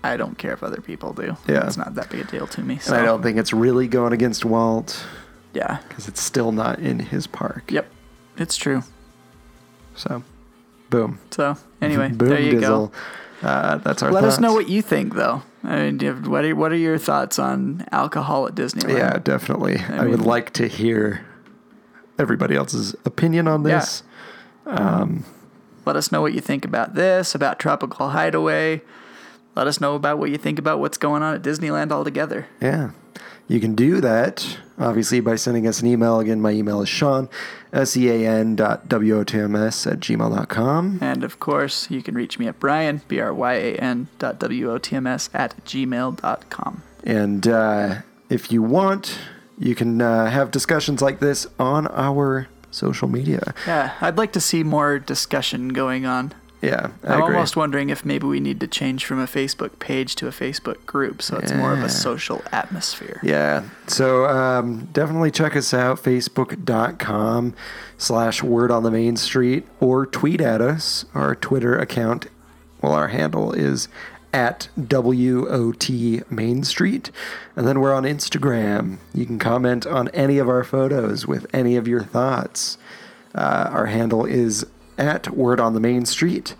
I 0.03 0.15
don't 0.17 0.37
care 0.37 0.53
if 0.53 0.63
other 0.63 0.81
people 0.81 1.13
do. 1.13 1.35
Yeah. 1.47 1.65
It's 1.67 1.77
not 1.77 1.95
that 1.95 2.09
big 2.09 2.21
a 2.21 2.23
deal 2.25 2.47
to 2.47 2.61
me. 2.61 2.77
So 2.79 2.93
And 2.93 3.01
I 3.01 3.05
don't 3.05 3.21
think 3.21 3.37
it's 3.37 3.51
really 3.53 3.87
going 3.87 4.13
against 4.13 4.45
Walt 4.45 5.05
Yeah. 5.53 5.79
because 5.87 6.07
it's 6.07 6.21
still 6.21 6.51
not 6.51 6.79
in 6.79 6.99
his 6.99 7.27
park. 7.27 7.71
Yep. 7.71 7.85
It's 8.37 8.55
true. 8.55 8.83
So, 9.95 10.23
boom. 10.89 11.19
So 11.31 11.57
anyway, 11.81 12.09
boom 12.13 12.29
there 12.29 12.39
you 12.39 12.59
go. 12.61 12.91
Uh, 13.41 13.77
that's 13.79 14.01
our 14.03 14.11
Let 14.11 14.23
us 14.23 14.39
know 14.39 14.53
what 14.53 14.69
you 14.69 14.81
think, 14.81 15.15
though. 15.15 15.41
I 15.63 15.75
mean, 15.77 15.97
do 15.97 16.05
you 16.05 16.13
have- 16.13 16.27
what 16.27 16.45
are 16.45 16.55
what 16.55 16.71
are 16.71 16.77
your 16.77 16.97
thoughts 16.97 17.37
on 17.39 17.85
alcohol 17.91 18.47
at 18.47 18.55
Disneyland? 18.55 18.97
Yeah, 18.97 19.17
definitely. 19.17 19.79
I, 19.79 20.05
would 20.05 20.19
mean- 20.19 20.23
like 20.27 20.51
to 20.53 20.67
hear 20.67 21.25
everybody 22.17 22.55
else's 22.55 22.95
opinion 23.05 23.47
on 23.47 23.65
Yeah. 23.65 23.79
this. 23.79 24.03
Let 25.85 25.95
us 25.95 26.11
know 26.11 26.21
what 26.21 26.33
you 26.33 26.41
think 26.41 26.65
about 26.65 26.93
this, 26.95 27.33
about 27.33 27.59
Tropical 27.59 28.09
Hideaway. 28.09 28.81
Let 29.59 29.67
us 29.67 29.81
know 29.81 29.95
about 29.95 30.19
what 30.19 30.29
you 30.29 30.37
think 30.37 30.57
about 30.57 30.79
what's 30.79 30.97
going 30.97 31.21
on 31.21 31.35
at 31.35 31.41
Disneyland 31.41 31.91
altogether. 31.91 32.47
Yeah. 32.61 32.91
You 33.49 33.59
can 33.59 33.75
do 33.75 33.99
that, 33.99 34.57
obviously, 34.77 35.19
by 35.19 35.35
sending 35.35 35.67
us 35.67 35.81
an 35.81 35.87
email. 35.87 36.21
Again, 36.21 36.39
my 36.39 36.51
email 36.51 36.81
is 36.81 36.87
Sean, 36.87 37.27
S-E-A-N 37.73 38.55
dot 38.55 38.87
W-O-T-M-S 38.87 39.85
at 39.85 39.99
gmail.com. 39.99 40.99
And 41.01 41.25
of 41.25 41.41
course, 41.41 41.91
you 41.91 42.01
can 42.01 42.15
reach 42.15 42.39
me 42.39 42.47
at 42.47 42.57
Brian, 42.57 43.01
B 43.09 43.19
R 43.19 43.33
Y 43.33 43.53
A 43.55 43.75
N 43.75 44.07
dot 44.17 44.39
W 44.39 44.71
O 44.71 44.77
T 44.77 44.95
M 44.95 45.05
S 45.05 45.29
at 45.33 45.61
gmail 45.65 46.21
dot 46.21 46.49
com. 46.49 46.81
And 47.03 47.45
uh, 47.45 47.95
if 48.29 48.53
you 48.53 48.63
want, 48.63 49.19
you 49.57 49.75
can 49.75 50.01
uh, 50.01 50.29
have 50.29 50.51
discussions 50.51 51.01
like 51.01 51.19
this 51.19 51.45
on 51.59 51.85
our 51.87 52.47
social 52.71 53.09
media. 53.09 53.53
Yeah, 53.67 53.93
I'd 53.99 54.17
like 54.17 54.31
to 54.31 54.39
see 54.39 54.63
more 54.63 54.99
discussion 54.99 55.73
going 55.73 56.05
on. 56.05 56.33
Yeah, 56.61 56.91
I 57.03 57.13
I'm 57.13 57.21
agree. 57.21 57.35
almost 57.35 57.55
wondering 57.55 57.89
if 57.89 58.03
maybe 58.03 58.27
we 58.27 58.41
need 58.41 58.59
to 58.59 58.67
change 58.67 59.05
from 59.05 59.19
a 59.19 59.25
Facebook 59.25 59.79
page 59.79 60.15
to 60.15 60.27
a 60.27 60.31
Facebook 60.31 60.85
group 60.85 61.21
so 61.21 61.37
it's 61.37 61.53
more 61.53 61.71
of 61.71 61.81
a 61.81 61.89
social 61.89 62.41
atmosphere. 62.51 63.21
Yeah. 63.23 63.63
So 63.87 64.25
um, 64.25 64.89
definitely 64.91 65.31
check 65.31 65.55
us 65.55 65.73
out, 65.73 65.99
facebook.com 66.03 67.53
slash 67.97 68.43
word 68.43 68.71
on 68.71 68.83
the 68.83 68.91
main 68.91 69.15
street, 69.15 69.65
or 69.79 70.05
tweet 70.05 70.41
at 70.41 70.59
us. 70.59 71.05
Our 71.13 71.33
Twitter 71.33 71.77
account, 71.77 72.27
well, 72.81 72.93
our 72.93 73.07
handle 73.07 73.53
is 73.53 73.87
at 74.33 74.69
WOT 74.77 75.89
Main 76.29 76.63
Street. 76.63 77.09
And 77.55 77.67
then 77.67 77.79
we're 77.79 77.93
on 77.93 78.03
Instagram. 78.03 78.97
You 79.13 79.25
can 79.25 79.39
comment 79.39 79.87
on 79.87 80.09
any 80.09 80.37
of 80.37 80.49
our 80.49 80.63
photos 80.63 81.25
with 81.25 81.47
any 81.53 81.75
of 81.77 81.87
your 81.87 82.03
thoughts. 82.03 82.77
Uh, 83.33 83.69
our 83.71 83.85
handle 83.87 84.25
is 84.25 84.65
at 84.99 85.29
Word 85.29 85.59
on 85.59 85.73
the 85.73 85.79
Main 85.79 86.05
Street. 86.05 86.55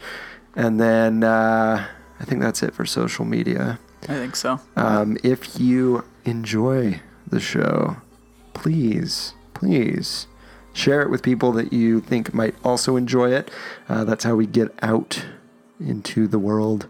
And 0.55 0.79
then 0.79 1.23
uh, 1.23 1.87
I 2.19 2.23
think 2.25 2.41
that's 2.41 2.63
it 2.63 2.73
for 2.73 2.85
social 2.85 3.25
media. 3.25 3.79
I 4.03 4.13
think 4.13 4.35
so. 4.35 4.59
Um, 4.75 5.17
if 5.23 5.59
you 5.59 6.05
enjoy 6.25 7.01
the 7.27 7.39
show, 7.39 7.97
please, 8.53 9.33
please 9.53 10.27
share 10.73 11.01
it 11.01 11.09
with 11.09 11.21
people 11.21 11.51
that 11.51 11.73
you 11.73 11.99
think 11.99 12.33
might 12.33 12.55
also 12.63 12.95
enjoy 12.95 13.31
it. 13.31 13.51
Uh, 13.87 14.03
that's 14.05 14.23
how 14.23 14.35
we 14.35 14.47
get 14.47 14.73
out 14.81 15.25
into 15.79 16.27
the 16.27 16.39
world. 16.39 16.87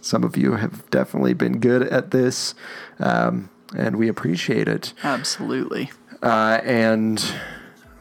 Some 0.00 0.24
of 0.24 0.36
you 0.36 0.52
have 0.56 0.88
definitely 0.90 1.32
been 1.32 1.60
good 1.60 1.82
at 1.82 2.10
this, 2.10 2.54
um, 2.98 3.50
and 3.76 3.96
we 3.96 4.08
appreciate 4.08 4.68
it. 4.68 4.92
Absolutely. 5.02 5.90
Uh, 6.22 6.60
and 6.64 7.24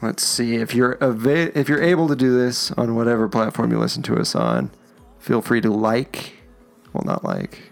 let's 0.01 0.23
see 0.23 0.55
if 0.55 0.73
you're 0.73 0.97
ava- 1.01 1.57
if 1.57 1.69
you're 1.69 1.81
able 1.81 2.07
to 2.07 2.15
do 2.15 2.37
this 2.37 2.71
on 2.71 2.95
whatever 2.95 3.27
platform 3.29 3.71
you 3.71 3.79
listen 3.79 4.03
to 4.03 4.15
us 4.17 4.35
on, 4.35 4.71
feel 5.19 5.41
free 5.41 5.61
to 5.61 5.69
like, 5.71 6.33
well, 6.93 7.03
not 7.05 7.23
like, 7.23 7.71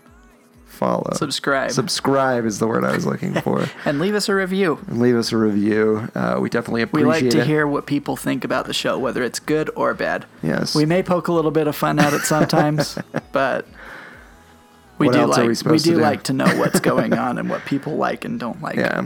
follow, 0.65 1.11
Subscribe. 1.13 1.71
Subscribe 1.71 2.45
is 2.45 2.59
the 2.59 2.67
word 2.67 2.85
I 2.85 2.93
was 2.93 3.05
looking 3.05 3.33
for. 3.41 3.65
And 3.83 3.99
leave 3.99 4.15
us 4.15 4.29
a 4.29 4.35
review. 4.35 4.79
and 4.87 4.99
leave 4.99 5.15
us 5.15 5.31
a 5.33 5.37
review. 5.37 6.07
Uh, 6.15 6.37
we 6.39 6.49
definitely 6.49 6.83
appreciate. 6.83 7.03
It. 7.05 7.19
We 7.19 7.23
like 7.25 7.31
to 7.31 7.39
it. 7.41 7.47
hear 7.47 7.67
what 7.67 7.85
people 7.85 8.15
think 8.15 8.43
about 8.45 8.65
the 8.65 8.73
show, 8.73 8.97
whether 8.97 9.21
it's 9.23 9.39
good 9.39 9.69
or 9.75 9.93
bad. 9.93 10.25
Yes. 10.41 10.75
We 10.75 10.85
may 10.85 11.03
poke 11.03 11.27
a 11.27 11.33
little 11.33 11.51
bit 11.51 11.67
of 11.67 11.75
fun 11.75 11.99
at 11.99 12.13
it 12.13 12.21
sometimes, 12.21 12.97
but 13.33 13.65
we 14.99 15.07
What 15.07 15.13
do 15.13 15.19
else 15.19 15.37
like 15.37 15.43
we 15.43 15.47
we, 15.49 15.55
supposed 15.55 15.85
to 15.85 15.91
do 15.91 15.95
do? 15.97 16.01
like 16.01 16.23
to 16.23 16.33
know 16.33 16.45
what's 16.59 16.79
going 16.79 17.13
on 17.17 17.37
and 17.37 17.49
what 17.49 17.65
people 17.65 17.95
like 17.95 18.25
and 18.25 18.39
don't 18.39 18.61
like. 18.61 18.75
Yeah, 18.75 19.05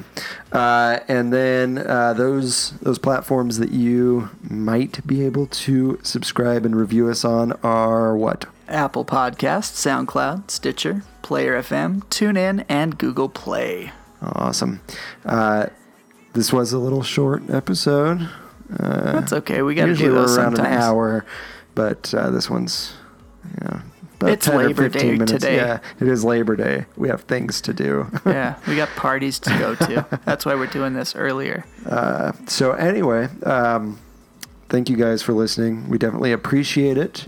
uh, 0.51 0.99
and 1.07 1.31
then 1.31 1.77
uh, 1.77 2.13
those 2.13 2.71
those 2.81 2.99
platforms 2.99 3.59
that 3.59 3.71
you 3.71 4.29
might 4.49 5.05
be 5.07 5.23
able 5.25 5.47
to 5.47 5.99
subscribe 6.03 6.65
and 6.65 6.75
review 6.75 7.07
us 7.09 7.23
on 7.23 7.53
are 7.63 8.17
what? 8.17 8.45
Apple 8.67 9.05
Podcasts, 9.05 9.73
SoundCloud, 9.75 10.49
Stitcher, 10.49 11.03
Player 11.21 11.61
FM, 11.61 12.01
TuneIn, 12.05 12.65
and 12.69 12.97
Google 12.97 13.29
Play. 13.29 13.91
Awesome. 14.21 14.81
Uh, 15.25 15.67
this 16.33 16.51
was 16.53 16.71
a 16.73 16.79
little 16.79 17.03
short 17.03 17.49
episode. 17.49 18.29
Uh, 18.79 19.11
That's 19.11 19.33
okay. 19.33 19.61
We 19.61 19.75
got 19.75 19.87
to 19.87 19.95
do 19.95 20.11
those 20.11 20.37
around 20.37 20.55
sometimes. 20.55 20.75
an 20.75 20.81
hour, 20.81 21.25
but 21.75 22.11
uh, 22.13 22.31
this 22.31 22.49
one's 22.49 22.93
yeah. 23.61 23.81
It's 24.28 24.45
10 24.45 24.55
or 24.55 24.67
Labor 24.67 24.89
15 24.89 25.01
Day 25.01 25.11
minutes. 25.11 25.32
today. 25.32 25.55
Yeah, 25.55 25.80
it 25.99 26.07
is 26.07 26.24
Labor 26.24 26.55
Day. 26.55 26.86
We 26.95 27.09
have 27.09 27.21
things 27.21 27.61
to 27.61 27.74
do. 27.74 28.07
yeah, 28.26 28.57
we 28.67 28.76
got 28.76 28.89
parties 28.89 29.39
to 29.39 29.49
go 29.57 29.76
to. 29.76 30.19
That's 30.26 30.45
why 30.45 30.55
we're 30.55 30.67
doing 30.67 30.93
this 30.93 31.15
earlier. 31.15 31.65
So 32.47 32.71
anyway, 32.74 33.30
um, 33.43 33.99
thank 34.69 34.89
you 34.89 34.97
guys 34.97 35.21
for 35.21 35.34
listening. 35.34 35.89
We 35.89 35.97
definitely 35.97 36.32
appreciate 36.32 36.97
it. 36.97 37.28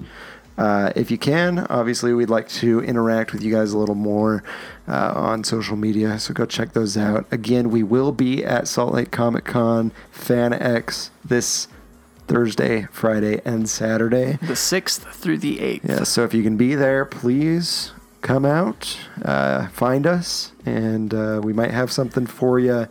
Uh, 0.57 0.91
if 0.95 1.11
you 1.11 1.17
can, 1.17 1.59
obviously, 1.69 2.13
we'd 2.13 2.29
like 2.29 2.47
to 2.47 2.81
interact 2.81 3.33
with 3.33 3.43
you 3.43 3.51
guys 3.51 3.73
a 3.73 3.77
little 3.77 3.95
more 3.95 4.43
uh, 4.87 5.11
on 5.15 5.43
social 5.43 5.75
media. 5.75 6.17
So 6.17 6.33
go 6.33 6.45
check 6.45 6.73
those 6.73 6.95
out. 6.95 7.25
Again, 7.31 7.69
we 7.69 7.83
will 7.83 8.11
be 8.11 8.45
at 8.45 8.67
Salt 8.67 8.93
Lake 8.93 9.11
Comic 9.11 9.43
Con 9.43 9.91
Fan 10.11 10.53
X 10.53 11.11
this 11.23 11.67
Thursday, 12.27 12.87
Friday, 12.91 13.41
and 13.45 13.69
Saturday. 13.69 14.33
The 14.41 14.53
6th 14.53 15.13
through 15.13 15.39
the 15.39 15.57
8th. 15.57 15.87
Yeah, 15.87 16.03
so 16.03 16.23
if 16.23 16.33
you 16.33 16.43
can 16.43 16.57
be 16.57 16.75
there, 16.75 17.05
please 17.05 17.91
come 18.21 18.45
out, 18.45 18.97
uh, 19.23 19.67
find 19.67 20.07
us, 20.07 20.51
and 20.65 21.13
uh, 21.13 21.39
we 21.43 21.53
might 21.53 21.71
have 21.71 21.91
something 21.91 22.25
for 22.25 22.59
you. 22.59 22.87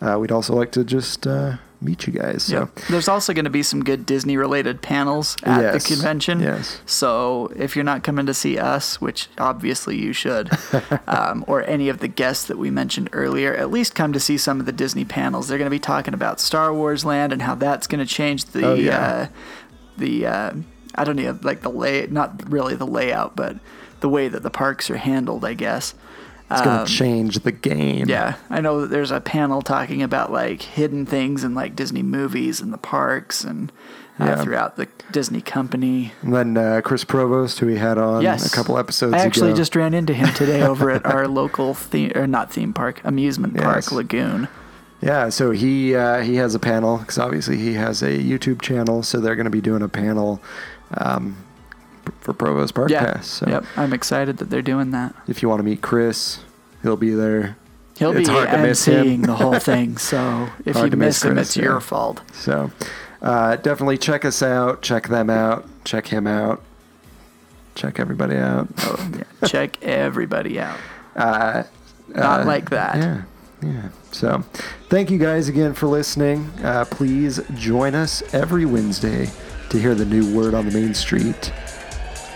Uh, 0.00 0.18
we'd 0.18 0.32
also 0.32 0.54
like 0.54 0.70
to 0.72 0.84
just 0.84 1.26
uh, 1.26 1.56
meet 1.84 2.06
you 2.06 2.12
guys. 2.12 2.44
So. 2.44 2.60
Yep. 2.60 2.74
There's 2.90 3.08
also 3.08 3.32
going 3.32 3.44
to 3.44 3.50
be 3.50 3.62
some 3.62 3.84
good 3.84 4.06
Disney 4.06 4.36
related 4.36 4.82
panels 4.82 5.36
at 5.44 5.60
Yes. 5.60 5.82
the 5.88 5.94
convention. 5.94 6.40
Yes. 6.40 6.80
So 6.86 7.52
if 7.56 7.76
you're 7.76 7.84
not 7.84 8.02
coming 8.02 8.26
to 8.26 8.34
see 8.34 8.58
us, 8.58 9.00
which 9.00 9.28
obviously 9.38 9.96
you 9.96 10.12
should, 10.12 10.50
um, 11.06 11.44
or 11.46 11.62
any 11.64 11.88
of 11.88 11.98
the 12.00 12.08
guests 12.08 12.44
that 12.46 12.58
we 12.58 12.70
mentioned 12.70 13.08
earlier, 13.12 13.54
at 13.54 13.70
least 13.70 13.94
come 13.94 14.12
to 14.12 14.20
see 14.20 14.38
some 14.38 14.60
of 14.60 14.66
the 14.66 14.72
Disney 14.72 15.04
panels. 15.04 15.48
They're 15.48 15.58
going 15.58 15.66
to 15.66 15.70
be 15.70 15.78
talking 15.78 16.14
about 16.14 16.40
Star 16.40 16.72
Wars 16.72 17.04
Land 17.04 17.32
and 17.32 17.42
how 17.42 17.54
that's 17.54 17.86
going 17.86 18.04
to 18.04 18.12
change 18.12 18.46
the 18.46 18.66
Oh, 18.66 18.74
yeah. 18.74 18.98
uh, 18.98 19.26
the 19.96 20.26
uh, 20.26 20.52
I 20.94 21.04
don't 21.04 21.16
know 21.16 21.38
like 21.42 21.60
the 21.62 21.70
lay 21.70 22.06
not 22.10 22.50
really 22.50 22.74
the 22.74 22.86
layout, 22.86 23.36
but 23.36 23.58
the 24.00 24.08
way 24.08 24.28
that 24.28 24.42
the 24.42 24.50
parks 24.50 24.90
are 24.90 24.96
handled, 24.96 25.44
I 25.44 25.54
guess. 25.54 25.94
It's 26.50 26.60
going 26.60 26.76
to 26.76 26.80
Um, 26.82 26.86
change 26.86 27.38
the 27.40 27.52
game. 27.52 28.08
yeah, 28.08 28.34
I 28.50 28.60
know 28.60 28.82
that 28.82 28.90
there's 28.90 29.10
a 29.10 29.20
panel 29.20 29.62
talking 29.62 30.02
about 30.02 30.30
like 30.30 30.62
hidden 30.62 31.06
things 31.06 31.42
in 31.42 31.54
like 31.54 31.74
Disney 31.74 32.02
movies 32.02 32.60
and 32.60 32.72
the 32.72 32.78
parks 32.78 33.42
and 33.44 33.72
uh, 34.20 34.24
Yeah. 34.26 34.36
throughout 34.36 34.76
the 34.76 34.86
Disney 35.10 35.40
company. 35.40 36.12
And 36.22 36.34
then 36.34 36.56
uh, 36.56 36.80
Chris 36.84 37.02
Provost, 37.02 37.58
who 37.58 37.66
we 37.66 37.76
had 37.78 37.98
on 37.98 38.22
Yes, 38.22 38.46
a 38.46 38.54
couple 38.54 38.78
episodes 38.78 39.14
I 39.14 39.18
actually 39.20 39.50
ago. 39.50 39.56
just 39.56 39.74
ran 39.74 39.94
into 39.94 40.12
him 40.14 40.32
today 40.34 40.62
over 40.62 40.90
at 40.90 41.04
our 41.06 41.26
local 41.42 41.74
theme 41.74 42.12
or 42.14 42.26
not 42.26 42.52
theme 42.52 42.72
park, 42.72 43.00
amusement 43.04 43.56
park 43.56 43.76
Yes. 43.76 43.90
lagoon. 43.92 44.46
Yeah, 45.00 45.28
so 45.30 45.50
he 45.50 45.94
uh, 45.96 46.20
he 46.20 46.36
has 46.36 46.54
a 46.54 46.58
panel 46.58 46.98
because 46.98 47.18
obviously 47.18 47.56
he 47.56 47.72
has 47.74 48.02
a 48.02 48.10
YouTube 48.18 48.62
channel, 48.62 49.02
so 49.02 49.18
they're 49.18 49.34
going 49.36 49.44
to 49.44 49.50
be 49.50 49.60
doing 49.60 49.82
a 49.82 49.88
panel 49.88 50.40
um, 50.96 51.36
for 52.20 52.32
Provost 52.32 52.74
Park 52.74 52.90
Yeah, 52.90 53.14
Pass. 53.14 53.26
So 53.28 53.48
yep. 53.48 53.64
I'm 53.76 53.92
excited 53.92 54.38
that 54.38 54.50
they're 54.50 54.62
doing 54.62 54.90
that. 54.92 55.14
if 55.28 55.42
you 55.42 55.48
want 55.48 55.60
to 55.60 55.64
meet 55.64 55.82
Chris, 55.82 56.40
he'll 56.82 56.96
be 56.96 57.10
there. 57.10 57.56
He'll 57.98 58.16
It's 58.16 58.28
be 58.28 58.34
hard 58.34 58.50
to 58.50 58.58
miss 58.58 58.84
him. 58.86 59.22
the 59.22 59.34
whole 59.36 59.58
thing, 59.58 59.96
so 60.10 60.48
if 60.64 60.74
Hard 60.76 60.90
you 60.92 60.96
miss 60.98 61.22
miss 61.22 61.30
him, 61.30 61.38
it's 61.38 61.56
your 61.56 61.80
fault. 61.80 62.22
So 62.32 62.70
uh, 63.22 63.56
definitely 63.56 63.98
check 63.98 64.24
us 64.24 64.42
out, 64.42 64.82
check 64.82 65.08
them 65.08 65.30
out, 65.30 65.64
check 65.84 66.08
him 66.08 66.26
out, 66.26 66.60
check 67.76 68.00
everybody 68.00 68.36
out. 68.36 68.66
Oh, 68.78 69.10
yeah. 69.16 69.48
Check 69.48 69.82
everybody 69.82 70.58
out. 70.60 70.78
Uh, 71.16 71.62
Not 72.08 72.40
uh, 72.40 72.44
like 72.44 72.70
that. 72.70 72.96
Yeah, 72.96 73.22
yeah. 73.62 73.88
So, 74.10 74.42
thank 74.88 75.12
you 75.12 75.18
guys 75.18 75.48
again 75.48 75.72
for 75.72 75.86
listening. 75.86 76.50
Uh, 76.60 76.84
please 76.86 77.40
join 77.54 77.94
us 77.94 78.20
every 78.34 78.64
Wednesday 78.64 79.30
to 79.70 79.78
hear 79.78 79.94
the 79.94 80.04
new 80.04 80.34
word 80.36 80.54
on 80.54 80.66
the 80.68 80.72
main 80.72 80.92
street. 80.92 81.52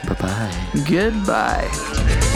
Bye 0.09 0.15
bye. 0.15 0.83
Goodbye. 0.89 2.35